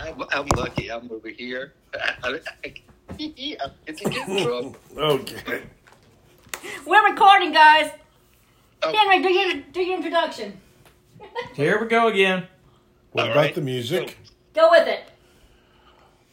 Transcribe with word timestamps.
I'm, 0.00 0.22
I'm 0.32 0.46
lucky. 0.56 0.90
I'm 0.90 1.10
over 1.10 1.28
here. 1.28 1.74
I, 1.94 2.14
I, 2.24 2.40
I, 2.64 2.74
I'm 3.18 3.32
getting 3.86 4.36
in 4.36 4.44
trouble. 4.44 4.76
Okay. 4.96 5.62
We're 6.86 7.10
recording, 7.10 7.52
guys. 7.52 7.90
Oh. 8.82 8.92
Henry, 8.96 9.22
do 9.22 9.30
your 9.30 9.62
do 9.72 9.80
your 9.82 9.96
introduction. 9.96 10.58
Here 11.54 11.78
we 11.80 11.86
go 11.86 12.08
again. 12.08 12.46
What 13.12 13.26
All 13.26 13.32
about 13.32 13.40
right. 13.40 13.54
the 13.54 13.60
music? 13.60 14.16
Go 14.54 14.70
with 14.70 14.88
it. 14.88 15.04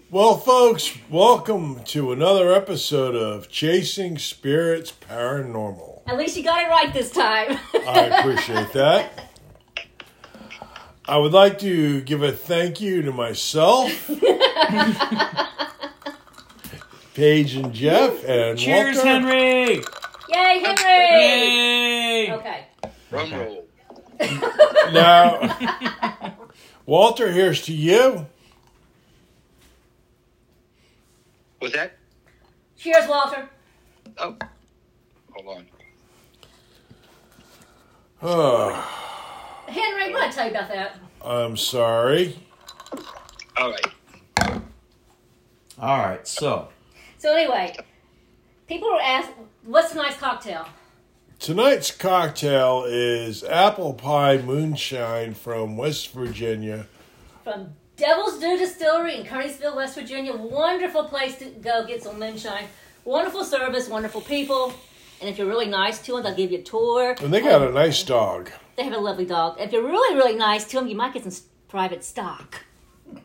Well, 0.09 0.37
folks, 0.37 0.97
welcome 1.09 1.83
to 1.85 2.13
another 2.13 2.53
episode 2.53 3.15
of 3.15 3.49
Chasing 3.49 4.17
Spirits 4.17 4.93
Paranormal. 4.93 6.03
At 6.07 6.17
least 6.17 6.37
you 6.37 6.43
got 6.43 6.63
it 6.63 6.69
right 6.69 6.93
this 6.93 7.11
time. 7.11 7.59
I 7.73 8.19
appreciate 8.19 8.71
that. 8.71 9.23
I 11.07 11.17
would 11.17 11.31
like 11.31 11.59
to 11.59 12.01
give 12.01 12.21
a 12.21 12.33
thank 12.33 12.81
you 12.81 13.01
to 13.03 13.13
myself, 13.13 13.89
Paige 17.13 17.55
and 17.55 17.73
Jeff, 17.73 18.25
and 18.25 18.59
Cheers, 18.59 18.97
Walter. 18.97 19.09
Henry! 19.09 19.75
Yay, 20.29 20.59
Henry! 20.59 20.83
Yay! 21.21 22.33
Okay. 22.33 22.65
Drum 23.09 23.31
roll. 23.33 23.65
Now, 24.93 26.37
Walter, 26.85 27.31
here's 27.31 27.61
to 27.65 27.73
you. 27.73 28.25
Was 31.61 31.73
that? 31.73 31.97
Cheers, 32.77 33.07
Walter. 33.07 33.49
Oh, 34.17 34.35
hold 35.31 35.57
on. 35.57 35.65
Oh, 38.21 39.06
Henry, 39.67 40.13
what 40.13 40.21
did 40.21 40.29
I 40.29 40.31
tell 40.31 40.45
you 40.45 40.51
about 40.51 40.69
that? 40.69 40.99
I'm 41.23 41.57
sorry. 41.57 42.39
All 43.57 43.71
right. 43.71 44.61
All 45.79 45.99
right, 45.99 46.27
so 46.27 46.69
So 47.17 47.35
anyway, 47.35 47.75
people 48.67 48.89
were 48.89 49.01
asked, 49.01 49.29
"What's 49.63 49.91
tonight's 49.91 50.17
cocktail?" 50.17 50.67
Tonight's 51.39 51.91
cocktail 51.91 52.85
is 52.87 53.43
apple 53.43 53.93
pie 53.93 54.37
moonshine 54.37 55.35
from 55.35 55.77
West 55.77 56.11
Virginia. 56.13 56.87
From 57.43 57.75
Devil's 57.95 58.39
Due 58.39 58.57
Distillery 58.57 59.15
in 59.15 59.25
Kearneysville, 59.25 59.75
West 59.75 59.95
Virginia. 59.95 60.33
Wonderful 60.33 61.03
place 61.03 61.37
to 61.37 61.45
go 61.45 61.85
get 61.85 62.01
some 62.03 62.19
moonshine. 62.19 62.65
Wonderful 63.05 63.43
service, 63.43 63.87
wonderful 63.87 64.21
people. 64.21 64.73
And 65.21 65.29
if 65.29 65.37
you're 65.37 65.47
really 65.47 65.67
nice 65.67 65.99
to 66.03 66.13
them, 66.13 66.23
they'll 66.23 66.35
give 66.35 66.51
you 66.51 66.59
a 66.59 66.63
tour. 66.63 67.15
And 67.21 67.33
they 67.33 67.41
got 67.41 67.61
a 67.61 67.71
nice 67.71 68.01
dog. 68.03 68.51
They 68.77 68.83
have 68.83 68.93
a 68.93 68.99
lovely 68.99 69.25
dog. 69.25 69.57
If 69.59 69.71
you're 69.71 69.83
really, 69.83 70.15
really 70.15 70.35
nice 70.35 70.63
to 70.65 70.77
them, 70.77 70.87
you 70.87 70.95
might 70.95 71.13
get 71.13 71.23
some 71.23 71.43
private 71.67 72.03
stock. 72.03 72.63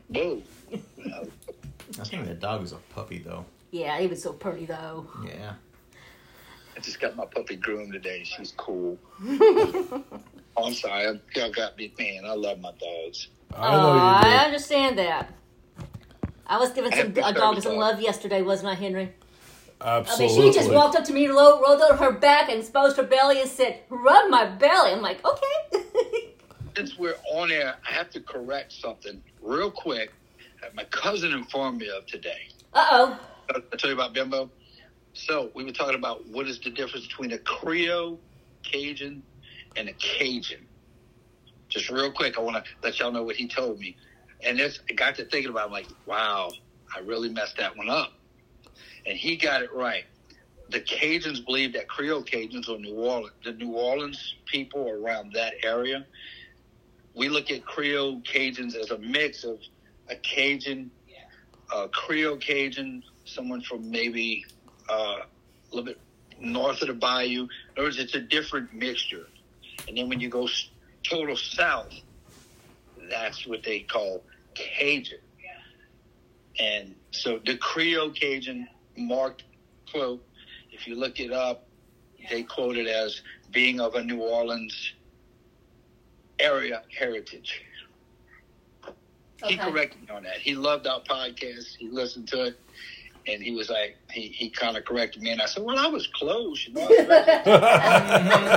Whoa. 0.09 0.42
I 0.72 2.05
think 2.05 2.27
that 2.27 2.41
dog 2.41 2.62
was 2.62 2.72
a 2.72 2.77
puppy, 2.94 3.19
though. 3.19 3.44
Yeah, 3.70 3.98
he 3.98 4.06
was 4.06 4.22
so 4.22 4.33
pretty 4.33 4.67
though. 4.67 5.06
Yeah. 5.27 5.55
I 6.77 6.81
just 6.81 7.00
got 7.00 7.17
my 7.17 7.25
puppy 7.25 7.56
groomed 7.56 7.92
today. 7.92 8.22
She's 8.22 8.53
cool. 8.56 8.98
oh, 9.27 10.05
I'm 10.56 10.75
sorry. 10.75 11.09
I- 11.09 11.20
Y'all 11.34 11.50
got 11.50 11.77
me. 11.77 11.92
Man, 11.98 12.25
I 12.25 12.34
love 12.34 12.61
my 12.61 12.72
dogs. 12.72 13.28
I 13.55 13.75
oh, 13.75 13.81
know 13.81 13.98
I 13.98 14.44
understand 14.44 14.98
that. 14.98 15.33
I 16.47 16.59
was 16.59 16.70
giving 16.70 16.92
some 16.92 17.09
a 17.09 17.33
dog 17.33 17.62
some 17.62 17.72
dog. 17.72 17.81
love 17.81 18.00
yesterday, 18.00 18.42
wasn't 18.42 18.70
I, 18.70 18.75
Henry? 18.75 19.14
Do. 19.83 19.88
I 19.88 19.98
Absolutely. 19.98 20.38
mean, 20.38 20.52
she 20.52 20.58
just 20.58 20.70
walked 20.72 20.97
up 20.97 21.05
to 21.05 21.12
me, 21.12 21.28
lo- 21.28 21.61
rolled 21.61 21.80
over 21.83 21.97
her 21.97 22.12
back, 22.12 22.48
and 22.48 22.61
exposed 22.61 22.97
her 22.97 23.02
belly, 23.02 23.41
and 23.41 23.50
said, 23.50 23.80
"Rub 23.91 24.30
my 24.30 24.47
belly." 24.47 24.92
I'm 24.92 25.02
like, 25.02 25.25
okay. 25.25 26.34
Since 26.77 26.98
we're 26.98 27.16
on 27.34 27.52
air, 27.52 27.75
I 27.88 27.92
have 27.92 28.10
to 28.10 28.20
correct 28.20 28.72
something 28.72 29.22
real 29.42 29.70
quick 29.70 30.12
that 30.62 30.75
my 30.75 30.84
cousin 30.84 31.33
informed 31.33 31.78
me 31.78 31.88
of 31.91 32.06
today. 32.06 32.48
uh 32.72 32.86
oh. 32.91 33.20
I 33.55 33.77
tell 33.77 33.91
you 33.91 33.97
about 33.97 34.14
Bimbo. 34.14 34.50
So 35.12 35.50
we 35.55 35.64
were 35.64 35.72
talking 35.72 35.97
about 35.97 36.27
what 36.28 36.47
is 36.48 36.58
the 36.60 36.70
difference 36.70 37.06
between 37.06 37.33
a 37.33 37.38
Creole 37.38 38.19
Cajun 38.62 39.22
and 39.76 39.88
a 39.88 39.92
Cajun. 39.94 40.66
Just 41.69 41.91
real 41.91 42.10
quick, 42.10 42.38
I 42.38 42.41
want 42.41 42.65
to 42.65 42.71
let 42.82 42.98
y'all 42.98 43.12
know 43.12 43.22
what 43.22 43.37
he 43.37 43.47
told 43.48 43.78
me, 43.78 43.97
and 44.42 44.59
this 44.59 44.81
I 44.88 44.94
got 44.94 45.15
to 45.16 45.25
thinking 45.26 45.50
about. 45.50 45.65
it, 45.65 45.66
I'm 45.66 45.72
like, 45.72 45.87
wow, 46.06 46.50
I 46.94 47.00
really 47.00 47.28
messed 47.28 47.56
that 47.59 47.76
one 47.76 47.91
up, 47.91 48.12
and 49.07 49.17
he 49.17 49.37
got 49.37 49.63
it 49.63 49.73
right. 49.73 50.05
The 50.71 50.81
Cajuns 50.81 51.45
believe 51.45 51.75
that 51.75 51.89
Creole 51.89 52.23
Cajuns 52.23 52.69
or 52.69 52.79
New 52.79 52.95
Orleans, 52.95 53.35
the 53.45 53.53
New 53.53 53.73
Orleans 53.73 54.35
people 54.47 54.89
around 54.89 55.33
that 55.35 55.55
area, 55.63 56.07
we 57.15 57.29
look 57.29 57.51
at 57.51 57.65
Creole 57.65 58.21
Cajuns 58.21 58.75
as 58.75 58.91
a 58.91 58.99
mix 58.99 59.45
of 59.45 59.59
a 60.09 60.17
Cajun, 60.17 60.91
a 61.75 61.89
Creole 61.89 62.39
Cajun, 62.39 63.03
someone 63.25 63.61
from 63.63 63.91
maybe 63.91 64.45
uh, 64.89 64.93
a 64.93 65.27
little 65.71 65.84
bit 65.84 65.99
north 66.41 66.81
of 66.83 66.89
the 66.89 66.95
bayou. 66.95 67.43
In 67.43 67.49
other 67.77 67.84
words, 67.84 67.99
it's 67.99 68.15
a 68.15 68.21
different 68.21 68.73
mixture. 68.73 69.27
And 69.87 69.97
then 69.97 70.09
when 70.09 70.21
you 70.21 70.29
go 70.29 70.49
total 71.03 71.37
south, 71.37 71.93
that's 73.11 73.47
what 73.47 73.63
they 73.63 73.81
call 73.81 74.23
Cajun. 74.55 75.19
And 76.59 76.95
so 77.11 77.41
the 77.45 77.57
Creole 77.57 78.11
Cajun 78.11 78.69
marked 78.97 79.44
quote, 79.91 80.25
if 80.70 80.86
you 80.86 80.94
look 80.97 81.20
it 81.20 81.32
up, 81.32 81.66
they 82.30 82.42
quote 82.42 82.76
it 82.76 82.86
as 82.86 83.20
being 83.50 83.80
of 83.80 83.94
a 83.94 84.03
New 84.03 84.20
Orleans 84.20 84.94
area 86.38 86.82
heritage. 86.97 87.62
He 89.44 89.56
corrected 89.56 90.00
me 90.03 90.08
on 90.14 90.22
that. 90.22 90.36
He 90.38 90.54
loved 90.54 90.86
our 90.86 91.00
podcast. 91.00 91.76
He 91.76 91.88
listened 91.88 92.28
to 92.28 92.44
it. 92.44 92.60
And 93.26 93.42
he 93.42 93.53
was 93.53 93.70
like, 93.70 93.97
he, 94.10 94.28
he 94.28 94.48
kind 94.50 94.76
of 94.76 94.84
corrected 94.84 95.22
me. 95.22 95.30
And 95.30 95.41
I 95.42 95.47
said, 95.47 95.62
well, 95.64 95.78
I 95.78 95.86
was 95.88 96.06
close. 96.09 96.66
You 96.66 96.74
know? 96.74 96.88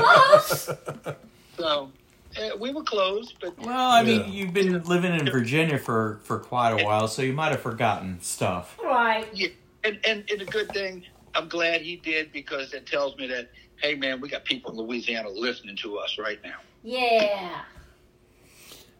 Close. 0.02 0.69
so 1.57 1.91
eh, 2.35 2.52
we 2.59 2.72
were 2.73 2.84
close, 2.84 3.34
but 3.40 3.57
Well, 3.59 3.91
I 3.91 4.03
mean, 4.03 4.22
Yeah. 4.22 4.28
you've 4.28 4.53
been 4.53 4.81
living 4.84 5.13
in 5.13 5.29
Virginia 5.29 5.78
for, 5.78 6.19
for 6.23 6.40
quite 6.40 6.79
a 6.79 6.84
while, 6.85 7.07
so 7.07 7.22
you 7.22 7.34
might 7.34 7.52
have 7.52 7.62
forgotten 7.62 8.19
stuff. 8.22 8.78
right. 8.84 9.28
yeah. 9.34 9.50
And, 9.85 10.00
and, 10.06 10.23
and 10.31 10.41
a 10.41 10.46
good 10.46 10.69
thing, 10.69 11.03
I'm 11.35 11.47
glad 11.47 11.81
he 11.81 11.97
did 11.97 12.31
because 12.31 12.73
it 12.73 12.85
tells 12.88 13.16
me 13.18 13.28
that, 13.28 13.51
hey, 13.78 13.94
man, 13.96 14.19
we 14.19 14.29
got 14.29 14.44
people 14.46 14.72
in 14.72 14.78
Louisiana 14.78 15.29
listening 15.29 15.75
to 15.78 15.97
us 15.97 16.18
right 16.18 16.40
now. 16.44 16.57
Yeah. 16.84 17.62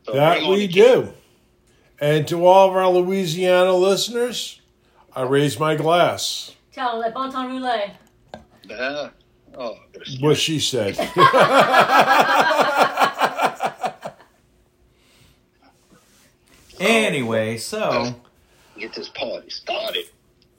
So 0.06 0.14
That 0.14 0.48
we 0.48 0.68
do. 0.68 1.12
And 2.00 2.28
to 2.28 2.46
all 2.46 2.70
of 2.70 2.76
our 2.76 2.90
Louisiana 2.90 3.74
listeners, 3.74 4.62
I 5.16 5.24
raise 5.24 5.60
my 5.60 5.76
glass. 5.76 6.56
Tell 6.72 7.02
them, 7.02 7.14
bon 7.14 7.32
temps 7.32 7.50
roulé. 7.50 7.92
Uh, 8.70 9.10
oh, 9.58 9.78
What 10.20 10.38
she 10.38 10.60
said. 10.60 10.98
Anyway, 16.80 17.58
so 17.58 18.14
get 18.78 18.94
this 18.94 19.10
party 19.10 19.50
started. 19.50 20.06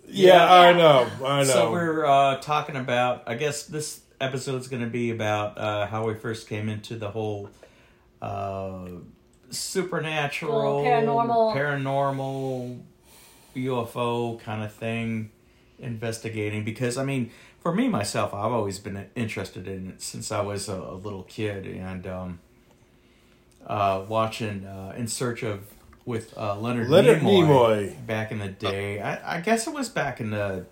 Yeah, 0.09 0.53
I 0.53 0.73
know. 0.73 1.09
I 1.25 1.39
know. 1.39 1.45
so 1.45 1.73
we're 1.73 2.05
uh, 2.05 2.37
talking 2.39 2.77
about. 2.77 3.25
I 3.27 3.35
guess 3.35 3.65
this 3.65 4.01
episode 4.21 4.61
is 4.61 4.69
going 4.69 4.83
to 4.83 4.89
be 4.89 5.11
about 5.11 5.59
uh, 5.59 5.87
how 5.87 6.07
we 6.07 6.15
first 6.15 6.49
came 6.49 6.69
into 6.69 6.97
the 6.97 7.11
whole 7.11 7.51
uh, 8.23 8.87
supernatural, 9.51 10.83
paranormal. 10.85 11.55
paranormal, 11.55 12.81
UFO 13.57 14.41
kind 14.41 14.63
of 14.63 14.73
thing, 14.73 15.31
investigating. 15.79 16.65
Because 16.65 16.97
I 16.97 17.05
mean, 17.05 17.31
for 17.61 17.75
me 17.75 17.89
myself, 17.89 18.33
I've 18.33 18.53
always 18.53 18.79
been 18.79 19.07
interested 19.15 19.67
in 19.67 19.91
it 19.91 20.03
since 20.03 20.31
I 20.31 20.41
was 20.41 20.69
a, 20.69 20.77
a 20.77 20.95
little 20.95 21.25
kid, 21.25 21.67
and 21.67 22.07
um, 22.07 22.39
uh, 23.67 24.05
watching 24.07 24.65
uh, 24.65 24.95
In 24.97 25.09
Search 25.09 25.43
of 25.43 25.65
with 26.07 26.33
uh, 26.39 26.59
Leonard, 26.59 26.89
Leonard 26.89 27.19
Nimoy, 27.21 27.47
Nimoy. 27.93 28.07
back 28.07 28.31
in 28.33 28.39
the 28.39 28.49
day. 28.49 29.01
I, 29.03 29.37
I 29.37 29.41
guess 29.43 29.67
it 29.67 29.75
was 29.75 29.89
back 29.91 30.21
in 30.21 30.31
the 30.31 30.65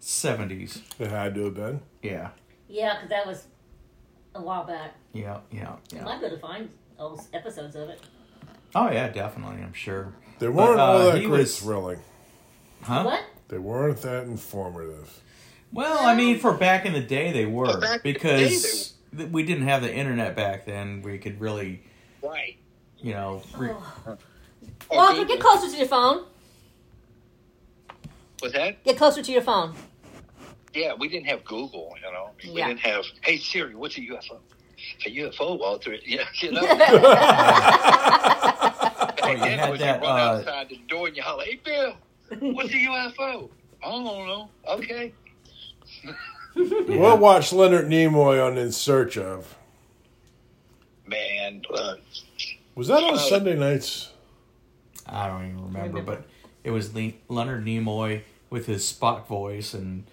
seventies. 0.00 0.82
It 0.98 1.10
had 1.10 1.34
to 1.36 1.44
have 1.44 1.54
been. 1.54 1.80
Yeah, 2.02 2.30
Yeah, 2.68 2.94
because 2.94 3.10
that 3.10 3.26
was 3.26 3.44
a 4.34 4.40
while 4.42 4.64
back. 4.64 4.94
yeah, 5.12 5.38
yeah, 5.52 5.72
I 5.92 5.96
yeah. 5.96 6.02
might 6.04 6.20
be 6.20 6.26
able 6.26 6.36
to 6.36 6.40
find 6.42 6.70
old 6.98 7.20
episodes 7.32 7.76
of 7.76 7.88
it. 7.90 8.00
Oh 8.74 8.90
yeah, 8.90 9.08
definitely. 9.08 9.62
I'm 9.62 9.72
sure. 9.72 10.12
They 10.38 10.48
weren't 10.48 10.76
But, 10.76 10.78
uh, 10.78 10.82
all 10.92 10.98
that 11.12 11.24
great 11.24 11.28
was- 11.28 11.58
thrilling. 11.60 12.00
Huh? 12.82 13.02
What? 13.04 13.20
They 13.48 13.58
weren't 13.58 14.00
that 14.02 14.24
informative. 14.24 15.20
Well, 15.72 15.98
I 16.06 16.14
mean, 16.14 16.38
for 16.38 16.52
back 16.54 16.86
in 16.86 16.92
the 16.92 17.00
day, 17.00 17.32
they 17.32 17.44
were 17.44 17.66
For 17.72 17.80
back 17.80 17.96
in 17.96 17.98
the 18.04 18.12
because 18.12 18.92
th- 19.16 19.30
we 19.30 19.42
didn't 19.42 19.64
have 19.64 19.82
the 19.82 19.92
internet 19.92 20.36
back 20.36 20.64
then. 20.64 21.02
We 21.02 21.18
could 21.18 21.40
really, 21.40 21.82
Right. 22.22 22.56
you 22.98 23.12
know, 23.14 23.42
re- 23.56 23.70
Oh. 24.06 24.16
Walter, 24.90 25.20
Okay. 25.20 25.24
get 25.34 25.40
closer 25.40 25.70
to 25.70 25.76
your 25.76 25.86
phone. 25.88 26.24
What's 28.40 28.54
that? 28.54 28.82
Get 28.84 28.96
closer 28.96 29.22
to 29.22 29.32
your 29.32 29.42
phone. 29.42 29.74
Yeah, 30.74 30.92
we 30.98 31.08
didn't 31.08 31.26
have 31.26 31.44
Google, 31.44 31.94
you 32.04 32.10
know. 32.12 32.30
We 32.44 32.58
Yeah. 32.60 32.68
didn't 32.68 32.80
have, 32.80 33.04
hey 33.22 33.36
Siri, 33.36 33.74
what's 33.74 33.96
a 33.98 34.00
UFO? 34.02 34.38
A 35.06 35.10
UFO, 35.10 35.58
Walter. 35.58 35.96
Yeah, 36.06 36.24
you 36.40 36.52
know. 36.52 36.60
But 39.20 39.24
uh, 39.24 39.30
oh, 39.30 39.30
you 39.32 39.38
then 39.40 39.58
had 39.58 39.70
was 39.70 39.80
that, 39.80 40.00
you 40.00 40.06
run 40.08 40.20
uh, 40.20 40.22
outside 40.38 40.68
the 40.68 40.76
door 40.88 41.08
and 41.08 41.16
you 41.16 41.22
holler, 41.22 41.44
"Hey, 41.44 41.60
Bill, 41.62 41.94
what's 42.52 42.70
the 42.70 42.84
UFO?" 42.86 43.50
I 43.84 43.90
don't 43.90 44.04
know. 44.04 44.48
Okay. 44.68 45.12
We'll 46.54 47.18
watch 47.18 47.52
Leonard 47.52 47.86
Nimoy 47.88 48.44
on 48.44 48.56
In 48.58 48.72
Search 48.72 49.16
of. 49.18 49.54
Man, 51.06 51.62
look. 51.70 52.00
Was 52.74 52.88
that 52.88 53.02
on 53.04 53.14
Oh. 53.14 53.16
Sunday 53.16 53.54
nights? 53.54 54.10
I 55.08 55.26
don't 55.28 55.44
even 55.44 55.64
remember, 55.64 55.98
Remember. 55.98 56.02
but 56.16 56.24
it 56.64 56.70
was 56.70 56.94
Le- 56.94 57.12
Leonard 57.28 57.64
Nimoy 57.64 58.22
with 58.50 58.66
his 58.66 58.90
Spock 58.92 59.26
voice, 59.26 59.74
and 59.74 60.04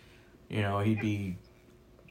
you 0.49 0.61
know 0.61 0.79
he'd 0.79 1.01
be 1.01 1.37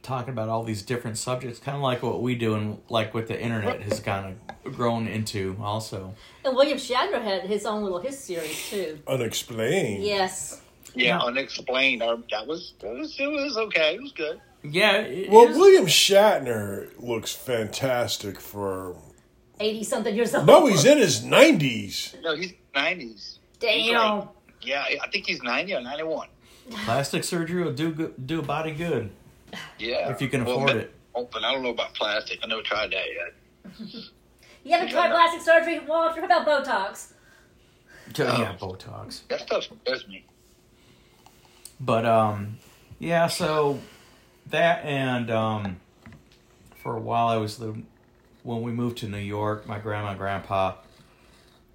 talking 0.03 0.33
about 0.33 0.49
all 0.51 0.63
these 0.65 0.83
different 0.83 1.17
subjects, 1.17 1.59
kind 1.59 1.77
of 1.77 1.83
like 1.83 2.03
what 2.03 2.21
we 2.21 2.35
do, 2.35 2.55
and 2.55 2.79
like 2.91 3.15
what 3.15 3.27
the 3.27 3.41
internet 3.41 3.81
has 3.83 4.01
kind 4.01 4.37
of 4.65 4.75
grown 4.75 5.07
into, 5.09 5.57
also. 5.63 6.15
And 6.45 6.55
William 6.55 6.77
Shatner 6.79 7.23
had 7.23 7.43
his 7.43 7.65
own 7.65 7.83
little 7.85 8.01
his 8.01 8.19
series 8.19 8.69
too. 8.71 8.99
Unexplained. 9.07 10.03
Yes. 10.05 10.61
Yeah, 10.95 11.07
Yeah. 11.07 11.21
unexplained. 11.23 12.03
Or 12.03 12.19
that 12.31 12.47
was 12.47 12.75
that 12.81 12.93
was 12.95 13.19
it 13.19 13.27
was 13.27 13.57
okay. 13.57 13.95
It 13.95 14.03
was 14.03 14.13
good. 14.13 14.41
Yeah. 14.63 14.99
it 14.99 15.31
Well, 15.31 15.49
is- 15.49 15.57
William 15.57 15.87
Shatner 15.87 16.89
looks 16.99 17.33
fantastic 17.35 18.41
for. 18.41 18.97
Eighty 19.61 19.85
something 19.85 20.15
years 20.15 20.35
old. 20.35 20.47
No, 20.47 20.67
he's 20.67 20.85
in 20.85 20.99
his 20.99 21.23
90s. 21.23 22.21
No, 22.23 22.35
he's 22.35 22.53
nineties. 22.75 23.39
Damn. 23.61 24.29
Yeah, 24.63 24.85
I 25.03 25.09
think 25.11 25.27
he's 25.27 25.43
ninety 25.43 25.75
or 25.75 25.81
ninety 25.81 26.03
one. 26.05 26.29
plastic 26.85 27.25
surgery 27.25 27.63
will 27.63 27.73
do 27.73 28.15
do 28.25 28.41
a 28.41 28.43
body 28.43 28.73
good 28.73 29.11
Yeah, 29.79 30.11
if 30.11 30.23
you 30.23 30.29
can 30.29 30.45
Well, 30.45 30.55
afford 30.57 30.71
ma- 30.75 30.81
it. 30.81 30.95
Oh, 31.15 31.29
but 31.31 31.45
I 31.45 31.53
don't 31.53 31.63
know 31.63 31.71
about 31.71 31.93
plastic. 31.95 32.41
I 32.43 32.47
never 32.47 32.63
tried 32.63 32.93
that 32.93 33.05
yet. 33.15 34.05
You 34.67 34.71
haven't 34.73 34.89
tried 34.89 35.11
plastic 35.11 35.43
surgery, 35.43 35.79
Walter? 35.81 36.23
How 36.23 36.27
about 36.43 36.47
Botox? 36.47 37.13
Yeah, 38.17 38.57
Botox. 38.59 39.21
That 39.29 39.41
stuff 39.41 39.65
scares 39.83 40.09
me. 40.09 40.25
But 41.79 42.07
um, 42.07 42.57
yeah. 42.99 43.27
So 43.27 43.79
that 44.49 44.85
and 44.87 45.31
um, 45.31 45.81
for 46.77 46.97
a 46.97 47.01
while 47.01 47.29
I 47.29 47.37
was 47.37 47.59
the 47.59 47.75
when 48.43 48.63
we 48.63 48.73
moved 48.73 48.97
to 48.99 49.07
New 49.09 49.19
York. 49.19 49.67
My 49.67 49.79
grandma 49.79 50.11
and 50.11 50.19
grandpa 50.19 50.77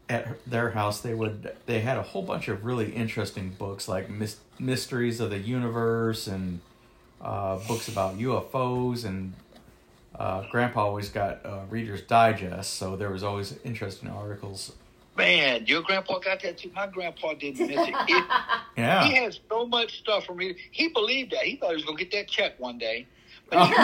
at 0.09 0.43
their 0.45 0.71
house 0.71 1.01
they 1.01 1.13
would 1.13 1.55
they 1.67 1.79
had 1.81 1.97
a 1.97 2.01
whole 2.01 2.23
bunch 2.23 2.47
of 2.47 2.65
really 2.65 2.91
interesting 2.91 3.49
books 3.57 3.87
like 3.87 4.09
mys- 4.09 4.39
mysteries 4.59 5.19
of 5.19 5.29
the 5.29 5.37
universe 5.37 6.27
and 6.27 6.59
uh, 7.21 7.57
books 7.67 7.87
about 7.87 8.17
UFOs 8.17 9.05
and. 9.05 9.33
Uh, 10.17 10.43
grandpa 10.51 10.83
always 10.83 11.07
got 11.07 11.45
uh, 11.45 11.61
Reader's 11.69 12.01
Digest, 12.01 12.73
so 12.73 12.97
there 12.97 13.09
was 13.09 13.23
always 13.23 13.57
interesting 13.63 14.09
articles. 14.09 14.73
Man, 15.15 15.65
your 15.65 15.81
grandpa 15.81 16.19
got 16.19 16.41
that 16.41 16.57
too. 16.57 16.71
My 16.75 16.87
grandpa 16.87 17.35
didn't 17.35 17.59
miss 17.67 17.87
it. 17.87 17.93
it 18.07 18.25
Yeah, 18.77 19.05
He 19.05 19.15
had 19.15 19.37
so 19.49 19.65
much 19.65 19.99
stuff 19.99 20.25
from 20.25 20.37
me. 20.37 20.55
He 20.71 20.89
believed 20.89 21.31
that. 21.31 21.43
He 21.43 21.55
thought 21.55 21.69
he 21.69 21.75
was 21.75 21.85
gonna 21.85 21.97
get 21.97 22.11
that 22.11 22.27
check 22.27 22.59
one 22.59 22.77
day. 22.77 23.07
But 23.51 23.67
he, 23.67 23.73
he 23.73 23.73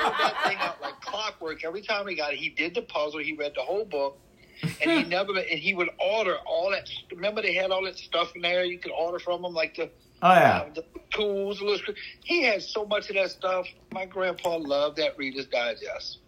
filled 0.00 0.14
that 0.18 0.34
thing 0.46 0.56
out 0.58 0.80
like 0.82 1.00
clockwork. 1.00 1.64
Every 1.64 1.82
time 1.82 2.06
he 2.06 2.14
got 2.14 2.32
it, 2.32 2.38
he 2.38 2.48
did 2.50 2.74
the 2.74 2.82
puzzle. 2.82 3.20
He 3.20 3.34
read 3.34 3.52
the 3.54 3.62
whole 3.62 3.84
book, 3.84 4.18
and 4.62 4.90
he 4.90 5.02
never. 5.08 5.32
And 5.38 5.58
he 5.58 5.74
would 5.74 5.90
order 5.98 6.36
all 6.46 6.70
that. 6.70 6.88
Remember, 7.10 7.42
they 7.42 7.54
had 7.54 7.70
all 7.70 7.84
that 7.84 7.98
stuff 7.98 8.34
in 8.34 8.42
there 8.42 8.64
you 8.64 8.78
could 8.78 8.92
order 8.92 9.18
from 9.18 9.42
them, 9.42 9.54
like 9.54 9.76
the, 9.76 9.90
oh 10.22 10.32
yeah. 10.32 10.64
uh, 10.68 10.72
the 10.74 10.84
tools. 11.10 11.58
the 11.58 11.64
little. 11.66 11.94
He 12.24 12.42
had 12.42 12.62
so 12.62 12.84
much 12.86 13.08
of 13.10 13.16
that 13.16 13.30
stuff. 13.30 13.66
My 13.92 14.06
grandpa 14.06 14.56
loved 14.56 14.96
that 14.98 15.16
Reader's 15.18 15.46
Digest. 15.46 16.18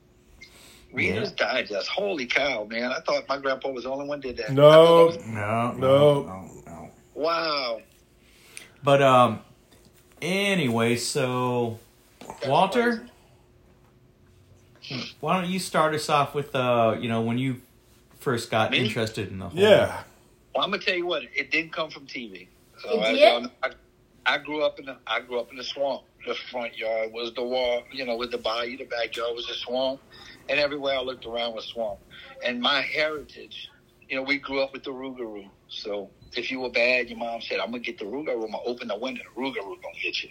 Reader's 0.93 1.31
Digest. 1.33 1.87
Holy 1.89 2.27
cow, 2.27 2.65
man! 2.65 2.91
I 2.91 2.99
thought 3.01 3.29
my 3.29 3.39
grandpa 3.39 3.69
was 3.71 3.85
the 3.85 3.91
only 3.91 4.09
one 4.09 4.19
did 4.21 4.37
that. 4.39 4.53
No. 4.53 5.07
was- 5.07 5.25
No, 5.27 5.73
No. 5.73 6.23
no, 6.25 6.51
no. 6.67 6.91
wow. 7.15 7.81
But 8.83 9.01
um, 9.03 9.41
anyway, 10.23 10.97
so 10.97 11.79
Walter, 12.47 13.07
why 15.21 15.41
don't 15.41 15.51
you 15.51 15.59
start 15.59 15.95
us 15.95 16.09
off 16.09 16.35
with 16.35 16.55
uh, 16.55 16.97
you 17.01 17.09
know, 17.09 17.21
when 17.21 17.39
you 17.39 17.61
first 18.19 18.51
got 18.51 18.71
Me? 18.71 18.79
interested 18.79 19.29
in 19.31 19.39
the 19.39 19.49
whole 19.49 19.59
Yeah. 19.61 20.03
Well, 20.55 20.65
I'm 20.65 20.71
gonna 20.71 20.83
tell 20.83 20.97
you 20.97 21.07
what. 21.07 21.23
It 21.35 21.51
didn't 21.51 21.73
come 21.73 21.91
from 21.91 22.07
TV. 22.07 22.49
So 22.83 23.01
It 23.01 23.05
I, 23.05 23.13
did? 23.13 23.51
I, 23.63 23.71
I 24.27 24.39
grew 24.39 24.63
up 24.63 24.79
in 24.79 24.87
the 24.87 24.97
I 25.07 25.21
grew 25.21 25.39
up 25.39 25.51
in 25.51 25.57
the 25.57 25.65
swamp. 25.65 26.03
The 26.27 26.35
front 26.35 26.77
yard 26.77 27.13
was 27.13 27.33
the 27.35 27.43
wall, 27.43 27.83
you 27.93 28.05
know, 28.05 28.17
with 28.17 28.31
the 28.31 28.39
bayou. 28.39 28.77
The 28.77 28.85
backyard 28.85 29.35
was 29.35 29.47
the 29.47 29.55
swamp, 29.55 30.01
and 30.49 30.59
everywhere 30.61 30.97
I 30.97 31.01
looked 31.01 31.25
around 31.25 31.55
was 31.55 31.65
swamp. 31.65 31.99
And 32.45 32.61
my 32.61 32.83
heritage, 32.83 33.71
you 34.11 34.17
know, 34.17 34.23
we 34.23 34.39
grew 34.39 34.61
up 34.61 34.73
with 34.73 34.83
the 34.83 34.91
Rougarou. 34.91 35.49
So 35.69 36.11
if 36.37 36.51
you 36.51 36.59
were 36.61 36.71
bad, 36.71 37.09
your 37.09 37.19
mom 37.19 37.41
said, 37.41 37.61
"I'm 37.61 37.71
gonna 37.71 37.79
get 37.79 37.99
the 37.99 38.05
Rougarou. 38.05 38.45
I'm 38.45 38.51
gonna 38.51 38.65
open 38.65 38.89
the 38.89 38.99
window. 38.99 39.23
The 39.23 39.41
Rougarou 39.41 39.81
gonna 39.81 40.01
get 40.03 40.23
you." 40.23 40.31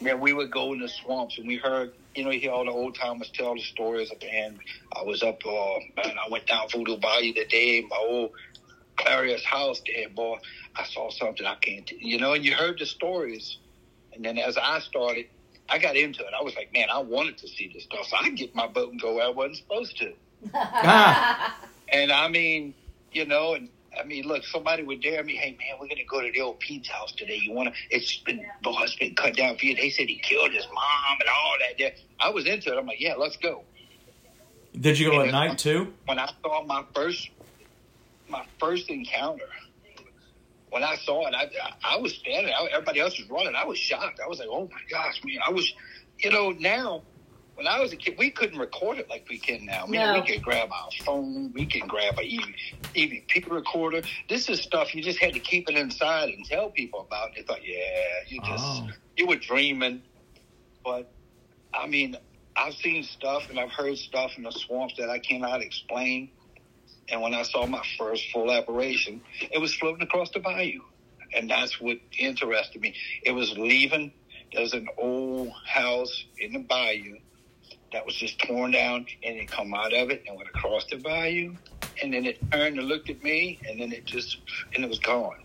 Man, 0.00 0.18
we 0.18 0.32
would 0.32 0.50
go 0.50 0.72
in 0.72 0.80
the 0.80 0.88
swamps, 0.88 1.36
and 1.38 1.46
we 1.46 1.56
heard, 1.56 1.92
you 2.14 2.24
know, 2.24 2.30
hear 2.30 2.50
all 2.50 2.64
the 2.64 2.70
old 2.70 2.94
timers 2.94 3.30
tell 3.30 3.54
the 3.54 3.60
stories 3.60 4.10
at 4.10 4.20
the 4.20 4.32
end. 4.32 4.58
I 4.92 5.02
was 5.02 5.22
up, 5.22 5.44
uh, 5.46 5.78
man, 5.96 6.16
I 6.18 6.28
went 6.30 6.46
down 6.46 6.68
Voodoo 6.68 6.96
Bayou 6.96 7.34
the 7.34 7.44
day 7.44 7.82
my 7.88 7.96
old 7.96 8.32
Clarius 8.96 9.44
house 9.44 9.82
there, 9.86 10.08
boy. 10.08 10.38
I 10.74 10.84
saw 10.84 11.10
something 11.10 11.46
I 11.46 11.56
can't, 11.56 11.90
you 11.92 12.18
know, 12.18 12.32
and 12.32 12.44
you 12.44 12.54
heard 12.54 12.78
the 12.78 12.86
stories. 12.86 13.58
And 14.14 14.24
then 14.24 14.38
as 14.38 14.56
I 14.56 14.80
started, 14.80 15.26
I 15.68 15.78
got 15.78 15.96
into 15.96 16.20
it. 16.20 16.32
I 16.38 16.42
was 16.42 16.56
like, 16.56 16.72
man, 16.72 16.88
I 16.92 16.98
wanted 16.98 17.38
to 17.38 17.48
see 17.48 17.70
this 17.72 17.84
stuff. 17.84 18.06
So 18.06 18.16
I 18.16 18.30
get 18.30 18.54
my 18.54 18.66
boat 18.66 18.90
and 18.90 19.00
go 19.00 19.14
where 19.14 19.26
I 19.26 19.30
wasn't 19.30 19.58
supposed 19.58 19.98
to. 19.98 20.12
Ah, 20.54 21.56
And 21.94 22.10
I 22.10 22.26
mean, 22.28 22.74
you 23.12 23.24
know, 23.24 23.54
and 23.54 23.68
I 23.98 24.02
mean, 24.02 24.24
look, 24.24 24.44
somebody 24.44 24.82
would 24.82 25.00
dare 25.00 25.22
me, 25.22 25.36
hey 25.36 25.52
man, 25.52 25.78
we're 25.80 25.86
gonna 25.86 26.02
go 26.10 26.20
to 26.20 26.30
the 26.32 26.40
old 26.40 26.58
Pete's 26.58 26.88
house 26.88 27.12
today. 27.12 27.38
You 27.40 27.52
wanna? 27.52 27.72
It's 27.88 28.16
been, 28.18 28.44
boy, 28.64 28.74
it's 28.80 28.96
been 28.96 29.14
cut 29.14 29.36
down 29.36 29.56
for 29.56 29.64
you. 29.64 29.76
They 29.76 29.90
said 29.90 30.08
he 30.08 30.18
killed 30.18 30.50
his 30.50 30.66
mom 30.66 31.18
and 31.20 31.28
all 31.28 31.54
that. 31.78 31.92
I 32.18 32.30
was 32.30 32.46
into 32.46 32.72
it. 32.72 32.78
I'm 32.78 32.86
like, 32.86 33.00
yeah, 33.00 33.14
let's 33.14 33.36
go. 33.36 33.62
did 34.78 34.98
you 34.98 35.10
go 35.10 35.20
at 35.20 35.30
night 35.30 35.58
too? 35.58 35.94
when 36.06 36.18
I 36.18 36.28
saw 36.42 36.64
my 36.64 36.84
first 36.94 37.30
my 38.28 38.44
first 38.58 38.90
encounter, 38.90 39.46
when 40.70 40.82
I 40.82 40.96
saw 40.96 41.28
it, 41.28 41.34
I 41.34 41.48
I 41.84 41.98
was 41.98 42.12
standing. 42.14 42.52
I, 42.52 42.66
everybody 42.72 42.98
else 42.98 43.16
was 43.20 43.30
running. 43.30 43.54
I 43.54 43.66
was 43.66 43.78
shocked. 43.78 44.18
I 44.22 44.26
was 44.26 44.40
like, 44.40 44.48
"Oh 44.50 44.68
my 44.68 44.80
gosh, 44.90 45.20
man!" 45.24 45.38
I 45.46 45.52
was, 45.52 45.72
you 46.18 46.32
know, 46.32 46.50
now 46.50 47.02
when 47.54 47.66
I 47.66 47.80
was 47.80 47.92
a 47.92 47.96
kid, 47.96 48.16
we 48.18 48.30
couldn't 48.30 48.58
record 48.58 48.98
it 48.98 49.08
like 49.08 49.26
we 49.28 49.38
can 49.38 49.64
now. 49.64 49.86
Man, 49.86 50.12
No. 50.14 50.20
we 50.20 50.26
could 50.26 50.42
grab 50.42 50.70
our 50.72 50.88
phone, 51.04 51.52
we 51.52 51.66
can 51.66 51.86
grab 51.86 52.18
a 52.18 52.22
even 52.22 52.54
even 52.94 53.22
pick 53.28 53.50
recorder. 53.50 54.02
This 54.28 54.48
is 54.48 54.60
stuff 54.60 54.94
you 54.94 55.02
just 55.02 55.18
had 55.18 55.34
to 55.34 55.40
keep 55.40 55.68
it 55.68 55.76
inside 55.76 56.30
and 56.30 56.44
tell 56.44 56.70
people 56.70 57.00
about. 57.00 57.34
They 57.34 57.42
thought, 57.42 57.66
"Yeah, 57.66 57.78
you 58.28 58.40
just 58.40 58.64
Oh. 58.64 58.88
you 59.16 59.26
were 59.26 59.36
dreaming," 59.36 60.02
but 60.84 61.10
I 61.72 61.86
mean, 61.86 62.16
I've 62.56 62.74
seen 62.74 63.02
stuff 63.02 63.50
and 63.50 63.58
I've 63.58 63.72
heard 63.72 63.98
stuff 63.98 64.36
in 64.36 64.44
the 64.44 64.52
swamps 64.52 64.94
that 64.98 65.10
I 65.10 65.18
cannot 65.18 65.60
explain. 65.60 66.30
And 67.08 67.20
when 67.20 67.34
I 67.34 67.42
saw 67.42 67.66
my 67.66 67.84
first 67.98 68.30
full 68.30 68.50
apparition, 68.52 69.20
it 69.50 69.58
was 69.58 69.74
floating 69.74 70.02
across 70.02 70.30
the 70.30 70.38
bayou. 70.38 70.80
And 71.34 71.50
that's 71.50 71.80
what 71.80 71.98
interested 72.16 72.80
me. 72.80 72.94
It 73.24 73.32
was 73.32 73.58
leaving. 73.58 74.12
There's 74.52 74.72
an 74.72 74.88
old 74.96 75.52
house 75.66 76.24
in 76.38 76.52
the 76.52 76.60
bayou 76.60 77.18
that 77.94 78.04
was 78.04 78.16
just 78.16 78.38
torn 78.40 78.72
down 78.72 79.06
and 79.22 79.36
it 79.36 79.50
come 79.50 79.72
out 79.72 79.92
of 79.94 80.10
it 80.10 80.24
and 80.26 80.36
went 80.36 80.48
across 80.48 80.84
the 80.90 80.96
bayou. 80.96 81.54
And 82.02 82.12
then 82.12 82.24
it 82.26 82.38
turned 82.50 82.76
and 82.78 82.88
looked 82.88 83.08
at 83.08 83.22
me 83.22 83.60
and 83.70 83.80
then 83.80 83.92
it 83.92 84.04
just, 84.04 84.38
and 84.74 84.84
it 84.84 84.90
was 84.90 84.98
gone. 84.98 85.36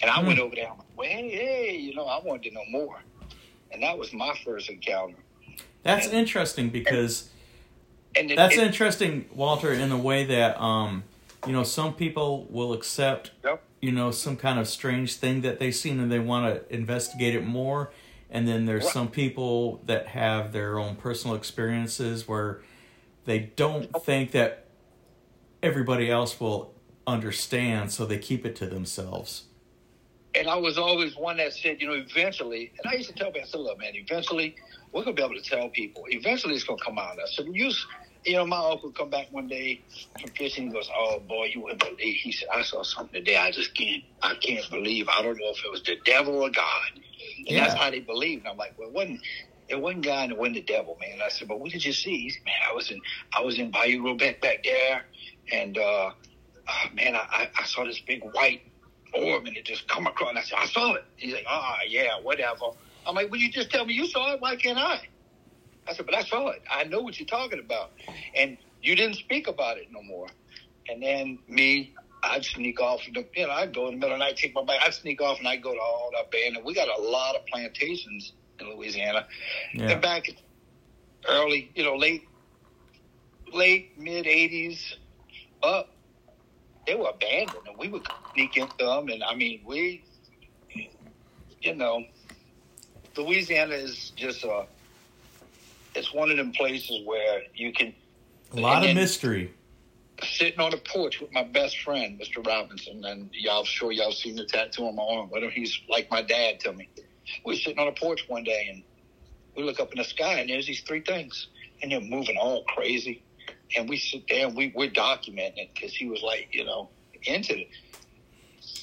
And 0.00 0.10
I 0.10 0.20
Hmm. 0.20 0.26
went 0.26 0.38
over 0.40 0.54
there. 0.54 0.68
I'm 0.70 0.78
like, 0.78 0.86
well, 0.96 1.06
hey, 1.08 1.76
you 1.76 1.94
know, 1.94 2.06
I 2.06 2.20
wanted 2.24 2.44
to 2.48 2.54
know 2.54 2.64
more. 2.70 2.96
And 3.72 3.82
that 3.82 3.98
was 3.98 4.12
my 4.12 4.34
first 4.44 4.70
encounter. 4.70 5.18
That's 5.82 6.08
interesting 6.08 6.70
because 6.70 7.30
And 8.16 8.30
it, 8.30 8.36
that's 8.36 8.56
it, 8.56 8.62
interesting, 8.62 9.26
Walter, 9.34 9.72
in 9.72 9.90
the 9.90 9.96
way 9.98 10.24
that 10.24 10.60
um, 10.60 11.04
you 11.46 11.52
know, 11.52 11.62
some 11.62 11.94
people 11.94 12.46
will 12.50 12.72
accept 12.72 13.32
Yep. 13.44 13.62
you 13.82 13.92
know 13.92 14.10
some 14.10 14.36
kind 14.36 14.58
of 14.58 14.66
strange 14.66 15.16
thing 15.16 15.42
that 15.42 15.58
they've 15.58 15.74
seen 15.74 16.00
and 16.00 16.10
they 16.10 16.18
want 16.18 16.46
to 16.68 16.74
investigate 16.74 17.34
it 17.34 17.44
more 17.44 17.90
and 18.30 18.46
then 18.48 18.66
there's 18.66 18.84
Right. 18.84 18.92
some 18.92 19.08
people 19.10 19.82
that 19.86 20.08
have 20.08 20.52
their 20.52 20.78
own 20.78 20.96
personal 20.96 21.36
experiences 21.36 22.28
where 22.28 22.62
they 23.24 23.38
don't 23.38 23.94
think 24.04 24.32
that 24.32 24.66
everybody 25.62 26.10
else 26.10 26.40
will 26.40 26.74
understand 27.06 27.90
so 27.92 28.06
they 28.06 28.18
keep 28.18 28.46
it 28.46 28.56
to 28.56 28.66
themselves 28.66 29.44
And 30.34 30.48
I 30.48 30.56
was 30.56 30.78
always 30.78 31.16
one 31.16 31.38
that 31.38 31.52
said, 31.54 31.80
you 31.80 31.88
know, 31.88 31.94
eventually, 31.94 32.72
and 32.82 32.92
I 32.92 32.96
used 32.96 33.08
to 33.10 33.14
tell 33.14 33.28
people, 33.28 33.42
I 33.42 33.46
said, 33.50 33.60
look, 33.60 33.78
man, 33.80 33.92
eventually 33.94 34.54
we're 34.92 35.04
going 35.04 35.16
to 35.16 35.22
be 35.22 35.24
able 35.26 35.42
to 35.42 35.48
tell 35.48 35.68
people. 35.70 36.04
Eventually 36.08 36.54
it's 36.54 36.64
going 36.64 36.78
to 36.78 36.84
come 36.84 36.98
out. 36.98 37.18
I 37.18 37.26
said, 37.30 37.46
you, 37.52 37.72
you 38.24 38.34
know, 38.36 38.46
my 38.46 38.58
uncle 38.58 38.92
come 38.92 39.10
back 39.10 39.28
one 39.32 39.48
day 39.48 39.82
from 40.20 40.30
fishing. 40.32 40.68
He 40.68 40.72
goes, 40.72 40.88
oh, 40.96 41.20
boy, 41.20 41.50
you 41.54 41.62
wouldn't 41.62 41.80
believe. 41.80 42.16
He 42.16 42.32
said, 42.32 42.48
I 42.54 42.62
saw 42.62 42.82
something 42.84 43.14
today. 43.24 43.36
I 43.38 43.50
just 43.50 43.74
can't, 43.74 44.04
I 44.22 44.34
can't 44.36 44.68
believe. 44.70 45.08
I 45.08 45.22
don't 45.22 45.38
know 45.38 45.50
if 45.50 45.64
it 45.64 45.70
was 45.72 45.82
the 45.84 45.96
devil 46.04 46.36
or 46.42 46.50
God. 46.50 47.00
And 47.46 47.56
that's 47.56 47.74
how 47.74 47.90
they 47.90 48.00
believed. 48.00 48.42
And 48.44 48.52
I'm 48.52 48.56
like, 48.56 48.74
well, 48.78 48.88
it 48.88 48.94
wasn't, 48.94 49.20
There 49.68 49.78
one 49.78 50.00
guy 50.00 50.24
in 50.24 50.30
the 50.30 50.36
wind, 50.36 50.56
the 50.56 50.62
devil, 50.62 50.96
man. 51.00 51.20
I 51.24 51.28
said, 51.28 51.48
but 51.48 51.60
what 51.60 51.70
did 51.70 51.84
you 51.84 51.92
see? 51.92 52.18
He 52.18 52.30
said, 52.30 52.42
man, 52.46 52.54
I 52.70 52.74
was 52.74 52.90
in, 52.90 53.00
I 53.36 53.42
was 53.42 53.58
in 53.58 53.70
Bayou 53.70 54.02
Robec 54.02 54.40
back 54.40 54.64
there, 54.64 55.02
and 55.52 55.76
uh, 55.78 56.06
uh, 56.68 56.86
man, 56.94 57.14
I, 57.14 57.24
I, 57.30 57.50
I 57.58 57.64
saw 57.64 57.84
this 57.84 58.00
big 58.00 58.22
white 58.32 58.62
orb, 59.14 59.46
and 59.46 59.56
it 59.56 59.64
just 59.64 59.88
come 59.88 60.06
across. 60.06 60.30
And 60.30 60.38
I 60.38 60.42
said, 60.42 60.58
I 60.60 60.66
saw 60.66 60.94
it. 60.94 61.04
He's 61.16 61.34
like, 61.34 61.46
ah, 61.48 61.78
yeah, 61.88 62.20
whatever. 62.22 62.66
I'm 63.06 63.14
like, 63.14 63.30
well, 63.30 63.40
you 63.40 63.50
just 63.50 63.70
tell 63.70 63.84
me 63.84 63.94
you 63.94 64.06
saw 64.06 64.34
it. 64.34 64.40
Why 64.40 64.56
can't 64.56 64.78
I? 64.78 65.00
I 65.88 65.94
said, 65.94 66.06
but 66.06 66.14
I 66.14 66.22
saw 66.22 66.48
it. 66.48 66.62
I 66.70 66.84
know 66.84 67.00
what 67.00 67.18
you're 67.18 67.26
talking 67.26 67.60
about, 67.60 67.92
and 68.36 68.58
you 68.82 68.96
didn't 68.96 69.16
speak 69.16 69.48
about 69.48 69.78
it 69.78 69.88
no 69.90 70.02
more. 70.02 70.28
And 70.88 71.02
then 71.02 71.38
me, 71.48 71.94
I'd 72.30 72.44
sneak 72.44 72.80
off. 72.80 73.00
You 73.06 73.46
know, 73.46 73.52
I'd 73.52 73.74
go 73.74 73.88
in 73.88 73.94
the 73.94 74.00
middle 74.00 74.14
of 74.14 74.18
the 74.20 74.24
night, 74.24 74.36
take 74.36 74.54
my 74.54 74.62
bike. 74.62 74.80
I'd 74.84 74.94
sneak 74.94 75.20
off, 75.20 75.38
and 75.38 75.48
I'd 75.48 75.62
go 75.62 75.72
to 75.74 75.80
all 75.80 76.10
the 76.12 76.24
band. 76.30 76.56
And 76.56 76.64
we 76.64 76.74
got 76.74 76.88
a 76.88 77.00
lot 77.02 77.36
of 77.36 77.46
plantations 77.46 78.32
in 78.60 78.68
Louisiana. 78.74 79.26
Yeah. 79.74 79.90
And 79.90 80.02
back 80.02 80.30
early, 81.28 81.70
you 81.74 81.84
know, 81.84 81.96
late, 81.96 82.26
late 83.52 83.98
mid 83.98 84.26
'80s, 84.26 84.94
up, 85.62 85.90
they 86.86 86.94
were 86.94 87.08
abandoned, 87.08 87.66
and 87.68 87.78
we 87.78 87.88
would 87.88 88.06
sneak 88.34 88.56
into 88.56 88.76
them. 88.78 89.08
And 89.08 89.22
I 89.22 89.34
mean, 89.34 89.60
we, 89.66 90.04
you 91.62 91.74
know, 91.74 92.04
Louisiana 93.16 93.74
is 93.74 94.10
just 94.16 94.44
a. 94.44 94.66
It's 95.94 96.12
one 96.12 96.30
of 96.30 96.36
them 96.36 96.52
places 96.52 97.00
where 97.04 97.42
you 97.54 97.72
can 97.72 97.92
A 98.52 98.60
lot 98.60 98.78
of 98.78 98.82
then- 98.84 98.94
mystery. 98.96 99.52
Sitting 100.22 100.60
on 100.60 100.70
the 100.70 100.76
porch 100.78 101.20
with 101.20 101.32
my 101.32 101.44
best 101.44 101.80
friend, 101.80 102.20
Mr. 102.20 102.44
Robinson, 102.46 103.04
and 103.04 103.30
y'all 103.32 103.64
sure 103.64 103.92
y'all 103.92 104.12
seen 104.12 104.36
the 104.36 104.44
tattoo 104.44 104.86
on 104.86 104.96
my 104.96 105.02
arm, 105.02 105.28
but 105.32 105.42
he's 105.50 105.80
like 105.88 106.10
my 106.10 106.22
dad 106.22 106.60
to 106.60 106.72
me. 106.72 106.88
We 107.44 107.52
were 107.52 107.58
sitting 107.58 107.78
on 107.78 107.86
the 107.86 107.92
porch 107.92 108.24
one 108.28 108.44
day 108.44 108.68
and 108.72 108.82
we 109.56 109.62
look 109.62 109.80
up 109.80 109.92
in 109.92 109.98
the 109.98 110.04
sky 110.04 110.40
and 110.40 110.48
there's 110.48 110.66
these 110.66 110.80
three 110.82 111.00
things 111.00 111.48
and 111.82 111.92
they're 111.92 112.00
moving 112.00 112.36
all 112.36 112.64
crazy. 112.64 113.22
And 113.76 113.88
we 113.88 113.98
sit 113.98 114.24
there 114.28 114.46
and 114.46 114.56
we, 114.56 114.72
we're 114.74 114.90
documenting 114.90 115.58
it 115.58 115.70
because 115.74 115.94
he 115.94 116.08
was 116.08 116.22
like, 116.22 116.48
you 116.52 116.64
know, 116.64 116.88
into 117.24 117.58
it. 117.58 117.68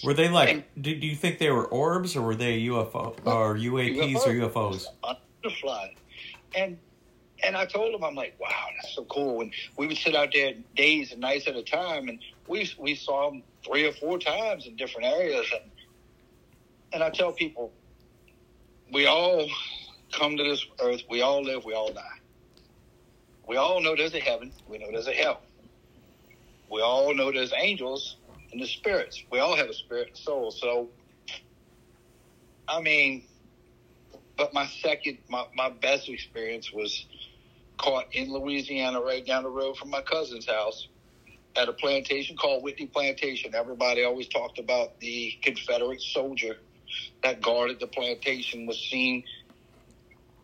Were 0.03 0.13
they 0.13 0.29
like? 0.29 0.69
Do, 0.79 0.95
do 0.95 1.07
you 1.07 1.15
think 1.15 1.39
they 1.39 1.49
were 1.49 1.65
orbs 1.65 2.15
or 2.15 2.21
were 2.21 2.35
they 2.35 2.61
UFO 2.61 3.17
or 3.25 3.55
UAPs 3.55 4.27
or 4.27 4.33
UFOs? 4.33 4.85
Butterfly. 5.01 5.87
And 6.55 6.77
and 7.43 7.55
I 7.55 7.65
told 7.65 7.93
him, 7.93 8.03
I'm 8.03 8.15
like, 8.15 8.39
wow, 8.39 8.49
that's 8.75 8.95
so 8.95 9.05
cool. 9.05 9.41
And 9.41 9.53
we 9.77 9.87
would 9.87 9.97
sit 9.97 10.15
out 10.15 10.29
there 10.33 10.53
days 10.75 11.11
and 11.11 11.21
nights 11.21 11.47
at 11.47 11.55
a 11.55 11.63
time, 11.63 12.07
and 12.07 12.19
we 12.47 12.69
we 12.79 12.95
saw 12.95 13.29
them 13.29 13.43
three 13.65 13.87
or 13.87 13.93
four 13.93 14.19
times 14.19 14.67
in 14.67 14.75
different 14.75 15.07
areas. 15.07 15.45
And 15.51 15.71
and 16.93 17.03
I 17.03 17.09
tell 17.09 17.33
people, 17.33 17.73
we 18.91 19.05
all 19.05 19.47
come 20.13 20.37
to 20.37 20.43
this 20.43 20.65
earth, 20.81 21.01
we 21.09 21.21
all 21.21 21.43
live, 21.43 21.65
we 21.65 21.73
all 21.73 21.91
die. 21.91 22.01
We 23.47 23.57
all 23.57 23.81
know 23.81 23.95
there's 23.95 24.13
a 24.13 24.19
heaven, 24.19 24.51
we 24.67 24.77
know 24.77 24.91
there's 24.91 25.07
a 25.07 25.13
hell. 25.13 25.41
We 26.69 26.81
all 26.81 27.13
know 27.13 27.31
there's 27.31 27.53
angels 27.55 28.17
and 28.51 28.61
the 28.61 28.67
spirits. 28.67 29.23
We 29.31 29.39
all 29.39 29.55
have 29.55 29.69
a 29.69 29.73
spirit 29.73 30.09
and 30.09 30.17
soul. 30.17 30.51
So, 30.51 30.89
I 32.67 32.81
mean, 32.81 33.23
but 34.37 34.53
my 34.53 34.65
second, 34.67 35.19
my, 35.29 35.45
my 35.55 35.69
best 35.69 36.09
experience 36.09 36.71
was 36.73 37.05
caught 37.77 38.05
in 38.13 38.31
Louisiana, 38.31 39.01
right 39.01 39.25
down 39.25 39.43
the 39.43 39.49
road 39.49 39.77
from 39.77 39.89
my 39.89 40.01
cousin's 40.01 40.45
house 40.45 40.87
at 41.55 41.69
a 41.69 41.73
plantation 41.73 42.35
called 42.35 42.63
Whitney 42.63 42.87
Plantation. 42.87 43.55
Everybody 43.55 44.03
always 44.03 44.27
talked 44.27 44.59
about 44.59 44.99
the 44.99 45.33
Confederate 45.41 46.01
soldier 46.01 46.57
that 47.23 47.41
guarded 47.41 47.79
the 47.79 47.87
plantation 47.87 48.65
was 48.65 48.79
seen. 48.79 49.23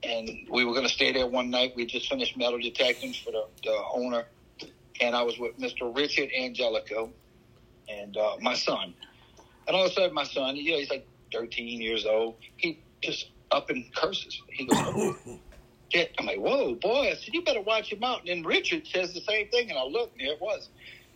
And 0.03 0.29
we 0.49 0.65
were 0.65 0.73
going 0.73 0.87
to 0.87 0.93
stay 0.93 1.11
there 1.11 1.27
one 1.27 1.49
night. 1.49 1.73
We 1.75 1.85
just 1.85 2.09
finished 2.09 2.37
metal 2.37 2.59
detecting 2.59 3.13
for 3.13 3.31
the, 3.31 3.45
the 3.63 3.83
owner. 3.93 4.25
And 4.99 5.15
I 5.15 5.23
was 5.23 5.37
with 5.37 5.57
Mr. 5.59 5.95
Richard 5.95 6.29
Angelico 6.37 7.11
and 7.89 8.15
uh, 8.17 8.37
my 8.41 8.53
son. 8.53 8.93
And 9.67 9.75
all 9.75 9.85
of 9.85 9.91
a 9.91 9.93
sudden, 9.93 10.13
my 10.13 10.23
son, 10.23 10.55
you 10.55 10.71
know, 10.71 10.77
he's 10.79 10.89
like 10.89 11.07
13 11.33 11.81
years 11.81 12.05
old. 12.05 12.35
He 12.57 12.83
just 13.01 13.30
up 13.51 13.69
in 13.69 13.85
curses. 13.95 14.41
He 14.47 14.65
goes, 14.65 14.77
oh, 14.79 15.17
shit. 15.89 16.13
I'm 16.17 16.25
like, 16.25 16.39
whoa, 16.39 16.75
boy. 16.75 17.11
I 17.11 17.15
said, 17.15 17.33
you 17.33 17.43
better 17.43 17.61
watch 17.61 17.91
him 17.91 18.03
out. 18.03 18.19
And 18.21 18.29
then 18.29 18.43
Richard 18.43 18.87
says 18.87 19.13
the 19.13 19.21
same 19.21 19.47
thing. 19.49 19.69
And 19.69 19.77
I 19.77 19.83
looked, 19.83 20.17
and 20.19 20.27
there 20.27 20.35
it 20.35 20.41
was 20.41 20.69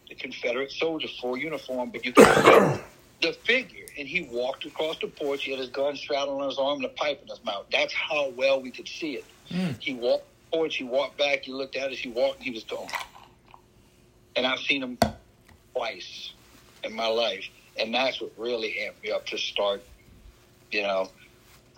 the 0.09 0.15
Confederate 0.15 0.71
soldier, 0.71 1.07
full 1.19 1.37
uniform, 1.37 1.89
but 1.89 2.05
you 2.05 2.13
could 2.13 2.25
see 2.35 2.81
the 3.21 3.33
figure. 3.43 3.85
And 3.97 4.07
he 4.07 4.23
walked 4.31 4.65
across 4.65 4.99
the 4.99 5.07
porch. 5.07 5.43
He 5.43 5.51
had 5.51 5.59
his 5.59 5.69
gun 5.69 5.95
straddled 5.95 6.41
on 6.41 6.49
his 6.49 6.57
arm 6.57 6.77
and 6.77 6.85
a 6.85 6.89
pipe 6.89 7.21
in 7.21 7.27
his 7.29 7.43
mouth. 7.43 7.65
That's 7.71 7.93
how 7.93 8.29
well 8.29 8.61
we 8.61 8.71
could 8.71 8.87
see 8.87 9.13
it. 9.13 9.25
Mm. 9.49 9.81
He 9.81 9.93
walked 9.93 10.25
the 10.51 10.57
porch. 10.57 10.75
He 10.75 10.83
walked 10.83 11.17
back. 11.17 11.43
He 11.43 11.51
looked 11.51 11.75
at 11.75 11.91
us. 11.91 11.97
He 11.97 12.09
walked, 12.09 12.37
and 12.37 12.45
he 12.45 12.51
was 12.51 12.63
gone. 12.63 12.87
And 14.35 14.45
I've 14.45 14.59
seen 14.59 14.83
him 14.83 14.97
twice 15.73 16.33
in 16.83 16.93
my 16.93 17.07
life. 17.07 17.45
And 17.77 17.93
that's 17.93 18.21
what 18.21 18.31
really 18.37 18.75
amped 18.81 19.03
me 19.03 19.11
up 19.11 19.25
to 19.27 19.37
start, 19.37 19.83
you 20.71 20.81
know. 20.83 21.09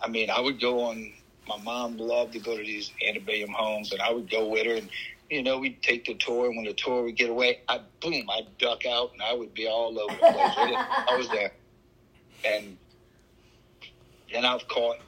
I 0.00 0.08
mean, 0.08 0.30
I 0.30 0.40
would 0.40 0.60
go 0.60 0.80
on, 0.84 1.12
my 1.48 1.56
mom 1.58 1.96
loved 1.98 2.32
to 2.34 2.38
go 2.38 2.56
to 2.56 2.62
these 2.62 2.92
antebellum 3.06 3.50
homes, 3.52 3.92
and 3.92 4.00
I 4.00 4.12
would 4.12 4.30
go 4.30 4.48
with 4.48 4.66
her, 4.66 4.74
and, 4.74 4.88
you 5.30 5.42
know, 5.42 5.58
we'd 5.58 5.82
take 5.82 6.04
the 6.04 6.14
tour, 6.14 6.46
and 6.46 6.56
when 6.56 6.66
the 6.66 6.74
tour 6.74 7.02
would 7.04 7.16
get 7.16 7.30
away, 7.30 7.60
I 7.68 7.80
boom, 8.00 8.28
I'd 8.30 8.56
duck 8.58 8.86
out, 8.86 9.12
and 9.12 9.22
I 9.22 9.34
would 9.34 9.52
be 9.54 9.66
all 9.66 9.98
over 9.98 10.14
the 10.14 10.18
place. 10.20 10.32
I 10.76 11.14
was 11.16 11.28
there. 11.30 11.52
And 12.44 12.76
then 14.32 14.44
I've 14.44 14.66
caught. 14.68 14.98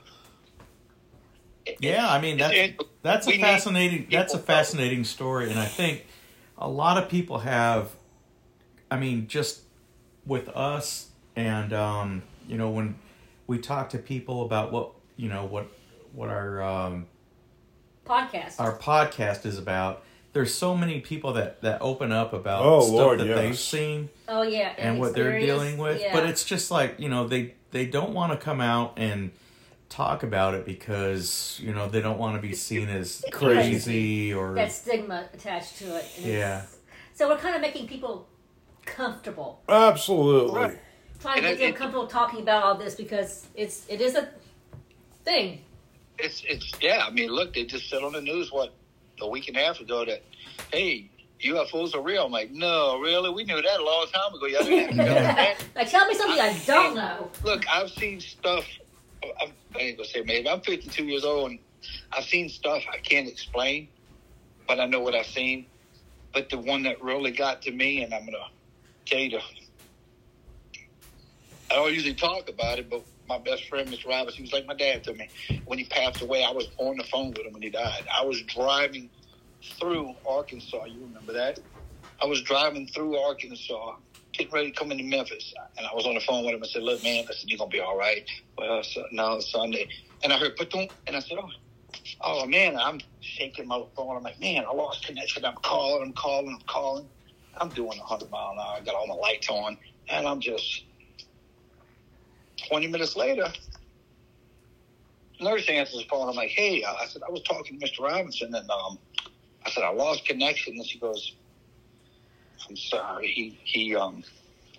Yeah, 1.78 2.08
I 2.08 2.20
mean 2.20 2.38
that's 2.38 2.54
It- 2.56 2.80
that's 3.02 3.28
a 3.28 3.38
fascinating 3.38 4.08
that's 4.10 4.34
a 4.34 4.38
fascinating 4.38 5.04
story, 5.04 5.50
and 5.50 5.58
I 5.58 5.66
think 5.66 6.04
a 6.58 6.68
lot 6.68 7.00
of 7.02 7.08
people 7.08 7.38
have. 7.38 7.90
I 8.90 8.96
mean, 8.98 9.28
just 9.28 9.60
with 10.26 10.48
us, 10.48 11.10
and 11.36 11.72
um, 11.72 12.22
you 12.48 12.58
know, 12.58 12.70
when 12.70 12.96
we 13.50 13.58
talk 13.58 13.90
to 13.90 13.98
people 13.98 14.42
about 14.42 14.70
what 14.70 14.92
you 15.16 15.28
know 15.28 15.44
what 15.44 15.66
what 16.12 16.28
our 16.28 16.62
um, 16.62 17.06
Podcast. 18.06 18.60
our 18.60 18.78
podcast 18.78 19.44
is 19.44 19.58
about, 19.58 20.04
there's 20.32 20.54
so 20.54 20.76
many 20.76 21.00
people 21.00 21.32
that 21.32 21.60
that 21.62 21.82
open 21.82 22.12
up 22.12 22.32
about 22.32 22.62
Oh, 22.64 22.80
stuff 22.80 22.92
Lord, 22.94 23.18
that 23.18 23.26
yes. 23.26 23.38
they've 23.38 23.58
seen 23.58 24.08
oh 24.28 24.42
yeah, 24.42 24.72
and 24.78 25.00
what 25.00 25.14
they're 25.14 25.40
dealing 25.40 25.78
with. 25.78 26.00
Yeah. 26.00 26.12
But 26.14 26.26
it's 26.26 26.44
just 26.44 26.70
like 26.70 27.00
you 27.00 27.08
know 27.08 27.26
they 27.26 27.54
they 27.72 27.86
don't 27.86 28.14
want 28.14 28.32
to 28.32 28.38
come 28.38 28.60
out 28.60 28.94
and 28.96 29.32
talk 29.88 30.22
about 30.22 30.54
it 30.54 30.64
because 30.64 31.58
you 31.60 31.74
know 31.74 31.88
they 31.88 32.00
don't 32.00 32.18
want 32.18 32.36
to 32.36 32.40
be 32.40 32.54
seen 32.54 32.88
as 32.88 33.24
crazy 33.32 34.32
or 34.32 34.54
that 34.54 34.70
stigma 34.70 35.28
attached 35.34 35.76
to 35.78 35.96
it. 35.96 36.04
and 36.18 36.26
Yeah. 36.26 36.62
So 37.14 37.28
we're 37.28 37.36
kind 37.38 37.56
of 37.56 37.60
making 37.60 37.88
people 37.88 38.28
comfortable, 38.86 39.60
Absolutely. 39.68 40.60
Right. 40.60 40.78
Trying 41.20 41.42
to 41.42 41.48
get 41.48 41.58
them 41.58 41.72
comfortable 41.74 42.06
talking 42.06 42.40
about 42.40 42.62
all 42.62 42.74
this 42.74 42.94
because 42.94 43.46
it's 43.54 43.86
it 43.88 44.00
is 44.00 44.14
a 44.14 44.28
thing. 45.24 45.60
It's 46.18 46.42
it's 46.48 46.72
yeah. 46.80 47.04
I 47.06 47.10
mean, 47.10 47.30
look, 47.30 47.54
they 47.54 47.64
just 47.64 47.88
said 47.88 48.02
on 48.02 48.12
the 48.12 48.20
news 48.20 48.52
what 48.52 48.72
a 49.20 49.28
week 49.28 49.48
and 49.48 49.56
a 49.56 49.60
half 49.60 49.80
ago 49.80 50.04
that 50.04 50.22
hey, 50.72 51.10
UFOs 51.42 51.94
are 51.94 52.02
real. 52.02 52.26
I'm 52.26 52.32
like, 52.32 52.50
no, 52.50 52.98
really? 53.00 53.30
We 53.30 53.44
knew 53.44 53.60
that 53.60 53.80
a 53.80 53.84
long 53.84 54.06
time 54.12 54.34
ago. 54.34 54.46
Y'all 54.46 54.64
didn't 54.64 54.96
know 54.96 55.04
like 55.76 55.90
tell 55.90 56.06
me 56.06 56.14
something 56.14 56.40
I 56.40 56.58
don't 56.66 56.94
know. 56.94 57.30
Look, 57.44 57.68
I've 57.68 57.90
seen 57.90 58.20
stuff. 58.20 58.66
I'm, 59.22 59.52
I 59.76 59.78
ain't 59.78 59.96
gonna 59.98 60.08
say 60.08 60.22
maybe. 60.22 60.48
I'm 60.48 60.60
52 60.60 61.04
years 61.04 61.24
old, 61.24 61.52
and 61.52 61.58
I've 62.12 62.24
seen 62.24 62.48
stuff 62.48 62.82
I 62.92 62.98
can't 62.98 63.28
explain, 63.28 63.88
but 64.66 64.80
I 64.80 64.86
know 64.86 65.00
what 65.00 65.14
I've 65.14 65.26
seen. 65.26 65.66
But 66.32 66.48
the 66.48 66.58
one 66.58 66.84
that 66.84 67.02
really 67.02 67.32
got 67.32 67.62
to 67.62 67.72
me, 67.72 68.02
and 68.02 68.14
I'm 68.14 68.24
gonna 68.24 68.38
tell 69.06 69.18
you 69.18 69.30
the. 69.30 69.40
I 71.70 71.76
don't 71.76 71.94
usually 71.94 72.14
talk 72.14 72.48
about 72.48 72.78
it, 72.78 72.90
but 72.90 73.04
my 73.28 73.38
best 73.38 73.68
friend, 73.68 73.92
Mr. 73.92 74.08
Roberts, 74.08 74.36
he 74.36 74.42
was 74.42 74.52
like 74.52 74.66
my 74.66 74.74
dad 74.74 75.04
to 75.04 75.14
me. 75.14 75.30
When 75.66 75.78
he 75.78 75.84
passed 75.86 76.22
away, 76.22 76.44
I 76.44 76.52
was 76.52 76.68
on 76.78 76.96
the 76.96 77.04
phone 77.04 77.34
with 77.34 77.46
him 77.46 77.52
when 77.52 77.62
he 77.62 77.70
died. 77.70 78.04
I 78.18 78.24
was 78.24 78.42
driving 78.42 79.10
through 79.78 80.14
Arkansas. 80.28 80.86
You 80.86 81.02
remember 81.04 81.32
that? 81.34 81.60
I 82.22 82.26
was 82.26 82.42
driving 82.42 82.88
through 82.88 83.16
Arkansas, 83.18 83.96
getting 84.34 84.52
ready 84.52 84.72
to 84.72 84.78
come 84.78 84.92
into 84.92 85.04
Memphis, 85.04 85.54
and 85.78 85.86
I 85.86 85.94
was 85.94 86.06
on 86.06 86.14
the 86.14 86.20
phone 86.20 86.44
with 86.44 86.54
him. 86.54 86.62
I 86.62 86.66
said, 86.66 86.82
"Look, 86.82 87.02
man, 87.02 87.24
I 87.28 87.32
said 87.34 87.48
you're 87.48 87.58
gonna 87.58 87.70
be 87.70 87.80
all 87.80 87.96
right." 87.96 88.28
Well, 88.58 88.82
so, 88.82 89.04
no, 89.12 89.34
it's 89.34 89.50
Sunday, 89.52 89.88
and 90.22 90.32
I 90.32 90.38
heard 90.38 90.56
"Patum," 90.56 90.90
and 91.06 91.16
I 91.16 91.20
said, 91.20 91.38
"Oh, 91.40 91.50
oh 92.22 92.46
man!" 92.46 92.76
I'm 92.76 93.00
shaking 93.20 93.68
my 93.68 93.82
phone. 93.96 94.16
I'm 94.16 94.22
like, 94.22 94.40
"Man, 94.40 94.64
I 94.66 94.72
lost 94.72 95.06
connection." 95.06 95.44
I'm 95.44 95.56
calling, 95.56 96.02
I'm 96.02 96.12
calling, 96.14 96.54
I'm 96.54 96.66
calling. 96.68 97.10
I'm 97.60 97.70
doing 97.70 97.98
100 97.98 98.30
mile 98.30 98.52
an 98.52 98.58
hour. 98.60 98.76
I 98.78 98.80
got 98.84 98.94
all 98.94 99.06
my 99.06 99.14
lights 99.14 99.48
on, 99.48 99.78
and 100.08 100.26
I'm 100.26 100.40
just 100.40 100.84
20 102.68 102.86
minutes 102.88 103.16
later. 103.16 103.46
Nurse 105.40 105.68
answers 105.68 106.02
the 106.02 106.08
phone. 106.08 106.28
I'm 106.28 106.34
like, 106.34 106.50
"Hey," 106.50 106.84
I 106.84 107.06
said, 107.06 107.22
"I 107.26 107.30
was 107.30 107.42
talking 107.42 107.78
to 107.78 107.86
Mr. 107.86 108.00
Robinson, 108.04 108.54
and 108.54 108.70
um, 108.70 108.98
I 109.64 109.70
said 109.70 109.84
I 109.84 109.90
lost 109.90 110.26
connection." 110.26 110.74
And 110.74 110.86
she 110.86 110.98
goes, 110.98 111.34
I'm 112.68 112.76
sorry. 112.76 113.28
He 113.28 113.58
he 113.64 113.96
um 113.96 114.22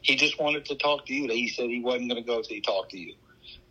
he 0.01 0.15
just 0.15 0.39
wanted 0.39 0.65
to 0.65 0.75
talk 0.75 1.05
to 1.07 1.13
you. 1.13 1.27
He 1.29 1.47
said 1.47 1.69
he 1.69 1.81
wasn't 1.81 2.09
going 2.09 2.21
to 2.21 2.27
go 2.27 2.41
till 2.41 2.55
he 2.55 2.61
talked 2.61 2.91
to 2.91 2.97
you. 2.97 3.15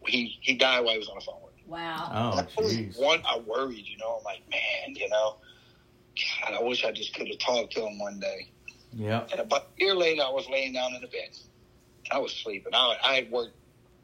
He 0.07 0.37
he 0.41 0.55
died 0.55 0.81
while 0.85 0.95
he 0.95 0.99
was 0.99 1.09
on 1.09 1.17
the 1.17 1.25
phone 1.25 1.41
with 1.43 1.51
Wow. 1.67 2.11
Oh, 2.13 2.39
I 2.39 2.63
was 2.63 2.97
one, 2.97 3.23
I 3.29 3.39
worried, 3.39 3.85
you 3.87 3.97
know. 3.97 4.17
I'm 4.19 4.25
like, 4.25 4.41
man, 4.51 4.97
you 4.97 5.09
know, 5.09 5.37
God, 6.43 6.55
I 6.55 6.63
wish 6.63 6.85
I 6.85 6.91
just 6.91 7.15
could 7.15 7.29
have 7.29 7.39
talked 7.39 7.73
to 7.75 7.87
him 7.87 7.99
one 7.99 8.19
day. 8.19 8.49
Yep. 8.93 9.29
And 9.31 9.41
about 9.41 9.69
a 9.81 9.85
year 9.85 9.95
later, 9.95 10.23
I 10.23 10.31
was 10.31 10.49
laying 10.51 10.73
down 10.73 10.95
in 10.95 11.01
the 11.01 11.07
bed. 11.07 11.29
I 12.11 12.19
was 12.19 12.33
sleeping. 12.33 12.75
I, 12.75 12.97
I 13.05 13.15
had 13.15 13.31
worked 13.31 13.55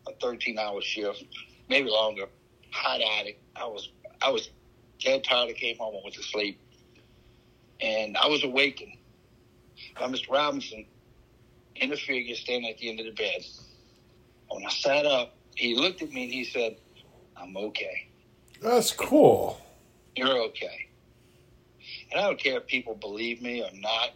a 0.06 0.12
13 0.20 0.58
hour 0.58 0.80
shift, 0.80 1.24
maybe 1.68 1.88
longer, 1.88 2.26
hot 2.70 3.00
addict. 3.18 3.40
I 3.54 3.66
was, 3.66 3.90
I 4.22 4.30
was 4.30 4.50
dead 5.00 5.24
tired. 5.24 5.50
I 5.50 5.52
came 5.52 5.76
home 5.76 5.94
and 5.94 6.02
went 6.02 6.14
to 6.16 6.22
sleep. 6.22 6.60
And 7.80 8.16
I 8.16 8.26
was 8.26 8.42
awakened 8.44 8.96
by 9.98 10.06
Mr. 10.06 10.30
Robinson 10.30 10.86
in 11.76 11.90
the 11.90 11.96
figure 11.96 12.34
standing 12.34 12.70
at 12.70 12.78
the 12.78 12.88
end 12.88 13.00
of 13.00 13.06
the 13.06 13.12
bed. 13.12 13.44
When 14.48 14.64
I 14.64 14.70
sat 14.70 15.04
up, 15.04 15.34
he 15.54 15.74
looked 15.74 16.02
at 16.02 16.10
me 16.10 16.24
and 16.24 16.32
he 16.32 16.44
said, 16.44 16.76
I'm 17.36 17.56
okay. 17.56 18.08
That's 18.62 18.92
cool. 18.92 19.60
You're 20.14 20.38
okay. 20.44 20.88
And 22.10 22.20
I 22.20 22.24
don't 22.24 22.38
care 22.38 22.58
if 22.58 22.66
people 22.66 22.94
believe 22.94 23.42
me 23.42 23.62
or 23.62 23.70
not. 23.74 24.10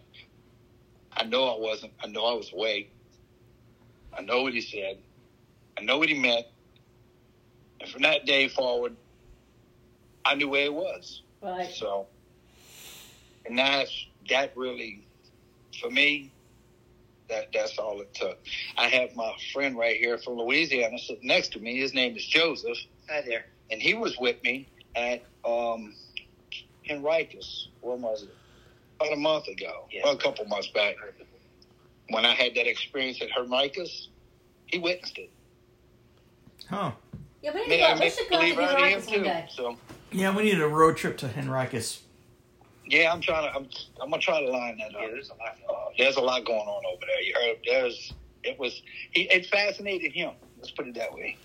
I 1.12 1.25
know 1.25 1.44
I 1.54 1.59
wasn't. 1.59 1.92
I 2.02 2.06
know 2.06 2.25
I 2.25 2.35
was 2.35 2.52
awake. 2.52 2.94
I 4.16 4.23
know 4.23 4.42
what 4.42 4.54
he 4.54 4.61
said. 4.61 4.99
I 5.80 5.84
know 5.84 5.99
what 5.99 6.08
he 6.08 6.18
meant. 6.18 6.46
And 7.80 7.88
from 7.88 8.02
that 8.02 8.26
day 8.26 8.49
forward, 8.49 8.94
I 10.25 10.34
knew 10.34 10.50
where 10.50 10.66
it 10.66 10.75
was. 10.75 11.22
Right. 11.42 11.72
So, 11.72 12.06
and 13.46 13.58
that's 13.58 14.06
that 14.28 14.54
really, 14.56 15.02
for 15.80 15.90
me, 15.90 16.30
that 17.30 17.49
that's 17.54 17.78
all 17.78 18.00
it 18.02 18.12
took. 18.12 18.38
I 18.76 18.88
have 18.88 19.16
my 19.16 19.32
friend 19.54 19.78
right 19.78 19.96
here 19.96 20.18
from 20.18 20.34
Louisiana 20.34 20.99
sitting 20.99 21.26
next 21.26 21.52
to 21.52 21.60
me. 21.60 21.78
His 21.78 21.94
name 21.94 22.14
is 22.14 22.26
Joseph. 22.26 22.76
Hi 23.08 23.22
there. 23.22 23.46
And 23.70 23.80
he 23.80 23.94
was 23.94 24.18
with 24.18 24.42
me 24.42 24.68
at 24.96 25.25
um, 25.46 25.94
Henricus. 26.88 27.68
When 27.80 28.02
was 28.02 28.25
it? 28.25 28.37
About 29.00 29.14
a 29.14 29.16
month 29.16 29.49
ago. 29.49 29.87
Well, 30.04 30.12
a 30.12 30.18
couple 30.18 30.44
months 30.44 30.68
back. 30.68 30.96
When 32.10 32.26
I 32.26 32.34
had 32.34 32.54
that 32.56 32.68
experience 32.68 33.22
at 33.22 33.30
Henricus, 33.30 34.08
he 34.66 34.78
witnessed 34.78 35.16
it. 35.16 35.30
Huh. 36.68 36.92
Yeah, 37.42 37.52
we 37.54 37.66
need 37.66 37.70
to 37.70 37.76
go. 37.78 37.84
I 37.84 37.94
We 37.94 38.00
make 38.00 38.12
should 38.12 38.28
go 38.30 38.36
to 38.36 38.40
believe 38.54 38.58
out 38.58 38.74
of 38.74 38.78
him 38.80 39.00
Henricus 39.00 39.06
one 39.08 39.18
too. 39.18 39.24
day. 39.24 39.46
So 39.50 39.76
Yeah, 40.12 40.36
we 40.36 40.42
need 40.44 40.60
a 40.60 40.68
road 40.68 40.96
trip 40.96 41.16
to 41.18 41.28
Henricus. 41.28 42.00
yeah, 42.86 43.12
I'm 43.12 43.20
trying 43.20 43.50
to. 43.50 43.56
I'm, 43.56 43.68
I'm 44.02 44.10
gonna 44.10 44.20
try 44.22 44.40
to 44.40 44.48
line 44.50 44.78
that 44.78 44.94
up. 44.94 45.00
there's 45.10 45.30
a 45.30 45.34
lot. 45.34 45.56
Uh, 45.68 45.90
there's 45.98 46.16
a 46.16 46.20
lot 46.20 46.44
going 46.44 46.60
on 46.60 46.82
over 46.92 47.00
there. 47.06 47.20
You 47.22 47.34
heard? 47.34 47.56
There's. 47.66 48.12
It 48.42 48.58
was. 48.58 48.82
He, 49.12 49.22
it 49.22 49.46
fascinated 49.46 50.12
him. 50.12 50.32
Let's 50.58 50.70
put 50.72 50.86
it 50.88 50.94
that 50.96 51.12
way. 51.12 51.36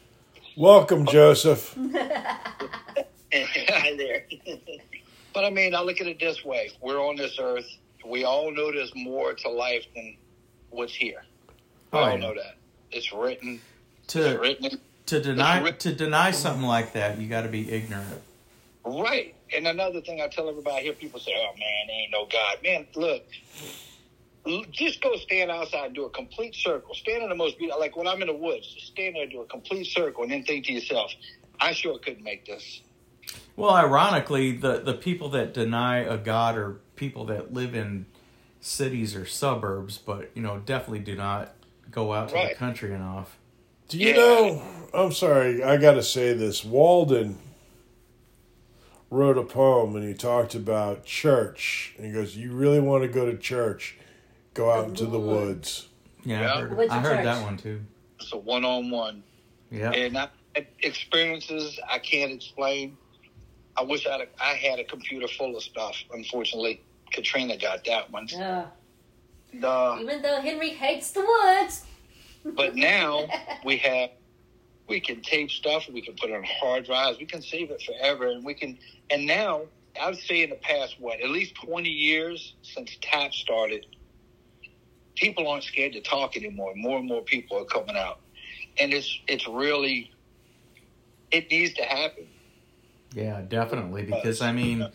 Welcome, 0.57 1.05
Joseph. 1.05 1.75
Hi 3.33 3.95
there. 3.97 4.25
but 5.33 5.43
I 5.43 5.49
mean, 5.49 5.75
I 5.75 5.81
look 5.81 5.99
at 6.01 6.07
it 6.07 6.19
this 6.19 6.43
way: 6.45 6.71
we're 6.81 6.99
on 6.99 7.15
this 7.15 7.37
earth. 7.39 7.67
We 8.05 8.23
all 8.23 8.51
know 8.51 8.71
there's 8.71 8.93
more 8.95 9.33
to 9.33 9.49
life 9.49 9.85
than 9.95 10.15
what's 10.69 10.93
here. 10.93 11.23
We 11.91 11.99
Oh, 11.99 12.03
all 12.03 12.09
yeah. 12.11 12.15
know 12.17 12.33
that. 12.35 12.55
It's 12.91 13.11
written. 13.11 13.61
It's 14.03 14.13
To 14.13 14.37
written. 14.39 14.79
To 15.07 15.21
deny 15.21 15.67
It's 15.67 15.83
to 15.83 15.93
deny 15.93 16.31
something 16.31 16.65
like 16.65 16.93
that, 16.93 17.19
you 17.19 17.27
got 17.27 17.41
to 17.41 17.49
be 17.49 17.71
ignorant. 17.71 18.21
Right. 18.85 19.35
And 19.55 19.67
another 19.67 20.01
thing 20.01 20.21
I 20.21 20.27
tell 20.27 20.49
everybody, 20.49 20.77
I 20.77 20.81
hear 20.81 20.93
people 20.93 21.19
say, 21.19 21.33
"Oh 21.35 21.53
man, 21.57 21.87
there 21.87 21.95
ain't 21.95 22.11
no 22.11 22.25
God." 22.25 22.57
Man, 22.63 22.87
look, 22.95 23.23
just 24.71 25.01
go 25.01 25.15
stand 25.17 25.49
outside 25.51 25.87
and 25.87 25.95
do 25.95 26.05
a 26.05 26.09
complete 26.09 26.55
circle. 26.55 26.93
Stand 26.93 27.23
in 27.23 27.29
the 27.29 27.35
most 27.35 27.57
beautiful, 27.57 27.79
like 27.79 27.95
when 27.95 28.07
I'm 28.07 28.21
in 28.21 28.27
the 28.27 28.35
woods, 28.35 28.67
just 28.73 28.87
stand 28.87 29.15
there, 29.15 29.23
and 29.23 29.31
do 29.31 29.41
a 29.41 29.45
complete 29.45 29.85
circle, 29.85 30.23
and 30.23 30.31
then 30.31 30.43
think 30.43 30.65
to 30.65 30.73
yourself, 30.73 31.11
"I 31.59 31.73
sure 31.73 31.97
couldn't 31.99 32.23
make 32.23 32.45
this." 32.45 32.81
Well, 33.55 33.71
ironically, 33.71 34.51
the 34.51 34.79
the 34.79 34.93
people 34.93 35.29
that 35.29 35.53
deny 35.53 35.99
a 35.99 36.17
god 36.17 36.57
are 36.57 36.79
people 36.95 37.25
that 37.25 37.53
live 37.53 37.75
in 37.75 38.05
cities 38.61 39.15
or 39.15 39.25
suburbs, 39.25 39.97
but 39.97 40.31
you 40.33 40.41
know, 40.41 40.59
definitely 40.59 40.99
do 40.99 41.15
not 41.15 41.53
go 41.91 42.13
out 42.13 42.29
to 42.29 42.35
the 42.49 42.55
country 42.55 42.93
enough. 42.93 43.37
Do 43.87 43.97
you 43.97 44.09
Yeah. 44.09 44.15
know? 44.15 44.61
I'm 44.93 45.11
sorry, 45.11 45.63
I 45.63 45.77
got 45.77 45.93
to 45.95 46.03
say 46.03 46.33
this. 46.33 46.63
Walden 46.63 47.37
wrote 49.09 49.37
a 49.37 49.43
poem 49.43 49.95
and 49.95 50.07
he 50.07 50.13
talked 50.13 50.55
about 50.55 51.05
church. 51.05 51.93
And 51.97 52.05
he 52.05 52.11
goes, 52.11 52.35
"You 52.35 52.51
really 52.51 52.79
want 52.79 53.03
to 53.03 53.07
go 53.09 53.25
to 53.29 53.37
church? 53.37 53.95
Go 54.53 54.71
out 54.71 54.87
into 54.87 55.05
the 55.05 55.19
woods." 55.19 55.89
Yeah, 56.23 56.41
Yeah. 56.41 56.53
I 56.55 56.61
heard, 56.61 56.89
I 56.89 56.99
heard 56.99 57.25
that 57.25 57.43
one 57.43 57.57
too. 57.57 57.81
It's 58.19 58.31
a 58.33 58.37
one-on-one, 58.37 59.21
Yeah, 59.69 59.91
and 59.91 60.17
I, 60.17 60.29
experiences 60.79 61.79
I 61.87 61.99
can't 61.99 62.31
explain. 62.31 62.97
I 63.77 63.83
wish 63.83 64.07
I 64.07 64.25
I 64.41 64.53
had 64.55 64.79
a 64.79 64.83
computer 64.85 65.27
full 65.27 65.55
of 65.55 65.61
stuff. 65.61 65.95
Unfortunately, 66.11 66.81
Katrina 67.11 67.57
got 67.57 67.83
that 67.85 68.09
one. 68.11 68.27
Yeah. 68.31 68.67
Uh, 69.61 69.97
Even 70.01 70.21
though 70.21 70.41
Henry 70.41 70.69
hates 70.71 71.11
the 71.11 71.21
woods. 71.21 71.84
But 72.53 72.75
now 72.75 73.25
we 73.65 73.77
have, 73.77 74.11
we 74.87 74.99
can 74.99 75.21
tape 75.21 75.49
stuff, 75.49 75.89
we 75.91 76.01
can 76.01 76.15
put 76.15 76.29
it 76.29 76.35
on 76.35 76.43
hard 76.43 76.85
drives, 76.85 77.17
we 77.17 77.25
can 77.25 77.41
save 77.41 77.71
it 77.71 77.81
forever, 77.81 78.27
and 78.27 78.45
we 78.45 78.53
can. 78.53 78.77
And 79.09 79.25
now, 79.25 79.61
I 79.99 80.09
would 80.09 80.19
say 80.19 80.43
in 80.43 80.51
the 80.51 80.55
past, 80.57 80.97
what 80.99 81.21
at 81.21 81.29
least 81.29 81.55
twenty 81.55 81.89
years 81.89 82.53
since 82.61 82.97
TAP 83.01 83.33
started, 83.33 83.87
people 85.15 85.47
aren't 85.47 85.63
scared 85.63 85.93
to 85.93 86.01
talk 86.01 86.37
anymore. 86.37 86.73
More 86.75 86.99
and 86.99 87.07
more 87.07 87.21
people 87.23 87.57
are 87.57 87.65
coming 87.65 87.97
out, 87.97 88.19
and 88.79 88.93
it's 88.93 89.19
it's 89.27 89.47
really, 89.47 90.11
it 91.31 91.49
needs 91.49 91.73
to 91.75 91.83
happen. 91.83 92.27
yeah, 93.15 93.41
definitely. 93.41 94.03
Because 94.03 94.41
I 94.41 94.51
mean, 94.51 94.87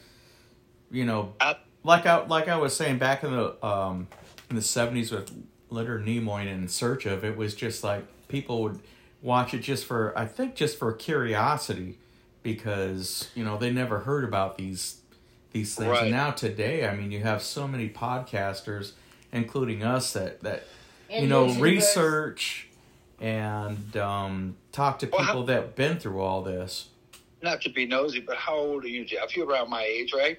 you 0.90 1.04
know, 1.04 1.34
I, 1.40 1.56
like 1.82 2.06
I 2.06 2.24
like 2.26 2.46
I 2.48 2.56
was 2.56 2.76
saying 2.76 2.98
back 2.98 3.24
in 3.24 3.32
the 3.32 3.66
um 3.66 4.06
in 4.50 4.56
the 4.56 4.62
seventies 4.62 5.10
with 5.10 5.32
Leonard 5.70 6.04
Nimoy 6.04 6.46
In 6.46 6.68
Search 6.68 7.06
of, 7.06 7.24
it 7.24 7.36
was 7.36 7.54
just 7.54 7.82
like 7.84 8.04
people 8.28 8.62
would 8.62 8.80
watch 9.22 9.52
it 9.54 9.58
just 9.60 9.84
for 9.86 10.16
I 10.18 10.26
think 10.26 10.54
just 10.54 10.78
for 10.78 10.92
curiosity 10.92 11.98
because 12.42 13.28
you 13.34 13.44
know 13.44 13.56
they 13.58 13.70
never 13.70 14.00
heard 14.00 14.24
about 14.24 14.56
these 14.58 15.00
these 15.52 15.74
things. 15.74 15.88
Right. 15.90 16.02
And 16.04 16.10
now 16.12 16.30
today, 16.30 16.86
I 16.86 16.94
mean, 16.94 17.10
you 17.10 17.20
have 17.20 17.42
so 17.42 17.66
many 17.68 17.88
podcasters, 17.88 18.92
including 19.32 19.82
us, 19.82 20.12
that 20.12 20.40
that 20.42 20.64
And 21.10 21.22
you 21.24 21.28
know 21.28 21.46
YouTubers. 21.48 21.60
research 21.60 22.66
and 23.20 23.96
um, 23.96 24.56
talk 24.72 24.98
to 25.00 25.08
Well, 25.10 25.20
how- 25.22 25.26
people 25.32 25.44
that've 25.44 25.74
been 25.76 25.98
through 25.98 26.20
all 26.20 26.42
this. 26.42 26.88
not 27.42 27.60
to 27.62 27.68
be 27.70 27.84
nosy, 27.86 28.20
but 28.20 28.36
how 28.36 28.54
old 28.54 28.84
are 28.84 28.88
you, 28.88 29.04
Jeff? 29.04 29.36
You're 29.36 29.46
around 29.46 29.68
my 29.70 29.82
age, 29.82 30.12
right? 30.14 30.38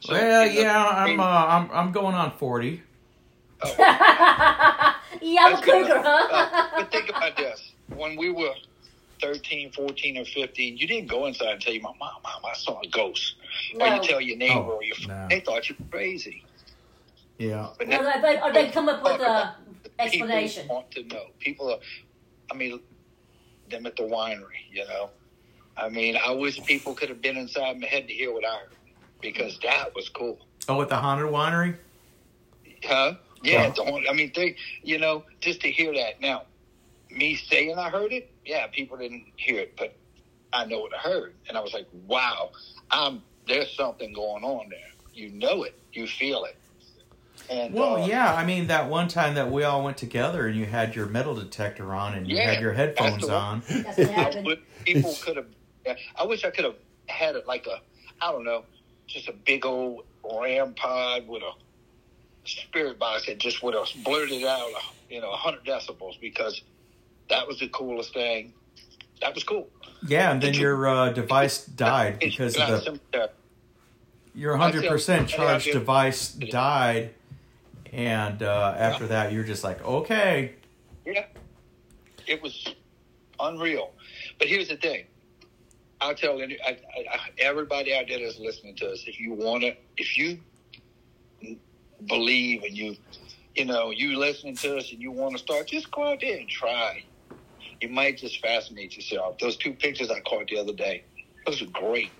So, 0.00 0.12
well, 0.14 0.46
in 0.48 0.54
the- 0.54 0.60
yeah, 0.62 0.84
I'm 0.84 1.20
uh, 1.20 1.24
I'm 1.24 1.70
I'm 1.70 1.92
going 1.92 2.14
on 2.14 2.32
forty. 2.32 2.82
yeah, 3.78 4.94
I'm 5.44 5.52
a 5.52 5.56
That's 5.56 5.64
good 5.64 5.82
cougar, 5.86 5.98
enough. 5.98 6.04
huh? 6.30 6.46
Uh, 6.52 6.68
but 6.78 6.92
think 6.92 7.08
about 7.08 7.36
this. 7.36 7.72
When 7.94 8.16
we 8.16 8.30
were 8.30 8.52
13, 9.20 9.72
14, 9.72 10.18
or 10.18 10.24
15, 10.24 10.76
you 10.76 10.86
didn't 10.86 11.08
go 11.08 11.26
inside 11.26 11.48
and 11.52 11.60
tell 11.60 11.72
your 11.72 11.82
mom, 11.82 11.94
Mom, 12.00 12.10
Mom, 12.24 12.42
I 12.50 12.54
saw 12.56 12.80
a 12.80 12.88
ghost. 12.88 13.34
Or 13.78 13.86
you 13.86 14.00
tell 14.02 14.20
your 14.20 14.36
neighbor 14.36 14.54
Oh, 14.54 14.76
or 14.76 14.82
your 14.82 14.96
friend. 14.96 15.22
no. 15.22 15.28
They 15.28 15.40
thought 15.40 15.68
you 15.68 15.76
were 15.78 15.86
crazy. 15.90 16.44
Yeah. 17.38 17.68
But 17.78 17.86
Or 17.88 17.90
now 17.90 18.20
they, 18.20 18.40
or 18.40 18.52
they 18.52 18.68
come 18.70 18.88
up 18.88 19.02
with 19.02 19.20
a 19.20 19.54
people 19.88 20.04
explanation. 20.04 20.68
want 20.68 20.90
to 20.92 21.02
know. 21.04 21.26
People 21.38 21.70
are, 21.70 21.78
I 22.50 22.54
mean, 22.54 22.80
them 23.68 23.86
at 23.86 23.96
the 23.96 24.02
winery, 24.04 24.62
you 24.70 24.84
know. 24.86 25.10
I 25.76 25.88
mean, 25.88 26.16
I 26.16 26.32
wish 26.32 26.62
people 26.64 26.94
could 26.94 27.08
have 27.08 27.22
been 27.22 27.36
inside 27.36 27.80
my 27.80 27.86
head 27.86 28.06
to 28.08 28.14
hear 28.14 28.32
what 28.32 28.44
I 28.44 28.56
heard 28.58 28.68
because 29.20 29.58
that 29.60 29.94
was 29.94 30.08
cool. 30.08 30.38
Oh, 30.68 30.82
at 30.82 30.88
the 30.88 30.96
haunted 30.96 31.26
winery. 31.32 31.76
Huh? 32.84 33.14
Yeah, 33.42 33.68
Wow. 33.68 33.74
don't, 33.74 34.08
I 34.08 34.12
mean, 34.12 34.32
they, 34.34 34.56
you 34.82 34.98
know, 34.98 35.24
just 35.40 35.60
to 35.62 35.70
hear 35.70 35.92
that. 35.94 36.20
Now, 36.20 36.42
me 37.10 37.36
saying 37.36 37.78
I 37.78 37.90
heard 37.90 38.12
it, 38.12 38.30
yeah, 38.44 38.66
people 38.68 38.96
didn't 38.96 39.24
hear 39.36 39.60
it, 39.60 39.74
but 39.76 39.96
I 40.52 40.64
know 40.66 40.80
what 40.80 40.92
I 40.94 40.98
heard, 40.98 41.34
and 41.48 41.56
I 41.56 41.60
was 41.60 41.72
like, 41.74 41.86
wow, 42.06 42.50
I'm 42.90 43.22
there's 43.48 43.74
something 43.76 44.12
going 44.12 44.44
on 44.44 44.68
there. 44.70 44.78
You 45.12 45.30
know 45.30 45.64
it, 45.64 45.74
you 45.92 46.06
feel 46.06 46.44
it, 46.44 46.56
and 47.50 47.74
Well, 47.74 48.02
uh, 48.02 48.06
yeah. 48.06 48.32
I 48.34 48.44
mean, 48.44 48.68
that 48.68 48.88
one 48.88 49.08
time 49.08 49.34
that 49.34 49.50
we 49.50 49.64
all 49.64 49.82
went 49.82 49.96
together 49.96 50.46
and 50.46 50.56
you 50.56 50.66
had 50.66 50.94
your 50.94 51.06
metal 51.06 51.34
detector 51.34 51.94
on 51.94 52.14
and 52.14 52.28
you 52.28 52.36
Yeah, 52.36 52.52
had 52.52 52.62
your 52.62 52.72
headphones 52.72 53.24
on. 53.28 53.62
That's 53.68 53.98
what 53.98 54.08
I 54.08 54.12
happened. 54.12 54.46
would- 54.46 54.62
people 54.84 55.14
could 55.22 55.36
have. 55.36 55.46
I 56.18 56.24
wish 56.24 56.44
I 56.44 56.50
could 56.50 56.64
have 56.64 56.76
had 57.08 57.34
it 57.36 57.46
like 57.46 57.66
a, 57.66 57.80
I 58.24 58.30
don't 58.30 58.44
know, 58.44 58.64
just 59.08 59.28
a 59.28 59.32
big 59.32 59.66
old 59.66 60.04
REM 60.24 60.74
pod 60.74 61.26
with 61.26 61.42
a 61.42 61.50
spirit 62.44 62.98
box 62.98 63.26
that 63.26 63.38
just 63.38 63.62
would 63.62 63.74
have 63.74 63.88
blurted 64.04 64.44
out, 64.44 64.70
you 65.08 65.20
know, 65.20 65.30
100 65.30 65.64
decibels 65.64 66.20
because 66.20 66.62
that 67.28 67.46
was 67.46 67.58
the 67.58 67.68
coolest 67.68 68.12
thing. 68.14 68.52
That 69.20 69.34
was 69.34 69.44
cool. 69.44 69.68
Yeah, 70.06 70.32
and 70.32 70.42
then 70.42 70.54
your 70.54 70.86
uh, 70.86 71.10
device 71.10 71.64
died 71.64 72.18
because 72.18 72.56
of 72.56 73.00
the 73.12 73.30
your 74.34 74.56
hundred 74.56 74.88
percent 74.88 75.28
charged 75.28 75.70
device 75.70 76.32
died, 76.32 77.14
and 77.92 78.42
uh, 78.42 78.74
after 78.76 79.06
that 79.08 79.32
you're 79.32 79.44
just 79.44 79.62
like, 79.62 79.84
okay, 79.84 80.52
Yeah, 81.06 81.26
it 82.26 82.42
was 82.42 82.74
unreal. 83.38 83.92
But 84.38 84.48
here's 84.48 84.68
the 84.68 84.76
thing: 84.76 85.04
I'll 86.00 86.14
tell 86.14 86.40
any, 86.40 86.58
I, 86.66 86.78
I, 86.96 87.18
everybody 87.38 87.94
out 87.94 88.06
there 88.08 88.18
that's 88.18 88.38
listening 88.38 88.74
to 88.76 88.90
us, 88.90 89.04
if 89.06 89.20
you 89.20 89.34
want 89.34 89.62
to, 89.62 89.76
if 89.96 90.18
you 90.18 90.40
believe 92.06 92.62
and 92.62 92.76
you, 92.76 92.96
you 93.54 93.64
know, 93.64 93.90
you 93.90 94.18
listening 94.18 94.56
to 94.56 94.76
us 94.76 94.90
and 94.92 95.00
you 95.00 95.10
want 95.10 95.32
to 95.32 95.38
start, 95.38 95.68
just 95.68 95.90
go 95.90 96.12
out 96.12 96.20
there 96.20 96.38
and 96.38 96.48
try. 96.48 97.04
You 97.80 97.88
might 97.88 98.18
just 98.18 98.40
fascinate 98.40 98.96
yourself. 98.96 99.38
Those 99.38 99.56
two 99.56 99.72
pictures 99.72 100.10
I 100.10 100.20
caught 100.20 100.48
the 100.48 100.58
other 100.58 100.72
day, 100.72 101.04
those 101.46 101.60
are 101.62 101.66
great. 101.66 102.10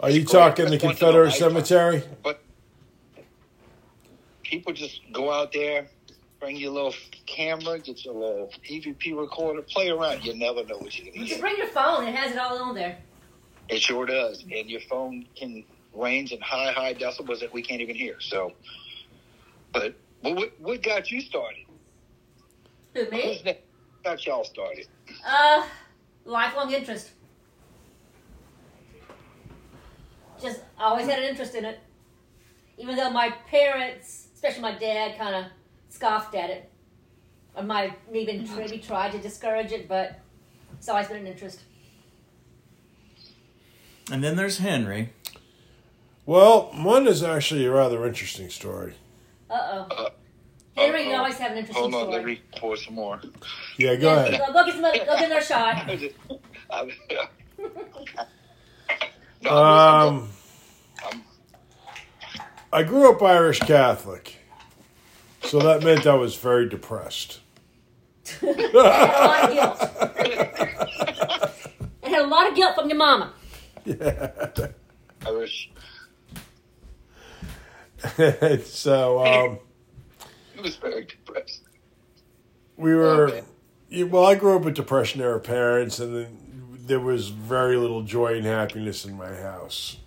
Are 0.00 0.10
you 0.10 0.24
great. 0.24 0.28
talking 0.32 0.64
the 0.66 0.70
That's 0.72 0.84
once 0.84 0.98
Confederate. 0.98 1.32
Cemetery? 1.32 2.02
But 2.22 2.42
people 4.42 4.72
just 4.72 5.00
go 5.12 5.30
out 5.32 5.52
there, 5.52 5.86
bring 6.40 6.56
your 6.56 6.72
little 6.72 6.94
camera, 7.26 7.78
get 7.78 8.04
your 8.04 8.14
little 8.14 8.50
EVP 8.68 9.16
recorder, 9.18 9.62
play 9.62 9.90
around. 9.90 10.24
You 10.24 10.34
never 10.34 10.64
know 10.64 10.78
what 10.78 10.98
you're 10.98 11.06
You 11.06 11.12
going 11.12 11.26
to 11.26 11.28
just 11.28 11.30
get. 11.30 11.40
bring 11.40 11.56
your 11.58 11.68
phone. 11.68 12.08
It 12.08 12.14
has 12.14 12.32
it 12.32 12.38
all 12.38 12.58
on 12.58 12.74
there. 12.74 12.98
It 13.68 13.80
sure 13.80 14.06
does. 14.06 14.42
And 14.42 14.68
your 14.68 14.80
phone 14.80 15.26
can 15.36 15.64
range 15.94 16.32
in 16.32 16.40
high, 16.40 16.72
high 16.72 16.94
decibels 16.94 17.40
that 17.40 17.52
we 17.52 17.62
can't 17.62 17.80
even 17.80 17.96
hear. 17.96 18.20
So, 18.20 18.52
but, 19.72 19.94
but 20.22 20.36
what, 20.36 20.52
what 20.60 20.82
got 20.82 21.10
you 21.10 21.20
started? 21.20 21.64
Who 22.94 23.10
me? 23.10 23.22
Who's 23.22 23.42
that 23.42 23.62
got 24.04 24.24
y'all 24.26 24.44
started? 24.44 24.86
Uh, 25.26 25.64
lifelong 26.24 26.72
interest. 26.72 27.10
Just 30.40 30.60
always 30.78 31.06
had 31.06 31.18
an 31.18 31.28
interest 31.28 31.54
in 31.54 31.64
it. 31.64 31.78
Even 32.78 32.96
though 32.96 33.10
my 33.10 33.30
parents, 33.48 34.28
especially 34.34 34.62
my 34.62 34.76
dad, 34.78 35.18
kind 35.18 35.34
of 35.34 35.44
scoffed 35.90 36.34
at 36.34 36.50
it. 36.50 36.70
Or 37.54 37.62
might 37.62 37.92
even 38.14 38.48
maybe 38.56 38.78
tried 38.78 39.12
to 39.12 39.18
discourage 39.18 39.72
it, 39.72 39.88
but 39.88 40.20
it's 40.78 40.88
always 40.88 41.08
been 41.08 41.18
an 41.18 41.26
interest. 41.26 41.60
And 44.10 44.24
then 44.24 44.36
there's 44.36 44.58
Henry. 44.58 45.12
Well, 46.34 46.70
one 46.76 47.08
is 47.08 47.24
actually 47.24 47.66
a 47.66 47.72
rather 47.72 48.06
interesting 48.06 48.50
story. 48.50 48.94
Uh 49.50 49.84
oh. 49.90 50.08
Henry, 50.76 51.08
you 51.08 51.14
always 51.16 51.34
have 51.38 51.50
an 51.50 51.58
interesting 51.58 51.90
Hold 51.90 51.94
on, 52.06 52.10
let 52.12 52.20
story. 52.20 52.34
me 52.36 52.40
pour 52.56 52.76
some 52.76 52.94
more. 52.94 53.20
Yeah, 53.76 53.96
go 53.96 54.14
Yeah, 54.14 54.20
ahead. 54.26 54.40
Go, 54.46 54.52
go 54.52 54.64
get 54.64 54.74
some. 54.74 54.82
Go 54.82 54.92
get 54.92 55.24
another 55.24 55.40
shot. 55.40 55.90
I 56.70 56.92
no, 59.42 59.50
I'm- 59.50 60.08
Um, 60.14 60.28
I'm- 62.72 62.86
grew 62.86 63.10
up 63.12 63.20
Irish 63.20 63.58
Catholic, 63.58 64.36
so 65.42 65.58
that 65.58 65.82
meant 65.82 66.06
I 66.06 66.14
was 66.14 66.36
very 66.36 66.68
depressed. 66.68 67.40
I 68.40 68.46
had 68.46 68.72
a 68.72 68.78
lot 68.78 69.44
of 69.48 69.52
guilt. 69.52 69.78
I 72.04 72.08
had 72.08 72.20
a 72.22 72.26
lot 72.28 72.48
of 72.48 72.54
guilt 72.54 72.74
from 72.76 72.88
your 72.88 72.98
mama. 72.98 73.32
I 75.26 75.32
wish 75.32 75.68
so 78.64 79.24
um, 79.24 79.58
he 80.54 80.62
was 80.62 80.76
very 80.76 81.04
depressed. 81.04 81.62
we 82.76 82.94
were. 82.94 83.42
Yeah, 83.88 84.04
Well, 84.04 84.24
I 84.24 84.34
grew 84.34 84.56
up 84.56 84.62
with 84.62 84.74
depression 84.74 85.20
era 85.20 85.40
parents, 85.40 85.98
and 85.98 86.14
then 86.14 86.38
there 86.86 87.00
was 87.00 87.28
very 87.28 87.76
little 87.76 88.02
joy 88.02 88.36
and 88.36 88.46
happiness 88.46 89.04
in 89.04 89.16
my 89.16 89.34
house, 89.34 89.98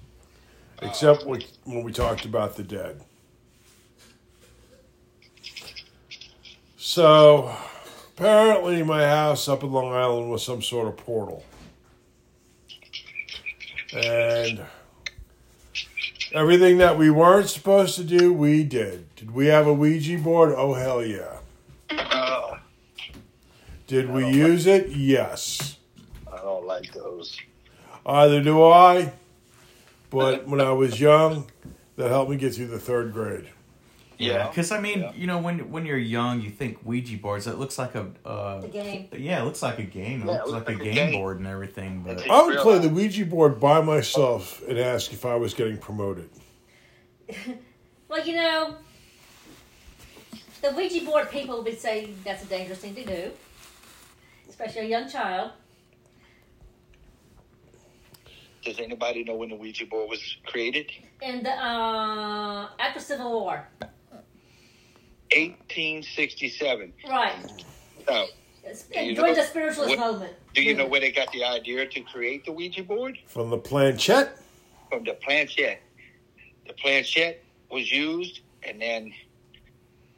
except 0.81 1.25
when 1.25 1.43
when 1.65 1.83
we 1.83 1.91
talked 1.91 2.25
about 2.25 2.55
the 2.55 2.63
dead. 2.63 3.01
So, 6.77 7.55
apparently, 8.15 8.83
my 8.83 9.05
house 9.05 9.47
up 9.47 9.63
in 9.63 9.71
Long 9.71 9.93
Island 9.93 10.29
was 10.29 10.43
some 10.43 10.61
sort 10.61 10.87
of 10.87 10.97
portal, 10.97 11.45
and 13.93 14.65
everything 16.33 16.77
that 16.79 16.97
we 16.97 17.09
weren't 17.09 17.49
supposed 17.49 17.95
to 17.95 18.03
do, 18.03 18.33
we 18.33 18.63
did. 18.63 19.13
Did 19.15 19.31
we 19.31 19.47
have 19.47 19.67
a 19.67 19.73
Ouija 19.73 20.17
board? 20.17 20.53
Oh 20.55 20.73
hell 20.73 21.03
yeah! 21.05 21.37
Uh, 21.91 22.57
Did 23.87 24.09
we 24.09 24.27
use 24.27 24.65
it? 24.65 24.89
Yes. 24.89 25.77
I 26.31 26.37
don't 26.37 26.65
like 26.65 26.91
those. 26.93 27.37
Either 28.05 28.41
do 28.41 28.63
I. 28.63 29.13
But 30.09 30.47
when 30.47 30.61
I 30.61 30.71
was 30.71 30.99
young, 30.99 31.49
that 31.95 32.09
helped 32.09 32.29
me 32.29 32.37
get 32.37 32.53
through 32.53 32.67
the 32.67 32.79
third 32.79 33.13
grade. 33.13 33.49
Yeah. 34.17 34.47
Because 34.47 34.71
I 34.71 34.79
mean, 34.79 34.99
Yeah. 35.01 35.11
you 35.15 35.27
know, 35.27 35.39
when 35.39 35.71
when 35.71 35.85
you're 35.85 35.97
young, 35.97 36.41
you 36.41 36.49
think 36.49 36.79
Ouija 36.85 37.17
boards. 37.17 37.47
It 37.47 37.57
looks 37.57 37.77
like 37.77 37.95
a. 37.95 38.07
Uh, 38.25 38.61
The 38.61 38.67
game. 38.67 39.07
Yeah, 39.17 39.41
it 39.41 39.45
looks 39.45 39.61
like 39.61 39.79
a 39.79 39.83
game. 39.83 40.21
It 40.23 40.27
Yeah, 40.27 40.43
looks 40.43 40.51
like, 40.51 40.69
a 40.69 40.75
game, 40.75 40.93
game. 40.93 41.11
board 41.13 41.39
and 41.39 41.47
everything. 41.47 42.03
But 42.05 42.29
I 42.29 42.41
would 42.45 42.57
play 42.59 42.79
the 42.79 42.89
Ouija 42.89 43.25
board 43.25 43.59
by 43.59 43.81
myself 43.81 44.61
and 44.67 44.77
ask 44.79 45.11
if 45.13 45.25
I 45.25 45.35
was 45.35 45.53
getting 45.53 45.77
promoted. 45.77 46.29
Well, 48.09 48.23
you 48.27 48.35
know, 48.35 48.75
the 50.61 50.69
Ouija 50.71 51.03
board 51.03 51.31
people 51.31 51.63
would 51.63 51.79
say 51.79 52.11
that's 52.23 52.43
a 52.43 52.45
dangerous 52.45 52.77
thing 52.77 52.93
to 52.93 53.03
do, 53.03 53.31
especially 54.47 54.81
a 54.81 54.85
young 54.85 55.09
child. 55.09 55.49
Does 58.63 58.79
anybody 58.79 59.23
know 59.23 59.35
when 59.35 59.49
the 59.49 59.55
Ouija 59.55 59.85
board 59.87 60.09
was 60.09 60.37
created? 60.45 60.91
And 61.21 61.45
uh, 61.47 62.67
after 62.79 62.99
Civil 62.99 63.31
War, 63.31 63.67
1867. 65.35 66.93
right? 67.09 67.35
So, 68.07 68.27
It's- 68.63 68.83
Do 68.83 68.99
you 69.03 69.13
know 69.13 69.33
the 69.33 69.43
spiritualist 69.43 69.97
what- 69.97 70.11
movement. 70.11 70.33
do 70.53 70.61
you 70.61 70.73
know 70.73 70.85
where 70.85 71.01
they 71.01 71.11
got 71.11 71.29
the 71.33 71.43
idea 71.43 71.85
to 71.85 71.99
create 72.01 72.45
the 72.45 72.51
Ouija 72.53 72.81
board? 72.83 73.19
From 73.27 73.49
the 73.49 73.57
planchette? 73.57 74.37
From 74.89 75.03
the 75.03 75.15
planchette. 75.15 75.81
The 76.65 76.73
planchette 76.73 77.43
was 77.69 77.91
used, 77.91 78.39
and 78.63 78.81
then 78.81 79.13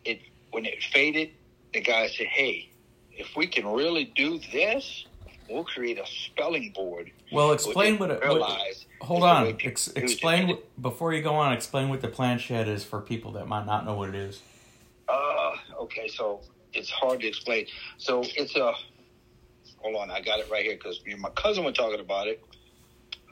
it 0.04 0.22
when 0.52 0.66
it 0.66 0.84
faded, 0.84 1.32
the 1.74 1.82
guy 1.82 2.08
said, 2.08 2.28
"Hey, 2.28 2.70
if 3.18 3.36
we 3.36 3.48
can 3.48 3.66
really 3.66 4.06
do 4.06 4.38
this, 4.54 5.06
we'll 5.50 5.64
create 5.66 5.98
a 5.98 6.06
spelling 6.06 6.70
board." 6.72 7.12
well, 7.32 7.52
explain 7.52 7.98
What 7.98 8.10
what. 8.10 8.22
they 8.22 8.28
it 8.28 8.40
what 8.40 8.86
hold 9.02 9.24
on. 9.24 9.48
Ex- 9.48 9.88
use 9.88 9.88
it. 9.88 10.04
explain 10.04 10.48
what, 10.50 10.82
before 10.82 11.14
you 11.14 11.24
go 11.24 11.34
on. 11.34 11.52
Explain 11.52 11.90
what 11.90 12.02
the 12.02 12.10
planchette 12.10 12.68
is 12.68 12.84
for 12.86 13.02
people 13.02 13.32
that 13.32 13.48
might 13.48 13.66
not 13.66 13.86
know 13.86 13.96
what 13.96 14.10
it 14.10 14.16
is. 14.16 14.42
Uh, 15.08 15.52
okay, 15.82 16.08
so 16.08 16.42
it's 16.74 16.90
hard 16.90 17.22
to 17.22 17.28
explain. 17.28 17.66
So 17.98 18.24
it's 18.36 18.56
a. 18.56 18.74
Hold 19.80 19.98
on, 19.98 20.10
I 20.12 20.20
got 20.22 20.40
it 20.40 20.50
right 20.50 20.64
here 20.64 20.76
because 20.76 21.04
me 21.06 21.12
and 21.14 21.22
my 21.22 21.30
cousin 21.32 21.64
were 21.64 21.72
talking 21.72 22.00
about 22.00 22.28
it. 22.28 22.44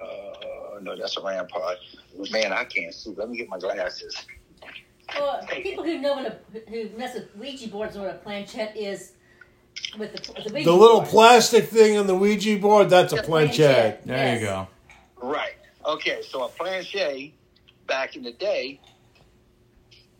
Uh, 0.01 0.79
no, 0.81 0.95
that's 0.95 1.17
a 1.17 1.21
rampart. 1.21 1.77
Man, 2.31 2.53
I 2.53 2.63
can't 2.65 2.93
see. 2.93 3.11
Let 3.17 3.29
me 3.29 3.37
get 3.37 3.49
my 3.49 3.57
glasses. 3.57 4.15
Well, 5.17 5.41
people 5.61 5.83
who 5.83 5.99
know 5.99 6.13
what 6.13 6.25
a 6.55 6.69
who 6.69 6.89
mess 6.97 7.15
with 7.15 7.35
Ouija 7.35 7.67
boards 7.69 7.95
know 7.95 8.03
what 8.03 8.11
a 8.15 8.17
planchette 8.19 8.75
is 8.77 9.13
with 9.97 10.13
the, 10.13 10.33
with 10.33 10.45
the 10.45 10.53
Ouija 10.53 10.69
The 10.69 10.75
little 10.75 10.99
board. 10.99 11.09
plastic 11.09 11.65
thing 11.65 11.97
on 11.97 12.07
the 12.07 12.15
Ouija 12.15 12.57
board, 12.57 12.89
that's 12.89 13.13
a 13.13 13.17
The 13.17 13.23
planchette. 13.23 14.05
There 14.05 14.17
Yes. 14.17 14.41
you 14.41 14.47
go. 14.47 14.67
Right. 15.21 15.53
Okay, 15.85 16.21
so 16.23 16.45
a 16.45 16.49
planchette 16.49 17.31
back 17.87 18.15
in 18.15 18.23
the 18.23 18.31
day 18.31 18.79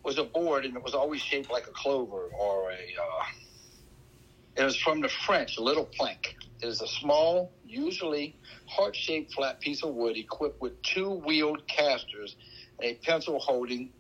was 0.04 0.18
a 0.18 0.24
board, 0.24 0.66
and 0.66 0.76
it 0.76 0.84
was 0.84 0.94
always 0.94 1.22
shaped 1.22 1.50
like 1.50 1.68
a 1.68 1.72
clover 1.72 2.30
or 2.40 2.72
a. 2.72 2.74
Uh, 2.74 3.26
it 4.56 4.64
was 4.64 4.78
from 4.78 5.02
the 5.02 5.10
French, 5.10 5.58
little 5.58 5.86
plank. 5.86 6.36
It 6.62 6.68
is 6.68 6.82
a 6.82 6.88
small, 6.88 7.52
usually 7.66 8.38
heart-shaped 8.68 9.34
flat 9.34 9.60
piece 9.60 9.84
of 9.84 9.94
wood 9.96 10.16
equipped 10.16 10.62
with 10.62 10.82
two 10.84 11.10
wheeled 11.10 11.68
casters, 11.68 12.36
and 12.80 12.92
a 12.92 12.96
pencil 12.96 13.40
holding 13.40 13.92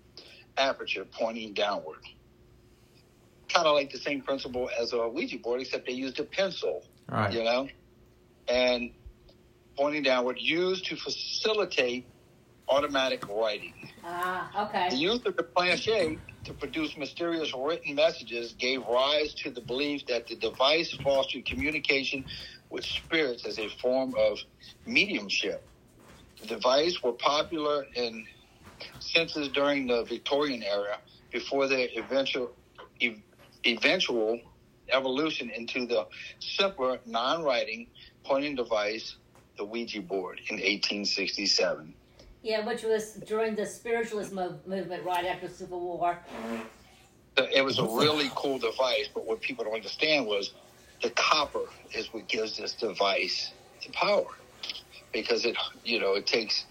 aperture 0.58 1.06
pointing 1.06 1.54
downward. 1.54 2.00
Kind 3.50 3.68
of 3.68 3.76
like 3.76 3.92
the 3.92 3.98
same 3.98 4.22
principle 4.22 4.70
as 4.80 4.94
a 4.94 5.08
Ouija 5.08 5.38
board, 5.38 5.62
except 5.62 5.88
they 5.88 5.94
used 5.94 6.20
a 6.20 6.24
pencil 6.24 6.84
right. 7.10 7.34
you 7.34 7.44
know, 7.44 7.68
and 8.48 8.92
pointing 9.76 10.04
downward, 10.04 10.38
used 10.39 10.86
to 10.86 10.96
facilitate 10.96 12.08
automatic 12.69 13.23
writing. 13.30 13.73
Ah, 14.04 14.67
okay. 14.67 14.89
The 14.89 14.97
use 14.97 15.21
of 15.26 15.36
the 15.38 15.43
planchette 15.43 16.19
to 16.45 16.54
produce 16.54 16.97
mysterious 16.97 17.54
written 17.58 17.95
messages 17.95 18.54
gave 18.54 18.82
rise 18.88 19.34
to 19.36 19.52
the 19.52 19.62
belief 19.62 20.06
that 20.08 20.28
the 20.28 20.36
device 20.36 20.93
fostered 21.04 21.45
communication 21.45 22.26
with 22.69 22.86
spirits 22.86 23.45
as 23.45 23.60
a 23.60 23.69
form 23.69 24.13
of 24.17 24.39
mediumship. 24.86 25.69
The 26.41 26.47
device 26.47 27.02
were 27.04 27.13
popular 27.13 27.86
in 27.95 28.26
séances 29.02 29.54
during 29.54 29.88
the 29.88 30.06
Victorian 30.06 30.63
era 30.63 30.97
before 31.32 31.67
their 31.67 31.89
eventual 31.97 32.54
ev- 33.02 33.21
eventual 33.65 34.39
evolution 34.91 35.49
into 35.52 35.88
the 35.88 36.06
simpler 36.39 36.99
non-writing 37.06 37.89
pointing 38.26 38.56
device, 38.56 39.17
the 39.58 39.65
Ouija 39.65 40.02
board, 40.02 40.39
in 40.49 40.56
1867. 40.58 41.95
Yeah, 42.44 42.66
which 42.66 42.84
was 42.84 43.14
during 43.14 43.56
the 43.56 43.66
spiritualist 43.66 44.34
mo- 44.34 44.60
movement 44.68 45.04
right 45.06 45.26
after 45.26 45.48
the 45.48 45.54
Civil 45.54 45.80
War. 45.80 46.20
It 47.38 47.64
was 47.64 47.80
a 47.80 47.86
really 47.86 48.30
cool 48.36 48.60
device, 48.60 49.10
but 49.14 49.26
what 49.26 49.42
people 49.42 49.64
don't 49.64 49.74
understand 49.74 50.28
was 50.28 50.54
the 51.02 51.10
copper 51.12 51.64
is 51.94 52.14
what 52.14 52.28
gives 52.28 52.58
this 52.58 52.74
device 52.74 53.54
the 53.86 53.92
power. 53.94 54.26
because 55.14 55.46
it 55.46 55.56
you 55.84 56.00
know 56.00 56.16
it 56.16 56.28
takes 56.28 56.66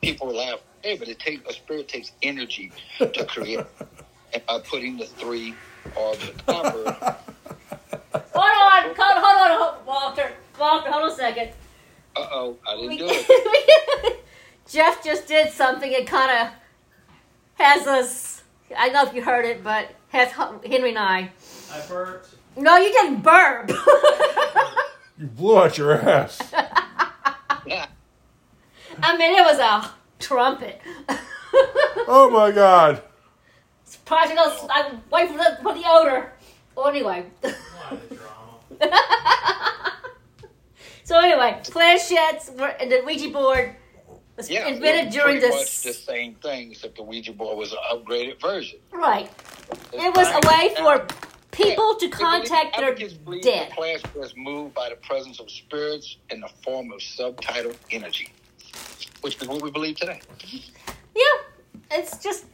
people 0.00 0.28
laugh. 0.34 0.60
Hey, 0.82 0.96
but 0.96 1.08
it 1.08 1.18
takes 1.18 1.48
a 1.48 1.52
spirit 1.52 1.88
takes 1.88 2.12
energy 2.22 2.72
to 2.98 3.24
create. 3.26 3.60
and 4.32 4.44
by 4.48 4.60
putting 4.60 4.96
the 4.96 5.06
three 5.06 5.54
or 5.96 6.14
the 6.16 6.32
copper, 6.46 6.96
Hold 8.34 8.88
on, 8.88 8.94
hold, 8.96 9.24
hold 9.24 9.78
on, 9.78 9.86
Walter. 9.86 10.32
Walter, 10.58 10.90
hold 10.90 11.04
on 11.04 11.10
a 11.10 11.14
second. 11.14 11.50
Uh 12.16 12.26
oh, 12.30 12.56
I 12.66 12.74
didn't 12.76 12.88
We- 12.88 12.98
do 12.98 13.06
it. 13.08 14.24
Jeff 14.68 15.02
just 15.04 15.26
did 15.28 15.52
something. 15.52 15.90
It 15.92 16.06
kind 16.06 16.30
of 16.30 16.52
has 17.62 17.86
us. 17.86 18.42
I 18.76 18.86
don't 18.88 18.94
know 18.94 19.04
if 19.08 19.14
you 19.14 19.22
heard 19.22 19.44
it, 19.44 19.62
but 19.62 19.90
has 20.08 20.30
Henry 20.32 20.90
and 20.90 20.98
I. 20.98 21.30
I 21.72 21.80
burped. 21.88 22.34
No, 22.56 22.76
you 22.76 22.92
didn't 22.92 23.20
burp. 23.22 23.70
You 25.16 25.26
blew 25.28 25.58
out 25.58 25.78
your 25.78 25.92
ass. 25.94 26.40
I 26.52 27.86
mean, 29.16 29.36
it 29.38 29.44
was 29.44 29.58
a 29.60 29.88
trumpet. 30.18 30.80
Oh 32.08 32.28
my 32.32 32.50
god. 32.50 33.00
It's 33.86 33.94
Probably 33.98 34.34
gonna 34.34 34.56
I'm 34.72 35.02
wait 35.12 35.30
for 35.30 35.36
the, 35.38 35.58
for 35.62 35.72
the 35.72 35.84
odor. 35.86 36.32
Well, 36.74 36.88
anyway. 36.88 37.26
Why 41.08 41.28
the 41.28 41.36
drama? 41.36 41.60
so 41.62 41.74
anyway, 41.78 41.96
planchettes 41.98 42.58
were, 42.58 42.66
and 42.80 42.90
the 42.90 43.02
Ouija 43.04 43.28
board 43.30 43.76
was 44.36 44.50
Yeah, 44.50 44.66
invented 44.66 45.12
during 45.12 45.40
the 45.40 45.48
much 45.48 45.82
the 45.82 45.92
same 45.92 46.34
thing, 46.36 46.72
except 46.72 46.96
the 46.96 47.02
Ouija 47.02 47.32
board 47.32 47.56
was 47.56 47.72
an 47.72 47.78
upgraded 47.92 48.40
version. 48.40 48.78
right. 48.92 49.30
It 49.92 50.14
was 50.14 50.28
a 50.28 50.40
way 50.48 50.74
for 50.76 51.06
people 51.50 51.94
to 51.96 52.06
Yeah, 52.06 52.12
contact 52.12 52.76
their 52.76 52.94
dead. 52.94 53.70
The 53.70 53.74
class 53.74 54.02
was 54.14 54.34
moved 54.36 54.74
by 54.74 54.90
the 54.90 54.96
presence 54.96 55.40
of 55.40 55.50
spirits 55.50 56.16
in 56.30 56.40
the 56.40 56.48
form 56.64 56.92
of 56.92 57.00
subtitle 57.02 57.72
energy, 57.90 58.28
which 59.22 59.40
is 59.40 59.48
what 59.48 59.62
we 59.62 59.70
believe 59.70 59.96
today. 59.96 60.20
Yeah, 61.14 61.22
it's 61.92 62.18
just 62.22 62.44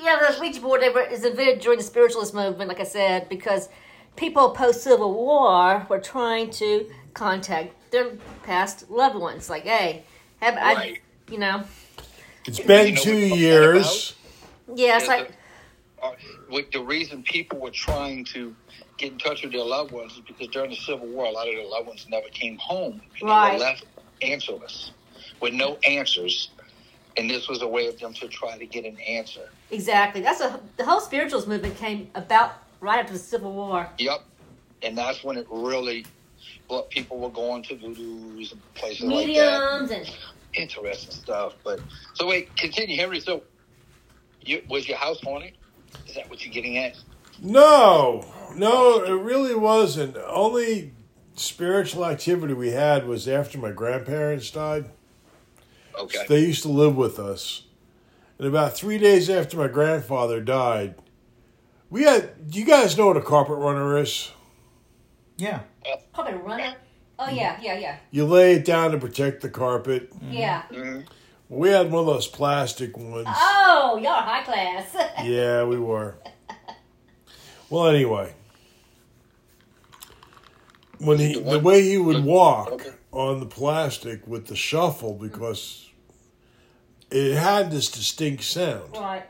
yeah. 0.00 0.18
The 0.30 0.40
Ouija 0.40 0.60
board 0.60 0.82
is 1.10 1.24
invented 1.24 1.60
during 1.60 1.78
the 1.78 1.84
spiritualist 1.84 2.34
movement, 2.34 2.68
like 2.68 2.80
I 2.80 2.84
said, 2.84 3.28
because 3.28 3.68
people 4.16 4.50
post 4.50 4.82
Civil 4.82 5.14
War 5.14 5.86
were 5.88 6.00
trying 6.00 6.50
to 6.50 6.90
contact 7.14 7.72
their 7.94 8.12
past 8.42 8.90
loved 8.90 9.16
ones. 9.16 9.48
Like, 9.50 9.64
hey, 9.64 10.04
have 10.40 10.56
I, 10.58 10.98
you 11.30 11.38
know, 11.38 11.64
It's 12.46 12.60
been 12.60 12.88
You 12.88 12.94
know 12.94 13.00
two 13.02 13.14
what 13.30 13.32
I'm 13.32 13.38
years. 13.38 14.14
yeah, 14.74 14.96
it's 14.96 15.04
Is 15.04 15.08
like 15.08 15.28
the, 15.28 16.04
uh, 16.04 16.12
with 16.50 16.70
the 16.72 16.80
reason 16.82 17.22
people 17.22 17.58
were 17.60 17.70
trying 17.70 18.24
to 18.26 18.54
get 18.98 19.12
in 19.12 19.18
touch 19.18 19.42
with 19.42 19.52
their 19.52 19.64
loved 19.64 19.92
ones 19.92 20.12
is 20.14 20.20
because 20.20 20.48
during 20.48 20.70
the 20.70 20.76
Civil 20.76 21.08
War, 21.08 21.26
a 21.26 21.30
lot 21.30 21.48
of 21.48 21.54
their 21.54 21.66
loved 21.66 21.88
ones 21.88 22.06
never 22.08 22.28
came 22.28 22.58
home. 22.58 23.00
And 23.20 23.28
Right. 23.30 23.52
They 23.52 23.58
were 23.58 23.64
left 23.64 23.84
answerless 24.22 24.92
with 25.40 25.54
no 25.54 25.78
answers. 25.86 26.50
And 27.16 27.30
this 27.30 27.48
was 27.48 27.62
a 27.62 27.68
way 27.68 27.86
of 27.86 27.98
them 27.98 28.12
to 28.14 28.28
try 28.28 28.58
to 28.58 28.66
get 28.66 28.84
an 28.84 28.98
answer. 29.00 29.48
exactly 29.70 30.20
that's 30.20 30.40
a 30.40 30.60
the 30.76 30.84
whole 30.84 31.00
spiritualist 31.00 31.48
movement 31.48 31.76
came 31.76 32.08
about 32.14 32.52
right 32.80 32.98
after 33.00 33.12
the 33.14 33.18
Civil 33.18 33.52
War. 33.52 33.88
Yep. 33.98 34.20
And 34.82 34.98
that's 34.98 35.24
when 35.24 35.38
it 35.38 35.46
really, 35.50 36.04
what 36.68 36.90
people 36.90 37.18
were 37.18 37.30
going 37.30 37.62
to 37.64 37.74
voodoos 37.76 38.52
and 38.52 38.74
places 38.74 39.04
like 39.04 39.26
that. 39.34 39.80
Mediums 39.82 39.90
and 39.90 40.16
Interesting 40.54 41.10
stuff. 41.10 41.54
But 41.64 41.80
so 42.14 42.26
wait, 42.26 42.54
continue, 42.56 42.96
Henry. 42.96 43.20
So, 43.20 43.42
you, 44.42 44.62
was 44.68 44.88
your 44.88 44.98
house 44.98 45.20
haunted? 45.20 45.54
Is 46.06 46.14
that 46.14 46.30
what 46.30 46.44
you're 46.44 46.54
getting 46.54 46.78
at? 46.78 46.96
No, 47.42 48.24
no, 48.54 49.02
it 49.02 49.10
really 49.10 49.54
wasn't. 49.54 50.16
Only 50.16 50.92
spiritual 51.34 52.06
activity 52.06 52.54
we 52.54 52.70
had 52.70 53.06
was 53.06 53.26
after 53.26 53.58
my 53.58 53.72
grandparents 53.72 54.50
died. 54.50 54.90
Okay. 55.98 56.24
They 56.28 56.40
used 56.40 56.62
to 56.62 56.68
live 56.68 56.96
with 56.96 57.18
us. 57.18 57.64
And 58.38 58.46
about 58.46 58.76
three 58.76 58.98
days 58.98 59.30
after 59.30 59.56
my 59.56 59.68
grandfather 59.68 60.40
died, 60.40 60.96
we 61.90 62.04
had. 62.04 62.50
Do 62.50 62.58
you 62.58 62.64
guys 62.64 62.96
know 62.96 63.08
what 63.08 63.16
a 63.16 63.22
carpet 63.22 63.56
runner 63.56 63.98
is? 63.98 64.30
Yeah. 65.36 65.60
probably 66.12 66.34
a 66.34 66.36
runner. 66.38 66.74
Oh 67.18 67.28
yeah, 67.30 67.58
yeah, 67.62 67.78
yeah, 67.78 67.96
You 68.10 68.24
lay 68.26 68.54
it 68.54 68.64
down 68.64 68.90
to 68.90 68.98
protect 68.98 69.40
the 69.42 69.48
carpet. 69.48 70.12
yeah. 70.30 70.62
Mhm. 70.70 71.06
We 71.48 71.68
had 71.68 71.90
one 71.92 72.00
of 72.00 72.06
those 72.06 72.26
plastic 72.26 72.96
ones. 72.96 73.28
Oh, 73.28 73.98
y'all 74.02 74.12
are 74.12 74.22
high 74.22 74.42
class. 74.42 74.96
Yeah, 75.24 75.64
we 75.64 75.78
were. 75.78 76.16
Well, 77.70 77.86
anyway, 77.88 78.34
when 80.98 81.18
he 81.18 81.34
the 81.40 81.58
way 81.60 81.82
he 81.82 81.98
would 81.98 82.24
walk 82.24 82.82
on 83.12 83.40
the 83.40 83.46
plastic 83.46 84.26
with 84.26 84.46
the 84.46 84.56
shuffle 84.56 85.14
because 85.14 85.88
it 87.10 87.36
had 87.36 87.70
this 87.70 87.90
distinct 87.90 88.42
sound. 88.44 88.90
right. 88.96 89.24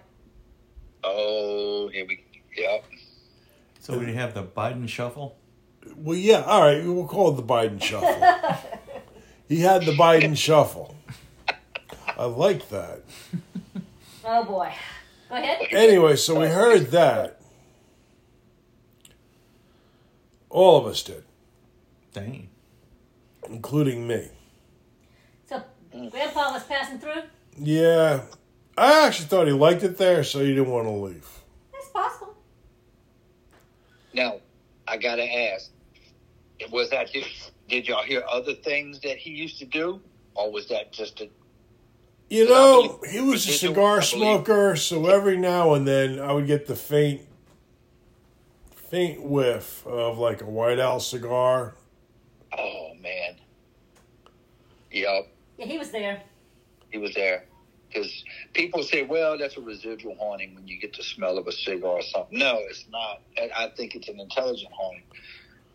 Oh, 1.03 1.89
here 1.89 2.07
we. 2.07 2.25
Yep. 2.57 2.85
So 3.81 3.99
we 3.99 4.15
have 4.15 4.33
the 4.35 4.43
Biden 4.45 4.89
shuffle. 4.89 5.37
Well, 5.97 6.17
yeah, 6.17 6.43
all 6.43 6.63
right, 6.63 6.85
we'll 6.85 7.07
call 7.07 7.33
it 7.33 7.37
the 7.37 7.43
Biden 7.43 7.83
shuffle. 7.83 8.59
he 9.49 9.61
had 9.61 9.85
the 9.85 9.93
Biden 9.93 10.37
shuffle. 10.37 10.95
I 12.17 12.25
like 12.27 12.69
that. 12.69 13.03
Oh 14.25 14.45
boy. 14.45 14.73
Go 15.29 15.35
ahead. 15.37 15.67
Anyway, 15.73 16.17
so 16.17 16.41
we 16.41 16.47
heard 16.47 16.87
that. 16.93 17.41
All 20.49 20.79
of 20.79 20.87
us 20.87 21.03
did, 21.03 21.25
Dang. 22.13 22.49
including 23.49 24.07
me. 24.07 24.29
So 25.49 25.63
Grandpa 25.91 26.53
was 26.53 26.63
passing 26.65 26.99
through. 27.01 27.23
Yeah, 27.59 28.23
I 28.79 29.07
actually 29.07 29.27
thought 29.27 29.47
he 29.49 29.53
liked 29.53 29.83
it 29.83 29.99
there, 29.99 30.23
so 30.23 30.41
he 30.41 30.55
didn't 30.55 30.71
want 30.71 30.87
to 30.87 30.91
leave. 30.93 31.29
That's 31.73 31.89
possible. 31.89 32.35
Now, 34.13 34.37
I 34.87 34.97
gotta 34.97 35.25
ask: 35.25 35.71
Was 36.71 36.91
that 36.91 37.13
did, 37.13 37.25
did 37.69 37.89
y'all 37.89 38.03
hear 38.05 38.23
other 38.31 38.55
things 38.55 39.01
that 39.01 39.17
he 39.17 39.31
used 39.31 39.59
to 39.59 39.65
do, 39.67 40.01
or 40.35 40.51
was 40.53 40.69
that 40.69 40.93
just 40.93 41.21
a? 41.21 41.29
You 42.31 42.49
know, 42.49 42.97
believe- 42.99 43.13
he 43.13 43.21
was 43.21 43.47
a 43.49 43.53
cigar 43.53 43.99
I 43.99 44.03
smoker, 44.03 44.77
so 44.77 45.07
every 45.07 45.37
now 45.37 45.75
and 45.75 45.87
then 45.87 46.19
I 46.19 46.33
would 46.33 46.47
get 46.47 46.67
the 46.67 46.77
faint, 46.77 47.23
faint 48.75 49.23
whiff 49.23 49.87
of 49.87 50.19
like 50.19 50.41
a 50.43 50.47
White 50.47 50.79
Owl 50.79 51.01
cigar. 51.01 51.75
Oh 52.57 52.95
man. 53.01 53.37
Yep, 54.91 55.29
Yeah, 55.59 55.67
he 55.67 55.77
was 55.79 55.91
there. 55.91 56.23
he 56.93 56.99
was 56.99 57.15
there. 57.15 57.47
Because 57.89 58.25
people 58.55 58.83
say, 58.83 59.03
well, 59.05 59.37
that's 59.39 59.57
a 59.57 59.61
residual 59.61 60.17
haunting 60.17 60.55
when 60.55 60.67
you 60.67 60.81
get 60.81 60.97
the 60.97 61.03
smell 61.03 61.37
of 61.39 61.47
a 61.47 61.53
cigar 61.53 61.91
or 61.91 62.03
something. 62.03 62.39
No, 62.39 62.59
it's 62.71 62.87
not. 62.91 63.21
I 63.37 63.65
I 63.67 63.69
think 63.77 63.95
it's 63.95 64.09
an 64.09 64.19
intelligent 64.21 64.73
haunting. 64.73 65.03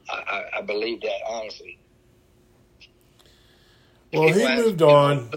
I, 0.10 0.24
I, 0.28 0.60
I 0.60 0.62
believe 0.62 1.02
that 1.02 1.20
honestly. 1.28 1.78
Well, 4.14 4.32
he 4.34 4.44
ask, 4.44 4.64
moved 4.64 4.82
on. 4.82 5.30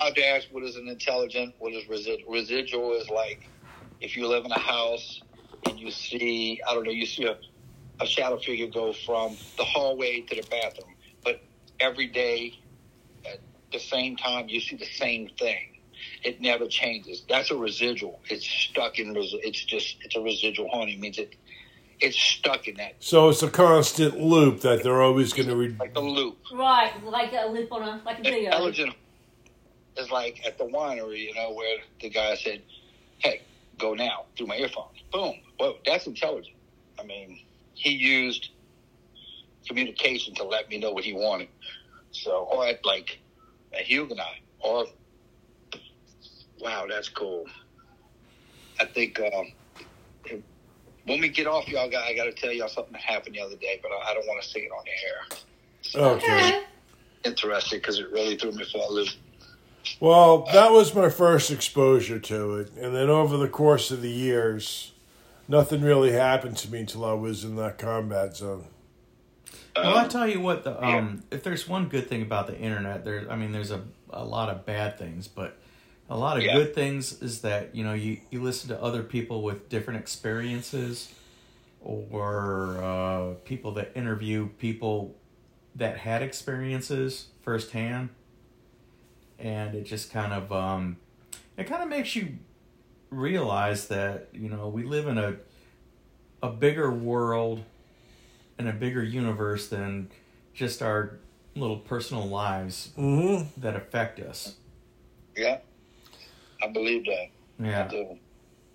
I'd 0.00 0.18
ask 0.18 0.48
what 0.50 0.64
is 0.64 0.76
an 0.76 0.88
intelligent, 0.88 1.54
what 1.58 1.72
is 1.72 1.84
resi- 1.84 2.22
residual 2.28 2.94
is 2.94 3.08
like 3.10 3.40
if 4.00 4.16
you 4.16 4.26
live 4.28 4.44
in 4.44 4.52
a 4.52 4.58
house 4.58 5.22
and 5.66 5.78
you 5.78 5.90
see, 5.90 6.60
I 6.68 6.74
don't 6.74 6.84
know, 6.84 6.90
you 6.90 7.06
see 7.06 7.24
a, 7.24 7.36
a 8.00 8.06
shadow 8.06 8.38
figure 8.38 8.68
go 8.68 8.92
from 8.92 9.38
the 9.58 9.64
hallway 9.64 10.22
to 10.22 10.34
the 10.36 10.42
bathroom, 10.42 10.94
but 11.24 11.40
every 11.80 12.08
day 12.08 12.54
at 13.32 13.40
the 13.72 13.78
same 13.78 14.16
time 14.16 14.48
you 14.48 14.60
see 14.60 14.76
the 14.76 14.86
same 14.86 15.28
thing. 15.38 15.58
It 16.24 16.40
never 16.40 16.66
changes. 16.66 17.24
That's 17.28 17.50
a 17.50 17.56
residual. 17.56 18.20
It's 18.30 18.46
stuck 18.46 18.98
in. 18.98 19.14
It's 19.16 19.64
just. 19.64 19.96
It's 20.02 20.16
a 20.16 20.20
residual 20.20 20.68
haunting. 20.68 20.96
It 20.96 21.00
means 21.00 21.18
it. 21.18 21.34
It's 22.00 22.16
stuck 22.18 22.66
in 22.68 22.76
that 22.76 22.96
So 22.98 23.28
it's 23.28 23.42
a 23.42 23.50
constant 23.50 24.20
loop 24.20 24.60
that 24.60 24.82
they're 24.82 25.02
always 25.02 25.32
going 25.32 25.48
to. 25.48 25.56
Re- 25.56 25.76
like 25.78 25.94
the 25.94 26.00
loop. 26.00 26.38
Right, 26.52 26.92
like 27.04 27.32
a 27.32 27.46
loop 27.46 27.72
on 27.72 27.82
a 27.82 28.02
like 28.04 28.18
a 28.18 28.22
video. 28.22 28.50
intelligent 28.50 28.94
is 29.96 30.10
like 30.10 30.40
at 30.46 30.58
the 30.58 30.64
winery, 30.64 31.20
you 31.20 31.34
know, 31.34 31.52
where 31.52 31.78
the 32.00 32.10
guy 32.10 32.34
said, 32.34 32.62
"Hey, 33.18 33.42
go 33.78 33.94
now 33.94 34.24
through 34.36 34.48
my 34.48 34.56
earphones." 34.56 34.98
Boom. 35.12 35.34
Whoa, 35.58 35.76
that's 35.86 36.06
intelligent. 36.06 36.56
I 36.98 37.04
mean, 37.04 37.40
he 37.74 37.90
used 37.90 38.50
communication 39.66 40.34
to 40.34 40.44
let 40.44 40.68
me 40.68 40.78
know 40.78 40.92
what 40.92 41.04
he 41.04 41.12
wanted. 41.12 41.48
So, 42.10 42.48
or 42.50 42.66
at 42.66 42.84
like 42.84 43.18
a 43.72 43.82
Huguenot, 43.82 44.36
or 44.60 44.86
wow, 46.60 46.86
that's 46.88 47.08
cool. 47.08 47.46
I 48.80 48.84
think 48.84 49.20
um, 49.20 49.52
when 51.06 51.20
we 51.20 51.28
get 51.28 51.46
off, 51.46 51.68
y'all, 51.68 51.90
got, 51.90 52.04
I 52.04 52.14
got 52.14 52.24
to 52.24 52.32
tell 52.32 52.52
y'all 52.52 52.68
something 52.68 52.92
that 52.92 53.02
happened 53.02 53.34
the 53.34 53.40
other 53.40 53.56
day, 53.56 53.78
but 53.82 53.90
I, 53.92 54.10
I 54.10 54.14
don't 54.14 54.26
want 54.26 54.42
to 54.42 54.48
say 54.48 54.60
it 54.60 54.70
on 54.70 54.84
the 55.94 56.00
air. 56.06 56.12
okay. 56.16 56.62
Interesting 57.24 57.78
because 57.78 57.98
it 57.98 58.10
really 58.10 58.36
threw 58.36 58.52
me 58.52 58.64
for 58.70 58.78
a 58.78 58.90
loop. 58.90 59.08
Well, 60.00 60.46
that 60.52 60.72
was 60.72 60.94
my 60.94 61.08
first 61.10 61.50
exposure 61.50 62.18
to 62.18 62.56
it, 62.56 62.72
and 62.76 62.94
then 62.94 63.10
over 63.10 63.36
the 63.36 63.48
course 63.48 63.90
of 63.90 64.00
the 64.02 64.10
years, 64.10 64.92
nothing 65.46 65.82
really 65.82 66.12
happened 66.12 66.56
to 66.58 66.70
me 66.70 66.80
until 66.80 67.04
I 67.04 67.12
was 67.12 67.44
in 67.44 67.56
that 67.56 67.78
combat 67.78 68.36
zone. 68.36 68.66
Well, 69.76 69.96
I 69.96 70.02
Um, 70.04 70.08
tell 70.08 70.28
you 70.28 70.40
what, 70.40 70.64
the 70.64 70.70
yeah. 70.80 70.96
um, 70.98 71.22
if 71.30 71.42
there's 71.42 71.68
one 71.68 71.88
good 71.88 72.08
thing 72.08 72.22
about 72.22 72.46
the 72.46 72.56
internet, 72.58 73.04
there, 73.04 73.26
I 73.30 73.36
mean, 73.36 73.52
there's 73.52 73.70
a 73.70 73.82
a 74.10 74.24
lot 74.24 74.48
of 74.48 74.64
bad 74.64 74.96
things, 74.98 75.26
but 75.28 75.58
a 76.10 76.16
lot 76.18 76.36
of 76.36 76.42
Yeah. 76.42 76.54
good 76.54 76.74
things 76.74 77.20
is 77.22 77.40
that 77.42 77.74
you 77.74 77.82
know 77.84 77.94
you 77.94 78.18
you 78.30 78.42
listen 78.42 78.68
to 78.68 78.80
other 78.82 79.02
people 79.02 79.42
with 79.42 79.68
different 79.68 80.00
experiences, 80.00 81.12
or 81.80 82.78
uh, 82.82 83.34
people 83.44 83.72
that 83.72 83.92
interview 83.94 84.48
people 84.58 85.14
that 85.74 85.98
had 85.98 86.22
experiences 86.22 87.28
firsthand, 87.42 88.08
and 89.38 89.74
it 89.74 89.84
just 89.84 90.10
kind 90.12 90.32
of 90.32 90.52
um, 90.52 90.96
it 91.56 91.64
kind 91.64 91.82
of 91.82 91.88
makes 91.88 92.14
you 92.16 92.38
realize 93.10 93.88
that 93.88 94.28
you 94.32 94.48
know 94.48 94.68
we 94.68 94.82
live 94.82 95.06
in 95.06 95.18
a 95.18 95.36
a 96.42 96.50
bigger 96.50 96.90
world 96.90 97.62
and 98.58 98.68
a 98.68 98.72
bigger 98.72 99.02
universe 99.02 99.68
than 99.68 100.10
just 100.52 100.82
our 100.82 101.18
little 101.56 101.78
personal 101.78 102.26
lives 102.26 102.90
Mm-hmm. 102.98 103.60
that 103.60 103.74
affect 103.76 104.20
us. 104.20 104.56
yeah, 105.36 105.58
I 106.62 106.68
believe 106.68 107.04
that. 107.06 107.26
Yeah. 107.58 107.66
I 107.66 107.68
Yeah. 107.70 107.88
do. 107.88 108.18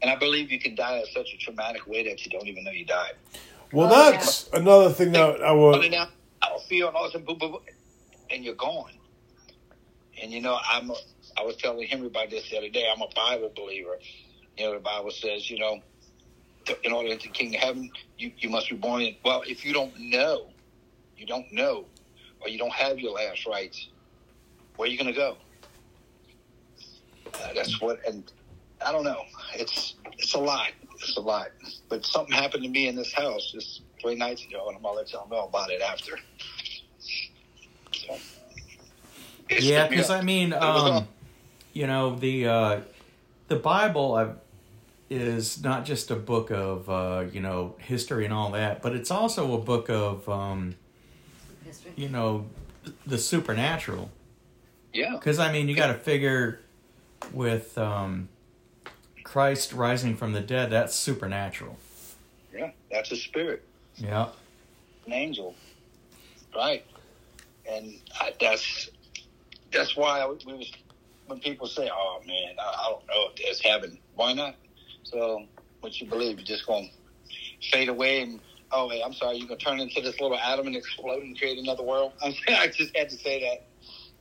And 0.02 0.10
I 0.12 0.16
believe 0.16 0.52
you 0.52 0.60
can 0.60 0.76
die 0.76 0.98
in 1.00 1.06
such 1.08 1.34
a 1.34 1.38
traumatic 1.38 1.86
way 1.88 2.04
that 2.08 2.26
you 2.26 2.32
don't 2.32 2.48
even 2.48 2.64
know 2.64 2.72
you 2.72 2.86
died. 2.86 3.14
Well, 3.74 3.92
Oh, 3.92 4.12
that's 4.12 4.50
another 4.54 4.92
thing 4.92 5.12
that 5.12 5.42
I 5.42 5.54
Running 5.54 5.82
would. 5.82 5.92
down, 5.92 6.08
I 6.42 6.58
feel 6.68 6.88
and 6.88 6.96
all 6.96 7.06
of 7.06 7.10
a 7.10 7.12
sudden, 7.14 7.26
boom, 7.26 7.38
boom, 7.38 7.52
boom, 7.52 7.62
and 8.32 8.44
you're 8.44 8.56
gone. 8.56 8.92
And 10.22 10.32
you 10.32 10.42
know, 10.42 10.58
I'm. 10.72 10.90
A, 10.90 10.96
I 11.38 11.44
was 11.44 11.56
telling 11.58 11.88
Henry 11.88 12.08
about 12.08 12.30
this 12.30 12.50
the 12.50 12.58
other 12.58 12.70
day. 12.70 12.86
I'm 12.94 13.02
a 13.02 13.08
Bible 13.16 13.52
believer. 13.56 13.98
You 14.58 14.66
know, 14.66 14.74
the 14.74 14.80
Bible 14.80 15.12
says, 15.12 15.50
you 15.50 15.58
know, 15.60 15.80
to- 16.66 16.86
in 16.86 16.92
order 16.92 17.08
to 17.10 17.14
enter 17.14 17.28
the 17.28 17.34
kingdom 17.34 17.56
of 17.62 17.62
heaven, 17.64 17.92
you, 18.18 18.32
you 18.40 18.50
must 18.50 18.70
be 18.70 18.76
born 18.76 19.02
in. 19.02 19.16
Well, 19.24 19.44
if 19.48 19.64
you 19.64 19.72
don't 19.74 19.94
know, 19.98 20.48
you 21.16 21.26
don't 21.26 21.46
know, 21.54 21.88
or 22.42 22.50
you 22.50 22.58
don't 22.58 22.74
have 22.74 23.00
your 23.00 23.14
last 23.14 23.46
rites, 23.46 23.90
where 24.76 24.88
are 24.88 24.92
you 24.92 24.98
going 24.98 25.14
to 25.14 25.18
go? 25.18 25.38
Uh, 27.36 27.54
that's 27.54 27.80
what, 27.82 28.00
and 28.08 28.32
I 28.86 28.92
don't 28.92 29.04
know. 29.04 29.22
It's 29.56 29.96
it's 30.18 30.34
a 30.34 30.40
lot. 30.40 30.70
It's 30.96 31.18
a 31.18 31.22
lot. 31.22 31.48
But 31.90 32.06
something 32.06 32.34
happened 32.34 32.64
to 32.64 32.70
me 32.70 32.88
in 32.88 32.96
this 32.96 33.14
house 33.14 33.52
just 33.52 33.82
three 34.02 34.16
nights 34.16 34.46
ago, 34.46 34.68
and 34.68 34.78
I'm 34.78 34.84
gonna 34.84 34.96
let 34.98 35.12
y'all 35.12 35.28
know 35.30 35.46
about 35.46 35.70
it 35.72 35.82
after. 35.82 36.18
So, 37.94 38.18
Yeah, 39.50 39.88
because 39.88 40.10
I 40.10 40.22
mean, 40.22 40.54
um, 40.54 41.08
you 41.74 41.88
know, 41.88 42.16
the 42.16 42.48
uh, 42.48 42.80
the 43.48 43.56
Bible 43.56 44.14
uh, 44.16 44.30
is 45.10 45.64
not 45.64 45.86
just 45.86 46.12
a 46.12 46.16
book 46.16 46.52
of 46.52 46.90
uh, 46.90 47.26
you 47.32 47.42
know 47.42 47.76
history 47.80 48.26
and 48.26 48.34
all 48.34 48.52
that, 48.52 48.82
but 48.82 48.94
it's 48.96 49.12
also 49.12 49.56
a 49.56 49.60
book 49.60 49.90
of 49.90 50.28
um, 50.30 50.76
History. 51.66 51.92
you 51.96 52.10
know 52.10 52.46
the 53.06 53.18
supernatural. 53.18 54.10
yeah, 54.94 55.12
Because 55.14 55.40
I 55.40 55.52
mean, 55.52 55.68
you 55.68 55.76
got 55.76 55.88
to 55.88 55.94
figure 55.96 56.60
with 57.34 57.78
um, 57.78 58.30
Christ 59.24 59.74
rising 59.74 60.16
from 60.16 60.34
the 60.34 60.42
dead, 60.42 60.70
that's 60.72 60.96
supernatural. 60.96 61.78
yeah, 62.54 62.72
that's 62.92 63.12
a 63.12 63.16
spirit, 63.16 63.64
Yeah. 63.98 64.30
an 65.06 65.14
angel, 65.14 65.56
right? 66.56 66.86
And 67.70 67.94
I, 68.20 68.34
that's 68.42 68.90
that's 69.72 69.96
why 69.96 70.26
we 70.28 70.54
was 70.54 70.72
when 71.28 71.40
people 71.40 71.68
say, 71.68 71.90
"Oh 71.94 72.22
man, 72.26 72.56
I, 72.60 72.64
I 72.64 72.90
don't 72.90 73.08
know 73.08 73.30
if 73.30 73.36
there's 73.44 73.62
heaven." 73.62 74.00
Why 74.16 74.34
not? 74.34 74.56
So, 75.04 75.46
what 75.82 76.00
you 76.02 76.08
believe? 76.08 76.38
You're 76.40 76.46
just 76.46 76.66
gonna 76.66 76.88
fade 77.72 77.90
away 77.90 78.22
and. 78.22 78.40
Oh, 78.72 78.88
hey, 78.88 79.02
I'm 79.04 79.14
sorry. 79.14 79.38
You're 79.38 79.48
gonna 79.48 79.60
turn 79.60 79.80
into 79.80 80.00
this 80.00 80.20
little 80.22 80.38
atom 80.38 80.68
and 80.68 80.76
explode 80.76 81.24
and 81.24 81.36
create 81.38 81.58
another 81.58 81.82
world. 81.84 82.14
I'm, 82.24 82.34
I 82.50 82.68
just 82.68 82.96
had 82.96 83.10
to 83.10 83.18
say 83.18 83.62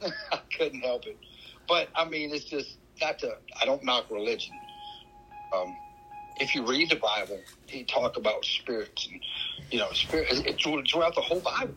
that. 0.01 0.13
I 0.33 0.41
couldn't 0.57 0.81
help 0.81 1.07
it. 1.07 1.19
But 1.69 1.89
I 1.95 2.07
mean, 2.07 2.35
it's 2.35 2.45
just 2.47 2.77
not 3.01 3.19
to. 3.21 3.37
I 3.61 3.65
don't 3.65 3.83
knock 3.85 4.11
religion. 4.11 4.55
Um, 5.55 5.77
if 6.37 6.55
you 6.55 6.67
read 6.67 6.91
the 6.91 6.97
Bible, 6.97 7.41
he 7.67 7.85
talk 7.85 8.17
about 8.17 8.45
spirits 8.45 9.09
and 9.11 9.21
you 9.71 9.79
know, 9.79 9.91
spirit 9.93 10.29
it's 10.31 10.63
throughout 10.91 11.15
the 11.15 11.21
whole 11.21 11.41
Bible. 11.41 11.75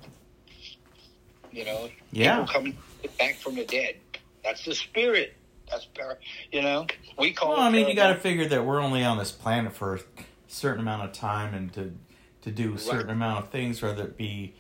You 1.52 1.66
know, 1.66 1.90
Yeah. 2.12 2.40
people 2.40 2.54
coming 2.54 2.78
back 3.20 3.36
from 3.36 3.56
the 3.56 3.66
dead. 3.66 3.98
That's 4.44 4.64
the 4.66 4.76
spirit. 4.76 5.36
That's 5.70 5.86
par- 5.86 6.20
you 6.52 6.62
know 6.62 6.86
we 7.18 7.32
call. 7.34 7.50
Well, 7.52 7.60
I 7.62 7.70
mean, 7.70 7.88
you 7.88 7.94
got 7.96 8.14
to 8.14 8.20
figure 8.20 8.48
that 8.50 8.66
we're 8.66 8.82
only 8.82 9.04
on 9.04 9.18
this 9.18 9.32
planet 9.32 9.74
for 9.74 9.96
a 9.96 10.00
certain 10.48 10.82
amount 10.82 11.04
of 11.04 11.14
time, 11.14 11.54
and 11.54 11.72
to 11.74 11.94
to 12.42 12.52
do 12.52 12.74
a 12.74 12.78
certain 12.78 13.08
Right. 13.08 13.14
amount 13.14 13.46
of 13.46 13.52
things, 13.52 13.82
whether 13.82 14.04
it 14.04 14.18
be 14.18 14.54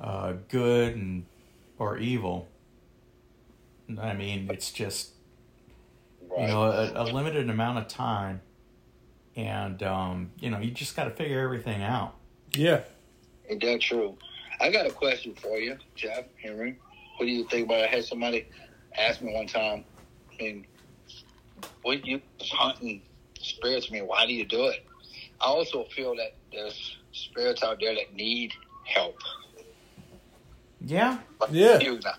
uh, 0.00 0.34
good 0.48 0.94
and 0.96 1.26
or 1.78 1.96
evil. 1.98 2.48
I 4.00 4.12
mean, 4.14 4.48
it's 4.50 4.70
just 4.72 5.12
you 6.38 6.46
know 6.46 6.62
a, 6.64 6.92
a 6.94 7.04
limited 7.04 7.48
amount 7.50 7.78
of 7.78 7.88
time, 7.88 8.40
and 9.36 9.82
um, 9.82 10.30
you 10.38 10.50
know 10.50 10.58
you 10.58 10.70
just 10.70 10.96
got 10.96 11.04
to 11.04 11.10
figure 11.10 11.40
everything 11.40 11.82
out. 11.82 12.14
Yeah. 12.54 12.80
Ain't 13.48 13.62
that 13.62 13.80
true? 13.80 14.16
I 14.60 14.70
got 14.70 14.86
a 14.86 14.90
question 14.90 15.34
for 15.34 15.58
you, 15.58 15.76
Jeff 15.96 16.24
Henry. 16.42 16.78
What 17.16 17.26
do 17.26 17.32
you 17.32 17.46
think 17.48 17.66
about? 17.66 17.80
it? 17.80 17.84
I 17.84 17.96
had 17.96 18.04
somebody 18.04 18.46
ask 18.98 19.20
me 19.22 19.32
one 19.34 19.46
time. 19.46 19.84
I 20.38 20.42
mean, 20.42 20.66
what 21.82 22.04
you 22.06 22.20
hunting 22.40 23.02
spirits? 23.38 23.88
I 23.90 23.94
mean, 23.94 24.06
why 24.06 24.26
do 24.26 24.32
you 24.32 24.44
do 24.46 24.66
it? 24.66 24.86
I 25.40 25.46
also 25.46 25.84
feel 25.96 26.14
that 26.16 26.36
there's 26.52 26.98
spirits 27.12 27.62
out 27.62 27.78
there 27.80 27.94
that 27.94 28.14
need 28.14 28.52
help. 28.84 29.16
Yeah, 30.80 31.18
Like 31.40 31.50
Yeah. 31.52 31.78
you 31.80 31.98
now. 32.04 32.14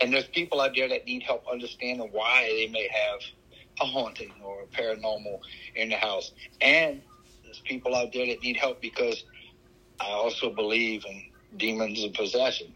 And 0.00 0.12
there's 0.12 0.26
people 0.26 0.60
out 0.60 0.72
there 0.74 0.88
that 0.88 1.06
need 1.06 1.22
help 1.22 1.44
understanding 1.50 2.08
why 2.12 2.48
they 2.48 2.68
may 2.68 2.88
have 2.88 3.20
a 3.80 3.84
haunting 3.86 4.32
or 4.44 4.62
a 4.62 4.66
paranormal 4.66 5.38
in 5.74 5.88
the 5.88 5.96
house. 5.96 6.32
And 6.60 7.02
there's 7.44 7.60
people 7.60 7.94
out 7.94 8.12
there 8.12 8.26
that 8.26 8.42
need 8.42 8.56
help 8.56 8.80
because 8.80 9.24
I 10.00 10.10
also 10.10 10.50
believe 10.50 11.04
in 11.08 11.22
demons 11.56 12.02
and 12.02 12.14
possession. 12.14 12.74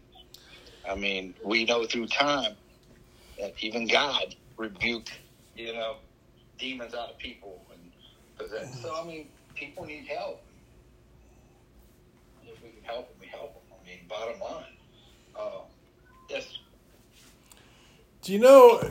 I 0.87 0.95
mean, 0.95 1.35
we 1.45 1.65
know 1.65 1.85
through 1.85 2.07
time 2.07 2.55
that 3.39 3.53
even 3.61 3.87
God 3.87 4.35
rebuked, 4.57 5.19
you 5.55 5.73
know, 5.73 5.97
demons 6.57 6.93
out 6.93 7.11
of 7.11 7.17
people 7.19 7.65
and 7.73 7.91
possess. 8.37 8.81
So 8.81 8.95
I 8.95 9.05
mean, 9.05 9.29
people 9.55 9.85
need 9.85 10.07
help. 10.07 10.43
If 12.43 12.63
we 12.63 12.69
can 12.71 12.83
help 12.83 13.09
them, 13.09 13.17
we 13.19 13.27
help 13.27 13.53
them. 13.53 13.63
I 13.81 13.85
mean, 13.85 13.99
bottom 14.07 14.39
line. 14.39 14.63
Uh, 15.39 15.61
that's 16.29 16.59
Do 18.27 18.33
you 18.33 18.39
know? 18.39 18.81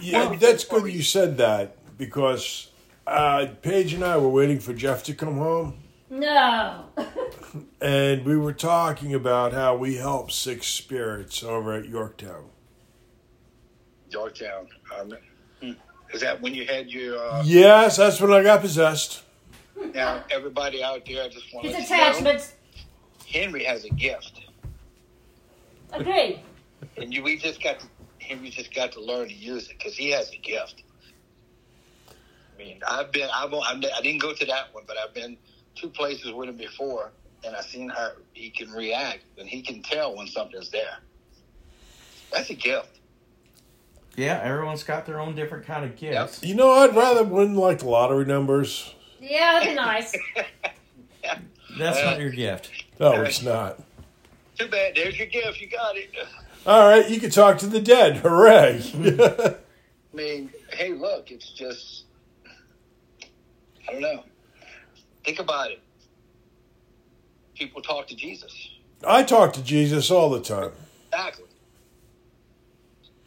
Yeah, 0.00 0.28
Well- 0.30 0.38
that's 0.38 0.62
good 0.64 0.86
you 0.92 1.02
said 1.02 1.36
that 1.38 1.76
because 1.98 2.68
uh, 3.08 3.46
Paige 3.60 3.92
and 3.94 4.04
I 4.04 4.16
were 4.18 4.28
waiting 4.28 4.60
for 4.60 4.72
Jeff 4.72 5.02
to 5.04 5.14
come 5.14 5.36
home, 5.38 5.78
No. 6.08 6.84
and 7.80 8.24
we 8.24 8.36
were 8.36 8.52
talking 8.52 9.12
about 9.12 9.52
how 9.52 9.74
we 9.74 9.96
help 9.96 10.30
six 10.30 10.68
spirits 10.68 11.42
over 11.42 11.72
at 11.72 11.88
Yorktown. 11.88 12.44
Yorktown. 14.10 14.68
Um, 14.96 15.12
is 16.12 16.20
that 16.20 16.40
when 16.40 16.54
you 16.54 16.64
had 16.64 16.88
your? 16.88 17.18
Uh, 17.18 17.42
Yes, 17.44 17.96
that's 17.96 18.20
when 18.20 18.30
I 18.32 18.44
got 18.44 18.60
possessed. 18.60 19.24
now, 19.92 20.22
everybody 20.30 20.84
out 20.84 21.04
there, 21.04 21.24
I 21.24 21.28
just 21.30 21.52
want 21.52 21.66
His 21.66 21.74
to 21.74 21.80
let 21.80 21.90
you 21.90 21.96
know, 21.96 22.02
attachments. 22.10 22.54
Henry 23.26 23.64
has 23.64 23.84
a 23.86 23.90
gift, 23.90 24.42
Agreed. 25.92 26.38
and 26.96 27.12
you, 27.12 27.24
we 27.24 27.36
just 27.38 27.60
got 27.60 27.80
to, 27.80 27.86
Henry 28.24 28.50
just 28.50 28.74
got 28.74 28.92
to 28.92 29.00
learn 29.00 29.28
to 29.28 29.34
use 29.34 29.68
it 29.68 29.78
because 29.78 29.96
he 29.96 30.10
has 30.10 30.30
a 30.32 30.36
gift. 30.36 30.82
I 32.08 32.58
mean, 32.58 32.80
I've 32.88 33.10
been, 33.12 33.28
I've, 33.34 33.52
I'm, 33.52 33.78
I 33.78 34.00
didn't 34.02 34.20
go 34.20 34.32
to 34.32 34.44
that 34.46 34.72
one, 34.72 34.84
but 34.86 34.96
I've 34.96 35.12
been 35.14 35.36
two 35.74 35.88
places 35.88 36.32
with 36.32 36.48
him 36.48 36.56
before, 36.56 37.10
and 37.44 37.54
I've 37.56 37.64
seen 37.64 37.88
how 37.88 38.12
he 38.32 38.50
can 38.50 38.70
react 38.70 39.20
and 39.38 39.48
he 39.48 39.60
can 39.62 39.82
tell 39.82 40.16
when 40.16 40.26
something's 40.26 40.70
there. 40.70 40.98
That's 42.32 42.50
a 42.50 42.54
gift. 42.54 42.98
yeah. 44.16 44.40
Everyone's 44.42 44.82
got 44.84 45.06
their 45.06 45.20
own 45.20 45.34
different 45.34 45.66
kind 45.66 45.84
of 45.84 45.96
gifts. 45.96 46.42
You 46.42 46.54
know, 46.54 46.70
I'd 46.72 46.94
rather 46.94 47.24
win 47.24 47.54
like 47.54 47.82
lottery 47.82 48.24
numbers. 48.24 48.94
Yeah, 49.20 49.54
that'd 49.54 49.68
be 49.70 49.74
nice. 49.74 50.12
That's 51.78 51.98
Uh, 51.98 52.04
not 52.04 52.20
your 52.20 52.30
gift. 52.30 52.70
No, 53.00 53.22
it's 53.22 53.42
not. 53.42 53.80
Too 54.58 54.68
bad. 54.68 54.94
There's 54.94 55.18
your 55.18 55.26
gift. 55.26 55.60
You 55.60 55.68
got 55.68 55.96
it. 55.96 56.14
All 56.66 56.88
right, 56.88 57.08
you 57.10 57.20
can 57.20 57.28
talk 57.28 57.58
to 57.58 57.66
the 57.66 57.80
dead. 57.80 58.16
Hooray! 58.18 58.80
I 58.94 59.56
mean, 60.16 60.50
hey, 60.72 60.92
look, 60.92 61.30
it's 61.30 61.50
just, 61.50 62.04
I 63.86 63.92
don't 63.92 64.00
know. 64.00 64.24
Think 65.24 65.40
about 65.40 65.70
it. 65.72 65.80
People 67.54 67.82
talk 67.82 68.08
to 68.08 68.16
Jesus. 68.16 68.70
I 69.06 69.24
talk 69.24 69.52
to 69.54 69.62
Jesus 69.62 70.10
all 70.10 70.30
the 70.30 70.40
time. 70.40 70.72
Exactly. 71.12 71.44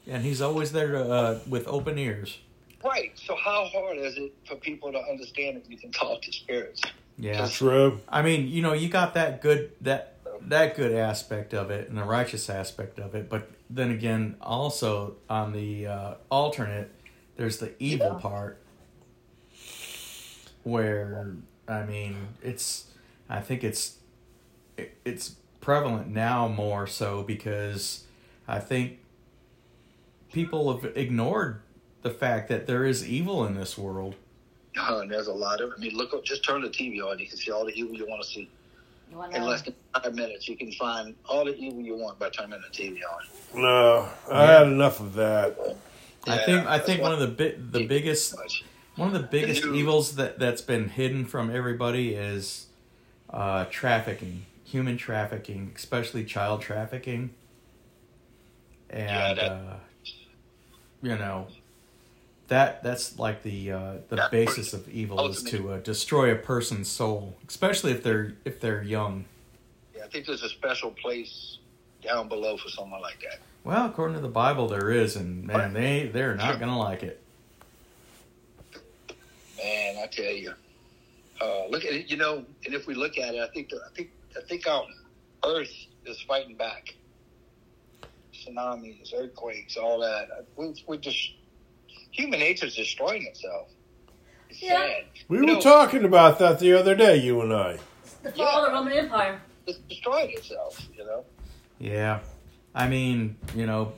And 0.07 0.23
he's 0.23 0.41
always 0.41 0.71
there 0.71 0.95
uh, 0.95 1.39
with 1.47 1.67
open 1.67 1.99
ears. 1.99 2.39
Right. 2.83 3.11
So, 3.15 3.35
how 3.35 3.65
hard 3.65 3.97
is 3.97 4.17
it 4.17 4.33
for 4.47 4.55
people 4.55 4.91
to 4.91 4.99
understand 4.99 5.57
that 5.57 5.69
you 5.69 5.77
can 5.77 5.91
talk 5.91 6.23
to 6.23 6.31
spirits? 6.31 6.81
Yeah. 7.19 7.41
That's 7.41 7.55
true. 7.55 7.99
I 8.09 8.21
mean, 8.21 8.47
you 8.47 8.61
know, 8.61 8.73
you 8.73 8.89
got 8.89 9.13
that 9.15 9.41
good 9.41 9.71
that 9.81 10.16
that 10.41 10.75
good 10.75 10.91
aspect 10.93 11.53
of 11.53 11.71
it 11.71 11.89
and 11.89 11.97
the 11.97 12.03
righteous 12.03 12.49
aspect 12.49 12.99
of 12.99 13.15
it, 13.15 13.29
but 13.29 13.49
then 13.69 13.91
again, 13.91 14.35
also 14.41 15.15
on 15.29 15.51
the 15.53 15.87
uh, 15.87 16.13
alternate, 16.29 16.91
there's 17.35 17.57
the 17.59 17.73
evil 17.79 18.07
Yeah. 18.13 18.19
part 18.19 18.61
where 20.63 21.35
I 21.67 21.83
mean, 21.85 22.29
it's 22.41 22.85
I 23.29 23.41
think 23.41 23.63
it's 23.63 23.97
it, 24.77 24.95
it's 25.05 25.35
prevalent 25.61 26.07
now 26.07 26.47
more 26.47 26.87
so 26.87 27.23
because 27.23 28.05
I 28.47 28.59
think 28.59 28.99
people 30.31 30.73
have 30.77 30.95
ignored 30.97 31.61
the 32.03 32.09
fact 32.11 32.47
that 32.49 32.67
there 32.67 32.85
is 32.85 33.07
evil 33.07 33.45
in 33.45 33.55
this 33.55 33.77
world. 33.77 34.15
Uh, 34.77 34.99
and 35.01 35.11
there's 35.11 35.27
a 35.27 35.33
lot 35.33 35.59
of. 35.61 35.73
I 35.75 35.79
mean, 35.79 35.95
look 35.95 36.13
up. 36.13 36.23
Just 36.23 36.43
turn 36.45 36.61
the 36.61 36.69
TV 36.69 37.03
on. 37.03 37.19
You 37.19 37.27
can 37.27 37.37
see 37.37 37.51
all 37.51 37.65
the 37.65 37.73
evil 37.73 37.95
you 37.95 38.07
want 38.07 38.21
to 38.21 38.27
see 38.27 38.49
You 39.11 39.23
in 39.23 39.41
less 39.43 39.61
than 39.61 39.73
five 39.93 40.13
minutes. 40.13 40.47
You 40.47 40.57
can 40.57 40.71
find 40.73 41.15
all 41.27 41.45
the 41.45 41.55
evil 41.55 41.81
you 41.81 41.95
want 41.97 42.19
by 42.19 42.29
turning 42.29 42.59
the 42.61 42.67
TV 42.77 42.99
on. 43.03 43.61
No, 43.61 44.09
I 44.31 44.43
Yeah. 44.45 44.57
had 44.59 44.67
enough 44.67 44.99
of 44.99 45.13
that. 45.15 45.57
I 46.27 46.37
think 46.39 46.67
I 46.67 46.77
think 46.79 47.01
one 47.01 47.13
of 47.13 47.19
the 47.19 47.27
bi- 47.27 47.55
the 47.57 47.85
biggest 47.87 48.35
One 48.95 49.07
of 49.07 49.13
the 49.13 49.27
biggest 49.27 49.63
new- 49.63 49.75
evils 49.75 50.15
that 50.15 50.39
that's 50.39 50.61
been 50.61 50.89
hidden 50.89 51.25
from 51.25 51.49
everybody 51.55 52.13
is 52.15 52.65
uh, 53.29 53.65
trafficking, 53.69 54.45
human 54.65 54.97
trafficking, 54.97 55.71
especially 55.75 56.23
child 56.25 56.61
trafficking, 56.61 57.33
Yeah, 58.89 59.29
and 59.29 59.37
that- 59.37 59.51
uh, 59.51 59.75
you 61.01 61.15
know 61.15 61.47
that 62.47 62.81
that's 62.81 63.19
like 63.19 63.43
the 63.43 63.71
uh, 63.71 63.93
the 64.09 64.15
That 64.15 64.31
basis 64.31 64.73
of 64.73 64.87
evil 64.89 65.27
is 65.27 65.43
to 65.43 65.73
uh, 65.73 65.77
destroy 65.79 66.31
a 66.31 66.35
person's 66.35 66.87
soul, 66.87 67.35
especially 67.47 67.91
if 67.91 68.03
they're 68.03 68.35
if 68.45 68.59
they're 68.59 68.83
young. 68.83 69.25
Yeah, 69.95 70.05
I 70.05 70.07
think 70.07 70.25
there's 70.25 70.43
a 70.43 70.49
special 70.49 70.91
place 70.91 71.57
down 72.01 72.27
below 72.29 72.57
for 72.57 72.69
someone 72.69 73.01
like 73.01 73.19
that. 73.21 73.39
Well, 73.63 73.85
according 73.85 74.15
to 74.15 74.21
the 74.21 74.29
Bible, 74.29 74.67
there 74.69 74.91
is, 74.91 75.17
and 75.17 75.45
man, 75.45 75.73
they 75.73 76.07
they're 76.07 76.35
not 76.35 76.59
gonna 76.59 76.79
like 76.79 77.03
it. 77.03 77.21
Man, 79.57 79.97
I 80.01 80.07
tell 80.07 80.25
you, 80.25 80.53
uh, 81.41 81.67
look 81.67 81.83
at 81.83 81.91
it. 81.91 82.09
You 82.09 82.15
know, 82.15 82.45
and 82.65 82.73
if 82.73 82.87
we 82.87 82.93
look 82.93 83.17
at 83.17 83.35
it, 83.35 83.41
I 83.41 83.47
think 83.47 83.69
the, 83.69 83.77
I 83.77 83.93
think 83.93 84.11
I 84.37 84.41
think 84.47 84.67
our 84.67 84.85
Earth 85.45 85.73
is 86.05 86.21
fighting 86.21 86.55
back. 86.55 86.95
Tsunamis, 88.33 89.13
earthquakes, 89.13 89.75
all 89.75 89.99
that. 89.99 90.45
We 90.55 90.73
we 90.87 90.97
just 90.97 91.33
human 92.17 92.39
nature 92.39 92.65
is 92.65 92.75
destroying 92.75 93.23
itself. 93.25 93.69
It's 94.49 94.61
Yeah. 94.61 94.77
sad. 94.77 95.03
We 95.27 95.37
You 95.37 95.45
were 95.45 95.53
know, 95.53 95.61
talking 95.61 96.03
about 96.03 96.39
that 96.39 96.59
the 96.59 96.73
other 96.73 96.95
day, 96.95 97.17
you 97.17 97.39
and 97.41 97.53
I. 97.53 97.77
the 98.23 98.31
fall 98.31 98.65
of 98.65 98.65
the 98.65 98.71
Roman 98.73 98.93
Empire. 98.93 99.41
It's 99.67 99.77
destroying 99.89 100.31
itself. 100.31 100.81
You 100.97 101.05
know. 101.05 101.25
Yeah, 101.79 102.19
I 102.73 102.87
mean, 102.87 103.37
you 103.55 103.65
know, 103.67 103.93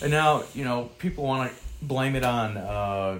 and 0.00 0.10
now 0.10 0.44
you 0.54 0.64
know 0.64 0.90
people 0.98 1.24
want 1.24 1.50
to 1.52 1.56
blame 1.82 2.16
it 2.16 2.24
on 2.24 2.56
uh, 2.56 3.18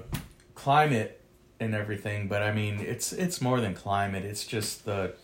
climate 0.54 1.20
and 1.60 1.74
everything, 1.74 2.28
but 2.28 2.42
I 2.42 2.52
mean, 2.52 2.80
it's 2.80 3.12
it's 3.12 3.40
more 3.40 3.60
than 3.60 3.74
climate. 3.74 4.24
It's 4.24 4.46
just 4.46 4.84
the 4.86 5.14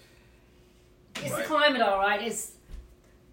It's 1.17 1.31
Right. 1.31 1.43
the 1.43 1.49
climate, 1.49 1.81
all 1.83 1.99
right. 1.99 2.21
It's 2.23 2.53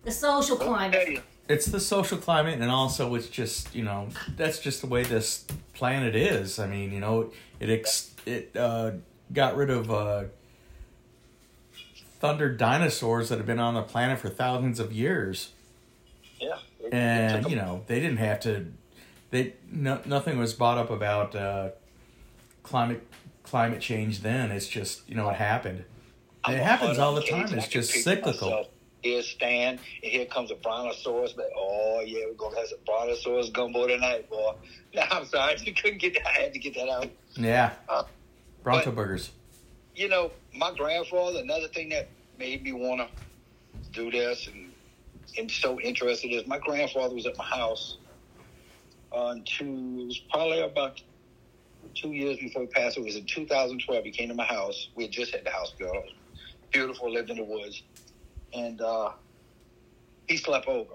the 0.04 0.12
social 0.12 0.58
climate. 0.58 1.08
you, 1.10 1.22
it's 1.50 1.66
the 1.68 1.80
social 1.80 2.18
climate, 2.18 2.60
and 2.60 2.70
also 2.72 3.14
it's 3.16 3.28
just 3.30 3.74
you 3.76 3.84
know 3.84 4.10
that's 4.36 4.60
just 4.60 4.82
the 4.82 4.88
way 4.88 5.04
this 5.04 5.46
planet 5.74 6.16
is. 6.16 6.60
I 6.60 6.68
mean, 6.68 6.92
you 6.92 7.00
know, 7.00 7.32
it 7.60 7.70
ex- 7.70 8.14
it 8.26 8.52
uh, 8.56 8.92
got 9.34 9.56
rid 9.56 9.70
of 9.70 9.92
uh, 9.92 10.24
thunder 12.20 12.50
dinosaurs 12.54 13.30
that 13.30 13.38
have 13.38 13.48
been 13.48 13.60
on 13.60 13.74
the 13.76 13.82
planet 13.84 14.20
for 14.20 14.30
thousands 14.30 14.80
of 14.80 14.92
years. 14.92 15.52
Yeah. 16.40 16.58
It- 16.80 16.86
it 16.88 16.94
and 16.94 17.44
took 17.44 17.52
you 17.52 17.58
know 17.58 17.84
they 17.88 18.00
didn't 18.00 18.18
have 18.18 18.40
to 18.42 18.72
they 19.32 19.54
no, 19.72 20.00
nothing 20.06 20.38
was 20.38 20.54
brought 20.54 20.78
up 20.78 20.90
about 20.90 21.36
uh, 21.36 21.70
climate 22.64 23.06
climate 23.44 23.82
change 23.82 24.22
then 24.22 24.52
it's 24.52 24.68
just 24.68 25.02
you 25.10 25.16
know 25.16 25.28
it 25.30 25.36
happened 25.36 25.84
it 26.48 26.60
happens 26.60 26.98
all 27.00 27.14
the 27.16 27.22
time 27.24 27.52
it's 27.54 27.68
just 27.68 27.92
cyclical 27.92 28.50
myself. 28.50 28.68
Stand, 29.22 29.80
and 30.04 30.12
here 30.12 30.26
comes 30.26 30.52
a 30.52 30.56
brontosaurus. 30.56 31.34
But 31.34 31.50
oh 31.58 32.02
yeah, 32.06 32.26
we're 32.28 32.34
gonna 32.34 32.58
have 32.58 32.68
some 32.68 32.80
brontosaurus 32.86 33.50
gumbo 33.50 33.88
tonight, 33.88 34.30
boy. 34.30 34.54
No, 34.94 35.04
I'm 35.12 35.26
sorry, 35.26 35.54
I 35.54 35.56
just 35.56 35.82
couldn't 35.82 36.00
get. 36.00 36.14
That. 36.14 36.28
I 36.28 36.32
had 36.42 36.54
to 36.54 36.60
get 36.60 36.74
that 36.76 36.90
out. 36.90 37.10
yeah 37.36 37.74
Uh, 37.90 38.04
bronto 38.64 38.86
but- 38.92 38.96
burgers 38.96 39.32
You 39.96 40.08
know, 40.10 40.32
my 40.56 40.72
grandfather. 40.76 41.40
Another 41.40 41.68
thing 41.68 41.90
that 41.90 42.08
made 42.40 42.64
me 42.64 42.72
want 42.74 43.02
to 43.02 43.08
do 43.92 44.10
this 44.12 44.48
and 44.48 44.72
and 45.38 45.52
so 45.52 45.80
interested 45.82 46.30
is 46.30 46.48
my 46.48 46.58
grandfather 46.60 47.14
was 47.14 47.26
at 47.26 47.38
my 47.38 47.44
house 47.46 47.98
on 49.12 49.44
two. 49.44 49.98
It 50.02 50.06
was 50.08 50.18
probably 50.32 50.62
about 50.62 51.02
two 51.96 52.12
years 52.12 52.38
before 52.38 52.62
he 52.64 52.68
passed. 52.68 52.98
It 52.98 53.04
was 53.04 53.16
in 53.16 53.26
2012. 53.26 54.04
He 54.06 54.12
came 54.12 54.30
to 54.30 54.36
my 54.36 54.46
house. 54.46 54.90
We 54.96 55.04
had 55.04 55.12
just 55.12 55.32
had 55.34 55.44
the 55.46 55.52
house 55.52 55.72
built. 55.78 56.06
Beautiful. 56.72 57.12
Lived 57.12 57.30
in 57.30 57.38
the 57.38 57.44
woods, 57.44 57.84
and 58.58 58.82
uh, 58.82 59.12
he 60.28 60.38
slept 60.38 60.68
over. 60.68 60.94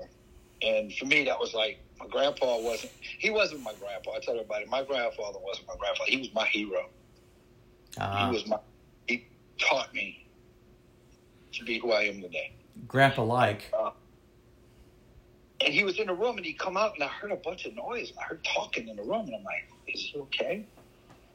And 0.63 0.93
for 0.95 1.07
me, 1.07 1.25
that 1.25 1.39
was 1.39 1.55
like 1.55 1.79
my 2.01 2.07
grandpa 2.09 2.59
wasn't. 2.59 2.93
He 3.19 3.31
wasn't 3.31 3.63
my 3.63 3.75
grandpa. 3.75 4.13
I 4.13 4.21
tell 4.21 4.35
everybody, 4.35 4.67
my 4.67 4.83
grandfather 4.85 5.39
wasn't 5.45 5.69
my 5.69 5.75
grandfather. 5.79 6.11
He 6.11 6.19
was 6.19 6.33
my 6.35 6.47
hero. 6.47 6.89
uh, 7.99 8.27
He 8.27 8.33
was 8.37 8.47
my. 8.47 8.59
He 9.07 9.27
taught 9.59 9.93
me 9.95 10.27
to 11.55 11.65
be 11.65 11.79
who 11.79 11.93
I 11.93 12.03
am 12.03 12.21
today. 12.21 12.53
grandpa 12.87 13.23
like 13.25 13.73
And 15.65 15.73
he 15.73 15.85
was 15.85 15.99
in 16.01 16.09
the 16.09 16.15
room, 16.15 16.37
and 16.39 16.47
he 16.47 16.55
come 16.55 16.77
out, 16.77 16.95
and 16.95 17.05
I 17.05 17.09
heard 17.09 17.31
a 17.31 17.37
bunch 17.37 17.67
of 17.67 17.75
noise. 17.77 18.11
And 18.11 18.19
I 18.19 18.25
heard 18.25 18.45
talking 18.45 18.89
in 18.89 18.97
the 18.97 19.03
room, 19.03 19.27
and 19.27 19.35
I'm 19.37 19.45
like, 19.45 19.69
"Is 19.89 20.01
he 20.13 20.19
okay?" 20.21 20.67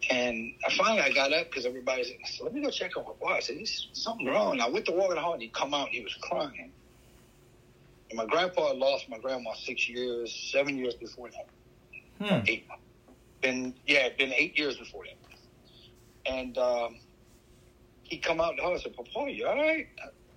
And 0.10 0.54
I 0.66 0.74
finally 0.74 1.02
I 1.02 1.12
got 1.12 1.34
up 1.34 1.48
because 1.50 1.66
everybody's. 1.66 2.08
I 2.08 2.28
said, 2.28 2.46
"Let 2.46 2.54
me 2.54 2.62
go 2.62 2.70
check 2.70 2.96
on 2.98 3.04
my 3.04 3.12
was." 3.20 3.38
I 3.38 3.40
said, 3.40 3.58
"There's 3.58 3.90
something 3.94 4.28
wrong." 4.28 4.54
And 4.54 4.62
I 4.62 4.70
went 4.70 4.86
to 4.86 4.92
walk 4.92 5.10
in 5.10 5.16
the 5.16 5.22
hall, 5.22 5.34
and 5.34 5.42
he 5.42 5.50
come 5.50 5.74
out, 5.74 5.88
and 5.88 5.96
he 5.96 6.02
was 6.02 6.16
crying. 6.22 6.72
And 8.10 8.18
my 8.18 8.26
grandpa 8.26 8.70
had 8.70 8.78
lost 8.78 9.10
my 9.10 9.18
grandma 9.18 9.54
six 9.54 9.90
years, 9.90 10.34
seven 10.52 10.78
years 10.78 10.94
before 10.96 11.30
that. 11.30 12.26
hmm. 12.26 12.46
Eight. 12.48 12.68
Been 13.42 13.76
yeah, 13.86 14.10
been 14.18 14.34
eight 14.34 14.58
years 14.58 14.78
before 14.78 15.04
that. 15.06 16.32
And 16.32 16.58
um, 16.58 16.98
he 18.04 18.18
come 18.18 18.40
out 18.40 18.56
the 18.56 18.64
house 18.64 18.86
and 18.86 18.96
said, 18.96 18.96
"Papa, 18.96 19.32
you 19.32 19.48
all 19.48 19.56
right?" 19.56 19.88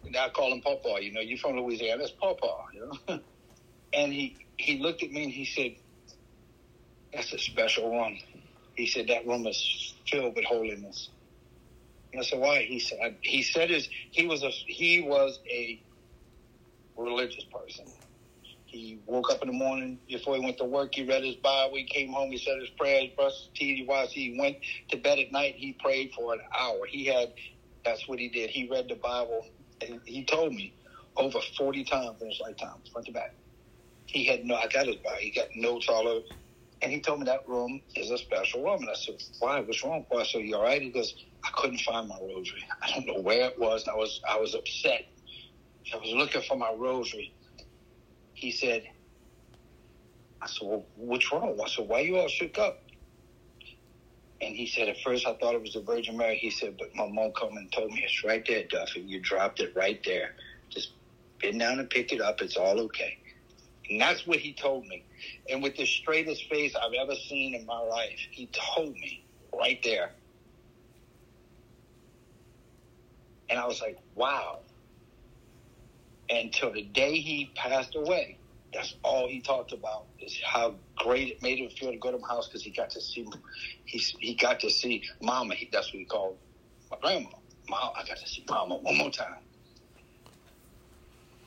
And 0.04 0.16
I 0.16 0.30
call 0.30 0.52
him 0.52 0.60
Papa. 0.62 0.96
You 1.00 1.12
know, 1.12 1.20
you 1.20 1.36
from 1.36 1.56
Louisiana? 1.56 2.00
That's 2.00 2.12
Papa. 2.12 2.46
You 2.74 2.92
know. 3.08 3.20
and 3.92 4.12
he 4.12 4.36
he 4.56 4.78
looked 4.78 5.02
at 5.02 5.10
me 5.10 5.24
and 5.24 5.32
he 5.32 5.44
said, 5.44 5.76
"That's 7.12 7.32
a 7.32 7.38
special 7.38 7.90
room." 7.90 8.18
He 8.80 8.88
said 8.88 9.08
that 9.08 9.26
room 9.26 9.46
is 9.46 9.94
filled 10.08 10.36
with 10.36 10.46
holiness. 10.46 11.10
And 12.12 12.22
I 12.22 12.24
said, 12.24 12.40
"Why?" 12.40 12.64
He 12.64 12.80
said, 12.80 13.18
"He 13.22 13.42
said 13.42 13.70
his 13.70 13.88
he 14.12 14.26
was 14.26 14.42
a 14.44 14.50
he 14.66 15.02
was 15.02 15.38
a 15.52 15.82
religious 16.96 17.44
person." 17.54 17.94
He 18.66 19.00
woke 19.06 19.30
up 19.30 19.42
in 19.42 19.48
the 19.48 19.54
morning 19.54 20.00
before 20.08 20.36
he 20.36 20.40
went 20.42 20.58
to 20.58 20.64
work. 20.64 20.94
He 20.94 21.04
read 21.04 21.24
his 21.24 21.36
Bible. 21.36 21.76
He 21.76 21.84
came 21.84 22.12
home. 22.12 22.32
He 22.32 22.38
said 22.38 22.58
his 22.60 22.70
prayers, 22.78 23.10
brushed 23.16 23.36
his 23.38 23.50
teeth. 23.56 23.76
He. 23.78 23.84
He 24.12 24.38
went 24.40 24.58
to 24.90 24.98
bed 24.98 25.18
at 25.20 25.32
night. 25.32 25.56
He 25.56 25.76
prayed 25.84 26.12
for 26.16 26.34
an 26.34 26.40
hour. 26.58 26.80
He 26.90 27.06
had. 27.06 27.32
That's 27.84 28.08
what 28.08 28.18
he 28.20 28.28
did. 28.30 28.50
He 28.50 28.68
read 28.70 28.88
the 28.88 28.96
Bible. 28.96 29.42
And 29.82 30.00
he 30.06 30.24
told 30.24 30.54
me 30.54 30.74
over 31.16 31.40
forty 31.58 31.84
times 31.84 32.18
in 32.22 32.28
his 32.28 32.40
lifetime, 32.40 32.82
front 32.92 33.06
to 33.06 33.12
back. 33.12 33.30
He 34.06 34.26
had 34.26 34.44
no. 34.44 34.56
I 34.56 34.68
got 34.68 34.86
his 34.86 34.96
Bible. 34.96 35.18
He 35.20 35.32
got 35.32 35.48
notes 35.56 35.88
all 35.88 36.08
over. 36.08 36.26
And 36.82 36.92
he 36.92 37.00
told 37.00 37.20
me 37.20 37.26
that 37.26 37.48
room 37.48 37.82
is 37.96 38.10
a 38.10 38.18
special 38.18 38.64
room. 38.64 38.80
And 38.80 38.90
I 38.90 38.94
said, 38.94 39.16
"Why? 39.40 39.60
What's 39.60 39.84
wrong?" 39.84 40.06
Well, 40.10 40.20
I 40.20 40.24
said, 40.24 40.42
"You 40.42 40.56
all 40.56 40.62
right?" 40.62 40.80
He 40.80 40.90
goes, 40.90 41.14
"I 41.44 41.50
couldn't 41.54 41.80
find 41.80 42.08
my 42.08 42.18
rosary. 42.20 42.64
I 42.82 42.90
don't 42.92 43.06
know 43.06 43.20
where 43.20 43.46
it 43.46 43.58
was. 43.58 43.86
I 43.88 43.94
was. 43.96 44.20
I 44.28 44.38
was 44.38 44.54
upset. 44.54 45.06
I 45.92 45.96
was 45.98 46.12
looking 46.12 46.42
for 46.42 46.56
my 46.56 46.72
rosary." 46.72 47.34
he 48.40 48.50
said, 48.50 48.84
I 50.42 50.46
said, 50.46 50.66
well, 50.66 50.86
what's 50.96 51.30
wrong? 51.30 51.58
I 51.62 51.68
said, 51.68 51.88
why 51.88 52.00
you 52.00 52.16
all 52.16 52.28
shook 52.28 52.58
up? 52.58 52.78
And 54.40 54.56
he 54.56 54.66
said, 54.66 54.88
at 54.88 54.96
first 55.04 55.26
I 55.26 55.34
thought 55.34 55.54
it 55.54 55.60
was 55.60 55.74
the 55.74 55.82
Virgin 55.82 56.16
Mary. 56.16 56.38
He 56.38 56.50
said, 56.50 56.76
but 56.78 56.88
my 56.94 57.06
mom 57.06 57.32
come 57.38 57.58
and 57.58 57.70
told 57.70 57.90
me 57.92 58.02
it's 58.02 58.24
right 58.24 58.42
there, 58.46 58.64
Duffy. 58.70 59.00
You 59.00 59.20
dropped 59.20 59.60
it 59.60 59.74
right 59.76 60.00
there. 60.04 60.30
Just 60.70 60.92
bend 61.42 61.60
down 61.60 61.78
and 61.78 61.90
pick 61.90 62.12
it 62.12 62.22
up. 62.22 62.40
It's 62.40 62.56
all 62.56 62.80
okay. 62.80 63.18
And 63.90 64.00
that's 64.00 64.26
what 64.26 64.38
he 64.38 64.54
told 64.54 64.86
me. 64.86 65.04
And 65.50 65.62
with 65.62 65.76
the 65.76 65.86
straightest 65.86 66.48
face 66.48 66.74
I've 66.76 66.92
ever 67.00 67.14
seen 67.14 67.54
in 67.54 67.66
my 67.66 67.78
life, 67.80 68.18
he 68.30 68.48
told 68.52 68.92
me 68.94 69.24
right 69.56 69.80
there. 69.82 70.12
And 73.48 73.58
I 73.58 73.66
was 73.66 73.80
like, 73.80 73.98
wow. 74.14 74.60
Until 76.28 76.72
the 76.72 76.82
day 76.82 77.18
he 77.18 77.50
passed 77.56 77.96
away, 77.96 78.38
that's 78.72 78.94
all 79.02 79.28
he 79.28 79.40
talked 79.40 79.72
about 79.72 80.04
is 80.20 80.40
how 80.44 80.76
great 80.96 81.28
it 81.28 81.42
made 81.42 81.58
him 81.58 81.68
feel 81.70 81.90
to 81.90 81.96
go 81.96 82.12
to 82.12 82.18
my 82.18 82.28
house 82.28 82.46
because 82.46 82.62
he 82.62 82.70
got 82.70 82.88
to 82.90 83.00
see 83.00 83.26
he 83.84 83.98
he 84.20 84.34
got 84.34 84.60
to 84.60 84.70
see 84.70 85.02
Mama. 85.20 85.54
He, 85.54 85.68
that's 85.72 85.88
what 85.92 85.98
he 85.98 86.04
called 86.04 86.36
my 86.88 86.96
grandma. 87.02 87.30
Mom, 87.68 87.90
I 87.96 88.04
got 88.06 88.18
to 88.18 88.28
see 88.28 88.44
Mama 88.48 88.76
one 88.76 88.96
more 88.96 89.10
time. 89.10 89.34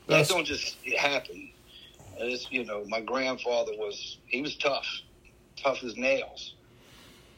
That 0.08 0.16
That's- 0.18 0.28
don't 0.28 0.44
just 0.44 0.76
happen. 0.98 1.50
It's, 2.18 2.52
you 2.52 2.66
know, 2.66 2.86
my 2.88 3.02
grandfather 3.02 3.72
was 3.78 4.18
he 4.26 4.42
was 4.42 4.56
tough, 4.58 4.88
tough 5.58 5.84
as 5.84 5.96
nails. 5.98 6.56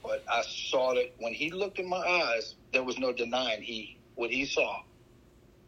But 0.03 0.23
I 0.31 0.43
saw 0.43 0.93
that 0.93 1.13
when 1.19 1.33
he 1.33 1.51
looked 1.51 1.79
in 1.79 1.89
my 1.89 1.97
eyes, 1.97 2.55
there 2.73 2.83
was 2.83 2.97
no 2.99 3.11
denying 3.13 3.61
he 3.63 3.97
what 4.15 4.29
he 4.29 4.45
saw. 4.45 4.81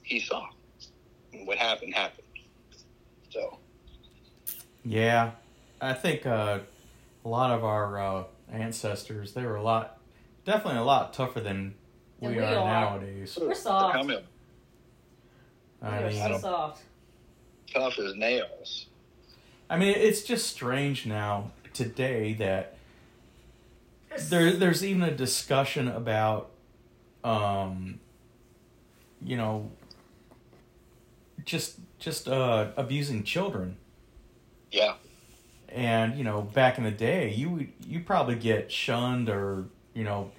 He 0.03 0.19
saw. 0.19 0.47
And 1.33 1.47
what 1.47 1.57
happened 1.57 1.93
happened. 1.93 2.27
So 3.29 3.57
Yeah, 4.83 5.31
I 5.81 5.93
think 5.93 6.25
uh, 6.25 6.59
a 7.25 7.27
lot 7.27 7.51
of 7.51 7.63
our 7.63 7.99
uh, 7.99 8.23
ancestors 8.51 9.33
they 9.33 9.43
were 9.45 9.55
a 9.55 9.63
lot, 9.63 9.99
definitely 10.45 10.79
a 10.79 10.83
lot 10.83 11.13
tougher 11.13 11.41
than 11.41 11.75
we, 12.19 12.29
we 12.29 12.39
are, 12.39 12.45
are. 12.57 12.65
nowadays. 12.99 13.37
We're 13.39 13.53
soft. 13.53 13.93
come 13.95 14.09
in 14.11 14.23
I 15.81 15.99
We're 16.01 16.11
so 16.11 16.29
mean, 16.29 16.39
soft. 16.39 16.81
tough 17.71 17.99
as 17.99 18.15
nails. 18.15 18.87
I 19.69 19.77
mean, 19.77 19.93
it's 19.95 20.21
just 20.23 20.47
strange 20.47 21.05
now 21.05 21.51
today 21.73 22.33
that 22.33 22.77
there 24.29 24.53
there's 24.53 24.83
even 24.83 25.03
a 25.03 25.11
discussion 25.11 25.87
about, 25.87 26.51
um, 27.23 27.99
you 29.21 29.37
know, 29.37 29.71
just 31.45 31.79
just 31.99 32.27
uh, 32.27 32.69
abusing 32.77 33.23
children. 33.23 33.77
Yeah. 34.71 34.95
And 35.69 36.17
you 36.17 36.23
know, 36.23 36.41
back 36.41 36.77
in 36.77 36.83
the 36.83 36.91
day, 36.91 37.33
you 37.33 37.49
would 37.49 37.71
you 37.85 37.99
probably 37.99 38.35
get 38.35 38.71
shunned 38.71 39.29
or 39.29 39.65
you 39.93 40.03
know, 40.03 40.31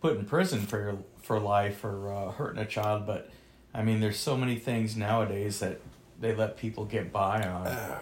put 0.00 0.16
in 0.16 0.24
prison 0.26 0.60
for 0.60 0.78
your 0.78 0.98
for 1.22 1.40
life 1.40 1.78
for 1.78 2.12
uh, 2.12 2.30
hurting 2.32 2.62
a 2.62 2.66
child. 2.66 3.06
But 3.06 3.30
I 3.74 3.82
mean, 3.82 4.00
there's 4.00 4.18
so 4.18 4.36
many 4.36 4.56
things 4.56 4.96
nowadays 4.96 5.58
that 5.58 5.80
they 6.20 6.34
let 6.34 6.56
people 6.56 6.84
get 6.84 7.12
by 7.12 7.42
on. 7.42 7.98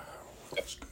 That's 0.54 0.74
good. 0.76 0.88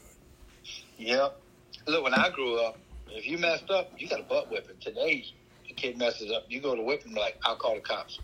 Yep. 0.99 1.41
Look, 1.89 2.05
when 2.05 2.15
I 2.15 2.31
grew 2.31 2.61
up, 2.61 2.79
if 3.09 3.27
you 3.27 3.39
messed 3.39 3.71
up, 3.71 3.91
you 3.99 4.09
got 4.09 4.21
a 4.21 4.25
butt 4.25 4.51
whipping. 4.51 4.77
Today, 4.81 5.25
the 5.69 5.75
kid 5.75 5.99
messes 5.99 6.31
up, 6.31 6.45
you 6.49 6.61
go 6.61 6.75
to 6.75 6.83
whip 6.83 7.03
him 7.05 7.15
like, 7.15 7.37
I'll 7.45 7.57
call 7.57 7.75
the 7.75 7.81
cops. 7.81 8.19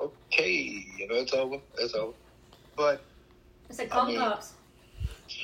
Okay, 0.00 0.50
you 0.98 1.08
know 1.08 1.14
it's 1.16 1.32
over. 1.32 1.56
It's 1.78 1.94
over. 1.94 2.12
But 2.76 3.02
It's 3.70 3.78
like 3.78 3.90
call 3.90 4.02
I 4.06 4.08
mean- 4.08 4.18
cops. 4.18 4.54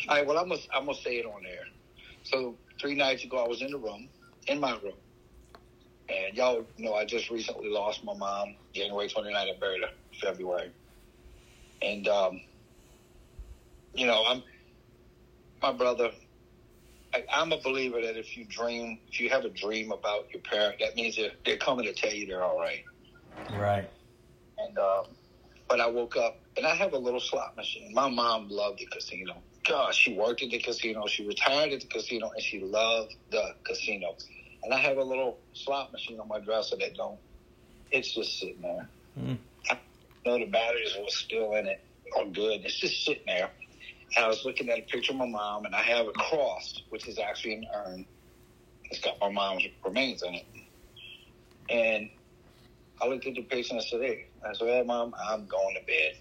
all 0.08 0.16
right, 0.16 0.26
well, 0.26 0.38
I'm 0.38 0.48
gonna 0.48 0.60
I'm 0.74 0.84
gonna 0.86 0.98
say 0.98 1.16
it 1.16 1.24
on 1.26 1.42
there. 1.42 1.64
So 2.24 2.56
three 2.80 2.94
nights 2.94 3.24
ago, 3.24 3.42
I 3.42 3.48
was 3.48 3.62
in 3.62 3.70
the 3.70 3.78
room, 3.78 4.08
in 4.48 4.60
my 4.60 4.72
room, 4.72 4.92
and 6.08 6.36
y'all 6.36 6.66
know 6.78 6.94
I 6.94 7.04
just 7.06 7.30
recently 7.30 7.68
lost 7.70 8.04
my 8.04 8.14
mom, 8.14 8.56
January 8.74 9.08
29th. 9.08 9.34
I 9.34 9.58
buried 9.58 9.82
her 9.82 9.88
February, 10.20 10.70
and 11.80 12.06
um, 12.08 12.40
you 13.94 14.06
know 14.06 14.22
I'm 14.26 14.42
my 15.62 15.72
brother. 15.72 16.10
I, 17.14 17.24
I'm 17.32 17.52
a 17.52 17.60
believer 17.60 18.00
that 18.00 18.16
if 18.16 18.36
you 18.36 18.44
dream, 18.44 18.98
if 19.08 19.20
you 19.20 19.28
have 19.30 19.44
a 19.44 19.50
dream 19.50 19.92
about 19.92 20.32
your 20.32 20.42
parent, 20.42 20.76
that 20.80 20.96
means 20.96 21.16
they're, 21.16 21.32
they're 21.44 21.58
coming 21.58 21.84
to 21.84 21.92
tell 21.92 22.12
you 22.12 22.26
they're 22.26 22.42
all 22.42 22.58
right. 22.58 22.84
Right. 23.52 23.88
And 24.58 24.78
um, 24.78 25.04
but 25.68 25.80
I 25.80 25.86
woke 25.88 26.16
up 26.16 26.40
and 26.56 26.66
I 26.66 26.74
have 26.74 26.92
a 26.92 26.98
little 26.98 27.20
slot 27.20 27.56
machine. 27.56 27.92
My 27.94 28.08
mom 28.08 28.48
loved 28.48 28.78
the 28.78 28.86
casino. 28.86 29.34
God, 29.66 29.94
she 29.94 30.14
worked 30.14 30.42
at 30.42 30.50
the 30.50 30.58
casino. 30.58 31.06
She 31.06 31.26
retired 31.26 31.72
at 31.72 31.80
the 31.80 31.86
casino, 31.86 32.30
and 32.34 32.42
she 32.42 32.60
loved 32.60 33.14
the 33.30 33.54
casino. 33.64 34.16
And 34.64 34.74
I 34.74 34.78
have 34.78 34.96
a 34.96 35.02
little 35.02 35.38
slot 35.52 35.92
machine 35.92 36.18
on 36.20 36.28
my 36.28 36.40
dresser 36.40 36.76
that 36.76 36.96
don't. 36.96 37.18
It's 37.90 38.12
just 38.12 38.38
sitting 38.38 38.62
there. 38.62 38.88
Hmm. 39.18 39.34
I 39.70 39.78
know 40.26 40.38
the 40.38 40.46
batteries 40.46 40.96
were 40.98 41.08
still 41.08 41.54
in 41.54 41.66
it, 41.66 41.80
or 42.16 42.26
good. 42.26 42.64
It's 42.64 42.78
just 42.78 43.04
sitting 43.04 43.24
there. 43.26 43.50
And 44.14 44.24
I 44.24 44.28
was 44.28 44.44
looking 44.44 44.68
at 44.68 44.78
a 44.78 44.82
picture 44.82 45.12
of 45.12 45.18
my 45.18 45.26
mom, 45.26 45.64
and 45.64 45.74
I 45.74 45.82
have 45.82 46.06
a 46.06 46.12
cross, 46.12 46.82
which 46.90 47.08
is 47.08 47.18
actually 47.18 47.54
an 47.54 47.66
urn. 47.74 48.06
It's 48.90 49.00
got 49.00 49.18
my 49.20 49.30
mom's 49.30 49.64
remains 49.84 50.22
in 50.22 50.34
it. 50.34 50.46
And 51.70 52.10
I 53.00 53.06
looked 53.06 53.26
at 53.26 53.34
the 53.34 53.42
picture 53.42 53.72
and 53.72 53.80
I 53.80 53.84
said, 53.84 54.00
hey, 54.00 54.26
I 54.46 54.52
said, 54.52 54.68
hey, 54.68 54.82
mom, 54.82 55.14
I'm 55.18 55.46
going 55.46 55.74
to 55.76 55.86
bed. 55.86 56.16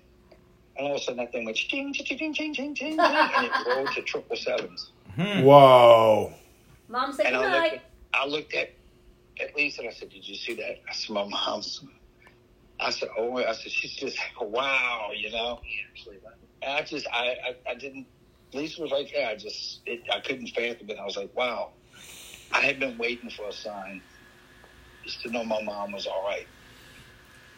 And 0.77 0.87
all 0.87 0.95
of 0.95 1.01
a 1.01 1.03
sudden 1.03 1.17
that 1.17 1.33
thing 1.33 1.43
went 1.43 1.57
ching, 1.57 1.93
ching, 1.93 2.17
ching, 2.17 2.33
ching, 2.33 2.53
ching, 2.53 2.75
ching, 2.75 2.97
and 2.99 3.45
it 3.45 3.51
rolled 3.67 3.91
to 3.93 4.01
triple 4.03 4.37
sevens. 4.37 4.91
Hmm. 5.15 5.43
Whoa. 5.43 6.33
Mom 6.87 7.11
said 7.13 7.25
And 7.25 7.35
I 7.35 7.61
looked, 7.61 7.73
at, 7.73 7.83
I 8.13 8.25
looked 8.25 8.53
at 8.53 8.69
at 9.41 9.55
Lisa 9.55 9.81
and 9.81 9.89
I 9.89 9.93
said, 9.93 10.09
did 10.09 10.27
you 10.27 10.35
see 10.35 10.53
that? 10.55 10.81
I 10.89 10.93
said, 10.93 11.13
my 11.13 11.25
mom's. 11.25 11.83
I 12.79 12.89
said, 12.89 13.09
oh, 13.17 13.37
I 13.37 13.53
said, 13.53 13.71
she's 13.71 13.93
just, 13.93 14.17
like, 14.17 14.49
wow, 14.49 15.11
you 15.15 15.31
know? 15.31 15.59
And 16.61 16.71
I 16.73 16.81
just, 16.83 17.07
I, 17.11 17.35
I, 17.67 17.71
I 17.71 17.75
didn't, 17.75 18.05
Lisa 18.53 18.81
was 18.81 18.91
right 18.91 19.09
there. 19.13 19.27
I 19.29 19.35
just, 19.35 19.81
it, 19.85 20.01
I 20.13 20.19
couldn't 20.19 20.47
fathom 20.47 20.89
it. 20.89 20.97
I 20.99 21.05
was 21.05 21.17
like, 21.17 21.35
wow. 21.35 21.71
I 22.51 22.59
had 22.59 22.79
been 22.79 22.97
waiting 22.97 23.29
for 23.29 23.47
a 23.47 23.53
sign 23.53 24.01
just 25.03 25.21
to 25.21 25.31
know 25.31 25.43
my 25.43 25.61
mom 25.61 25.91
was 25.93 26.05
all 26.05 26.23
right. 26.25 26.47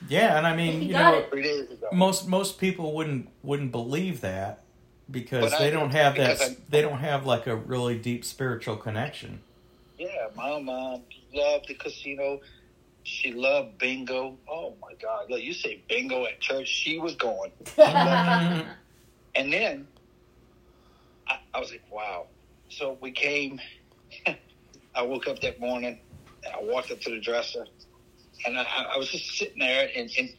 Yeah, 0.08 0.38
and 0.38 0.46
I 0.46 0.56
mean, 0.56 0.82
You 0.82 0.88
you 0.90 0.94
know, 0.94 1.14
it. 1.16 1.30
Three 1.30 1.44
days 1.44 1.70
ago. 1.72 1.88
most 1.94 2.28
most 2.28 2.60
people 2.60 2.94
wouldn't 2.94 3.30
wouldn't 3.42 3.72
believe 3.72 4.22
that 4.22 4.64
because 5.10 5.52
But 5.52 5.60
they 5.60 5.70
do, 5.70 5.78
don't 5.78 5.92
have 5.92 6.16
that 6.18 6.42
I- 6.42 6.58
they 6.70 6.82
don't 6.82 7.00
have 7.00 7.26
like 7.26 7.48
a 7.48 7.56
really 7.56 7.98
deep 7.98 8.26
spiritual 8.26 8.76
connection. 8.76 9.42
Yeah, 9.98 10.28
my 10.36 10.60
mom 10.60 11.04
loved 11.34 11.68
the 11.70 11.76
casino. 11.76 12.42
She 13.04 13.32
loved 13.32 13.78
bingo. 13.78 14.38
Oh 14.50 14.76
my 14.82 14.94
God! 15.02 15.26
Look, 15.30 15.42
you 15.42 15.54
say 15.54 15.84
bingo 15.88 16.26
at 16.26 16.40
church. 16.42 16.68
She 16.68 17.00
was 17.00 17.16
going. 17.16 17.52
And 19.36 19.52
then 19.52 19.88
I, 21.28 21.40
I 21.54 21.60
was 21.60 21.72
like, 21.72 21.84
wow. 21.92 22.28
So 22.70 22.98
we 23.02 23.12
came. 23.12 23.60
I 24.96 25.02
woke 25.02 25.28
up 25.28 25.40
that 25.42 25.60
morning. 25.60 26.00
And 26.46 26.54
I 26.54 26.62
walked 26.62 26.92
up 26.92 27.00
to 27.02 27.10
the 27.10 27.22
dresser, 27.22 27.66
and 28.46 28.60
I, 28.60 28.64
I 28.64 28.98
was 28.98 29.10
just 29.10 29.38
sitting 29.38 29.60
there. 29.60 29.90
And, 29.96 30.12
and 30.18 30.30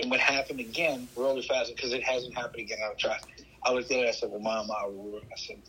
and 0.00 0.10
what 0.10 0.20
happened 0.20 0.60
again, 0.60 1.08
really 1.16 1.42
fast, 1.42 1.74
because 1.74 1.92
it 1.92 2.02
hasn't 2.02 2.36
happened 2.36 2.60
again. 2.60 2.78
I 2.82 2.94
tried. 2.94 3.20
I 3.64 3.72
looked 3.72 3.90
at 3.90 3.98
it. 3.98 4.08
I 4.08 4.12
said, 4.12 4.30
"Well, 4.30 4.40
Mom, 4.40 4.70
I, 4.70 4.84
I 4.84 5.36
said, 5.36 5.60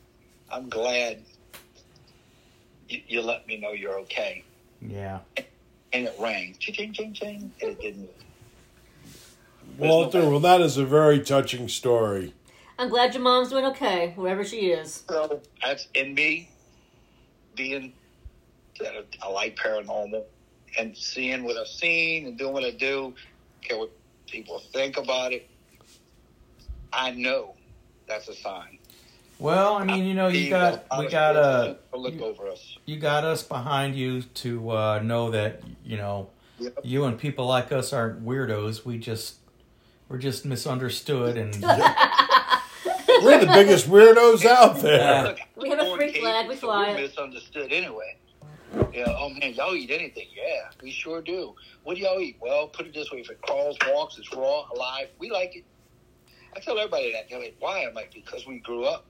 I'm 0.51 0.69
glad 0.69 1.23
you, 2.87 3.01
you 3.07 3.21
let 3.21 3.47
me 3.47 3.57
know 3.57 3.71
you're 3.71 3.99
okay." 4.01 4.43
yeah. 4.81 5.19
And 5.91 6.05
it 6.05 6.15
rang, 6.19 6.55
ching, 6.59 6.75
ching, 6.75 6.93
ching, 6.93 7.13
ching, 7.13 7.51
and 7.61 7.71
it 7.71 7.81
didn't. 7.81 8.09
Walter, 9.77 10.29
well, 10.29 10.39
that 10.39 10.61
is 10.61 10.77
a 10.77 10.85
very 10.85 11.19
touching 11.19 11.67
story. 11.67 12.33
I'm 12.79 12.87
glad 12.87 13.13
your 13.13 13.21
mom's 13.21 13.49
doing 13.49 13.65
okay, 13.65 14.13
wherever 14.15 14.45
she 14.45 14.71
is. 14.71 15.03
So 15.09 15.41
that's 15.61 15.89
in 15.95 16.13
me 16.13 16.49
being 17.53 17.91
that 18.79 18.93
I 19.21 19.27
like 19.27 19.57
paranormal 19.57 20.23
and 20.79 20.95
seeing 20.95 21.43
what 21.43 21.57
I've 21.57 21.67
seen 21.67 22.27
and 22.27 22.37
doing 22.37 22.53
what 22.53 22.63
I 22.63 22.71
do, 22.71 23.13
care 23.61 23.77
what 23.77 23.91
people 24.27 24.59
think 24.71 24.95
about 24.95 25.33
it. 25.33 25.49
I 26.93 27.11
know 27.11 27.55
that's 28.07 28.29
a 28.29 28.33
sign. 28.33 28.79
Well, 29.39 29.75
I 29.75 29.83
mean, 29.83 30.05
you 30.05 30.13
know, 30.13 30.29
you 30.29 30.49
got 30.49 30.85
we 30.97 31.09
got 31.09 31.35
person 31.35 31.77
uh 31.93 31.97
look 31.97 32.13
you, 32.13 32.23
over 32.23 32.47
us. 32.47 32.77
you 32.85 32.97
got 32.97 33.25
us 33.25 33.43
behind 33.43 33.95
you 33.97 34.21
to 34.21 34.71
uh, 34.71 34.99
know 34.99 35.31
that 35.31 35.61
you 35.83 35.97
know 35.97 36.29
Yep. 36.61 36.79
you 36.83 37.05
and 37.05 37.17
people 37.17 37.45
like 37.45 37.71
us 37.71 37.93
aren't 37.93 38.25
weirdos. 38.25 38.83
We 38.85 38.97
just 38.97 39.35
we're 40.09 40.17
just 40.17 40.45
misunderstood 40.45 41.37
and 41.37 41.53
We're 43.23 43.39
the 43.39 43.51
biggest 43.53 43.89
weirdos 43.89 44.45
out 44.45 44.79
there. 44.79 45.23
Look, 45.23 45.39
We 45.55 45.69
have 45.69 45.79
a 45.79 45.95
freak 45.95 46.13
cable, 46.13 46.27
flag, 46.27 46.47
we 46.47 46.55
so 46.55 46.67
fly 46.67 46.91
We're 46.93 47.01
misunderstood 47.01 47.71
anyway. 47.71 48.17
Yeah. 48.93 49.05
Oh 49.07 49.29
man, 49.29 49.53
y'all 49.53 49.75
eat 49.75 49.91
anything? 49.91 50.27
Yeah, 50.35 50.69
we 50.81 50.91
sure 50.91 51.21
do. 51.21 51.55
What 51.83 51.95
do 51.95 52.01
y'all 52.01 52.19
eat? 52.19 52.37
Well, 52.39 52.67
put 52.67 52.85
it 52.85 52.93
this 52.93 53.11
way: 53.11 53.19
if 53.19 53.29
it 53.29 53.41
crawls, 53.41 53.77
walks, 53.87 54.17
it's 54.17 54.31
raw, 54.33 54.65
alive. 54.73 55.07
We 55.17 55.31
like 55.31 55.55
it. 55.55 55.65
I 56.55 56.59
tell 56.59 56.77
everybody 56.77 57.11
that. 57.13 57.29
They're 57.29 57.39
like, 57.39 57.55
"Why?" 57.59 57.85
I'm 57.87 57.93
like, 57.93 58.13
"Because 58.13 58.45
we 58.45 58.59
grew 58.59 58.85
up. 58.85 59.05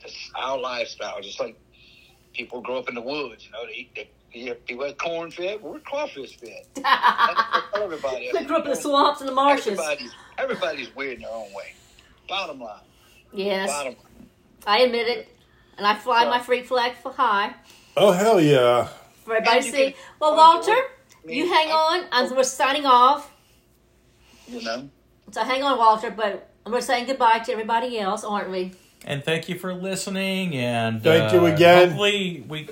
That's 0.00 0.30
our 0.34 0.58
lifestyle. 0.58 1.20
Just 1.22 1.40
like 1.40 1.58
people 2.34 2.60
grow 2.60 2.78
up 2.78 2.88
in 2.88 2.94
the 2.94 3.00
woods. 3.00 3.46
You 3.46 3.52
know, 3.52 3.66
they 3.66 3.72
eat. 3.72 3.94
They, 3.94 4.10
yeah, 4.34 4.54
people 4.66 4.84
had 4.84 4.98
corn 4.98 5.30
fed. 5.30 5.62
We're 5.62 5.78
crawfish 5.78 6.36
fed. 6.38 6.64
That's 6.74 7.72
what 7.72 7.82
everybody. 7.82 8.30
We 8.34 8.44
grew 8.44 8.56
up 8.56 8.64
in 8.64 8.70
the 8.70 8.76
swamps 8.76 9.20
and 9.20 9.28
the 9.28 9.34
marshes. 9.34 9.66
Everybody's 9.78 10.12
everybody's 10.38 10.94
weird 10.96 11.16
in 11.16 11.22
their 11.22 11.30
own 11.30 11.52
way. 11.54 11.72
Bottom 12.28 12.60
line. 12.60 12.80
Yes, 13.34 13.68
Bottom. 13.70 13.96
I 14.66 14.78
admit 14.80 15.08
it. 15.08 15.28
And 15.76 15.86
I 15.86 15.94
fly 15.96 16.22
So- 16.24 16.30
my 16.30 16.38
freak 16.40 16.66
flag 16.66 16.94
for 17.02 17.12
high 17.12 17.54
Oh, 17.96 18.12
hell 18.12 18.40
yeah. 18.40 18.88
for 19.24 19.34
everybody 19.36 19.62
to 19.62 19.70
see. 19.70 19.94
Well, 20.20 20.36
Walter, 20.36 20.70
I 20.72 20.88
you 21.26 21.48
hang 21.52 21.68
I- 21.68 21.72
on. 21.72 22.04
I'm, 22.12 22.36
we're 22.36 22.42
signing 22.44 22.86
off. 22.86 23.30
You 24.46 24.62
know. 24.62 24.88
So 25.32 25.42
hang 25.42 25.62
on, 25.62 25.78
Walter, 25.78 26.10
but 26.10 26.50
we're 26.66 26.80
saying 26.80 27.06
goodbye 27.06 27.40
to 27.40 27.52
everybody 27.52 27.98
else, 27.98 28.24
aren't 28.24 28.50
we? 28.50 28.72
and 29.06 29.22
thank 29.22 29.50
you 29.50 29.58
for 29.58 29.74
listening 29.74 30.54
and 30.56 31.02
Thank 31.02 31.30
you 31.34 31.40
uh, 31.46 31.52
again. 31.52 31.88
Hopefully, 31.88 32.42
we 32.48 32.68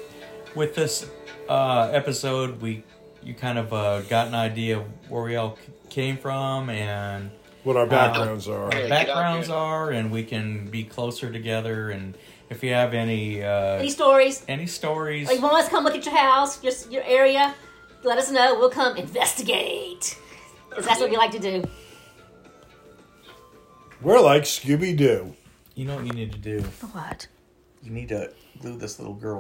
with 0.55 0.75
this 0.75 1.07
uh, 1.49 1.91
episode 1.93 2.61
we 2.63 2.85
you 3.23 3.35
kind 3.35 3.59
of 3.59 3.71
uh, 3.73 4.01
got 4.03 4.29
an 4.29 4.35
idea 4.35 4.79
of 4.79 4.85
where 5.11 5.23
we 5.25 5.37
all 5.37 5.59
came 5.91 6.17
from 6.17 6.71
and 6.71 7.31
what 7.65 7.77
our 7.77 7.87
backgrounds 7.87 8.49
are. 8.49 8.71
Yeah, 8.75 8.89
backgrounds 8.89 9.49
are, 9.49 9.91
and 9.91 10.11
we 10.11 10.25
can 10.25 10.69
be 10.69 10.85
closer 10.85 11.31
together. 11.31 11.91
And 11.91 12.17
if 12.51 12.63
you 12.63 12.73
have 12.73 12.95
any 12.95 13.43
uh, 13.43 13.77
Any 13.79 13.91
stories? 13.91 14.45
any 14.49 14.67
stories, 14.67 15.31
Or 15.31 15.35
you 15.35 15.41
want 15.41 15.55
us 15.55 15.65
to 15.67 15.71
come 15.71 15.85
look 15.85 15.95
at 15.95 16.05
your 16.05 16.17
house, 16.17 16.63
your, 16.63 16.73
your 16.91 17.03
area? 17.05 17.55
Let 18.05 18.19
us 18.19 18.31
know. 18.31 18.59
We'll 18.59 18.71
come 18.71 18.97
investigate. 18.97 20.19
Because 20.69 20.87
that's 20.87 21.01
what 21.01 21.11
we 21.11 21.17
like 21.17 21.31
to 21.33 21.39
do. 21.39 21.63
We're 24.01 24.21
like 24.21 24.43
Scooby 24.43 24.97
Doo. 24.97 25.35
you 25.77 25.85
know 25.85 25.97
what 25.97 26.07
you 26.07 26.13
need 26.13 26.33
to 26.33 26.39
do. 26.39 26.61
What? 26.93 27.29
You 27.83 27.91
need 27.93 28.09
to 28.09 28.33
glue 28.61 28.77
this 28.77 28.99
little 28.99 29.15
girl 29.15 29.31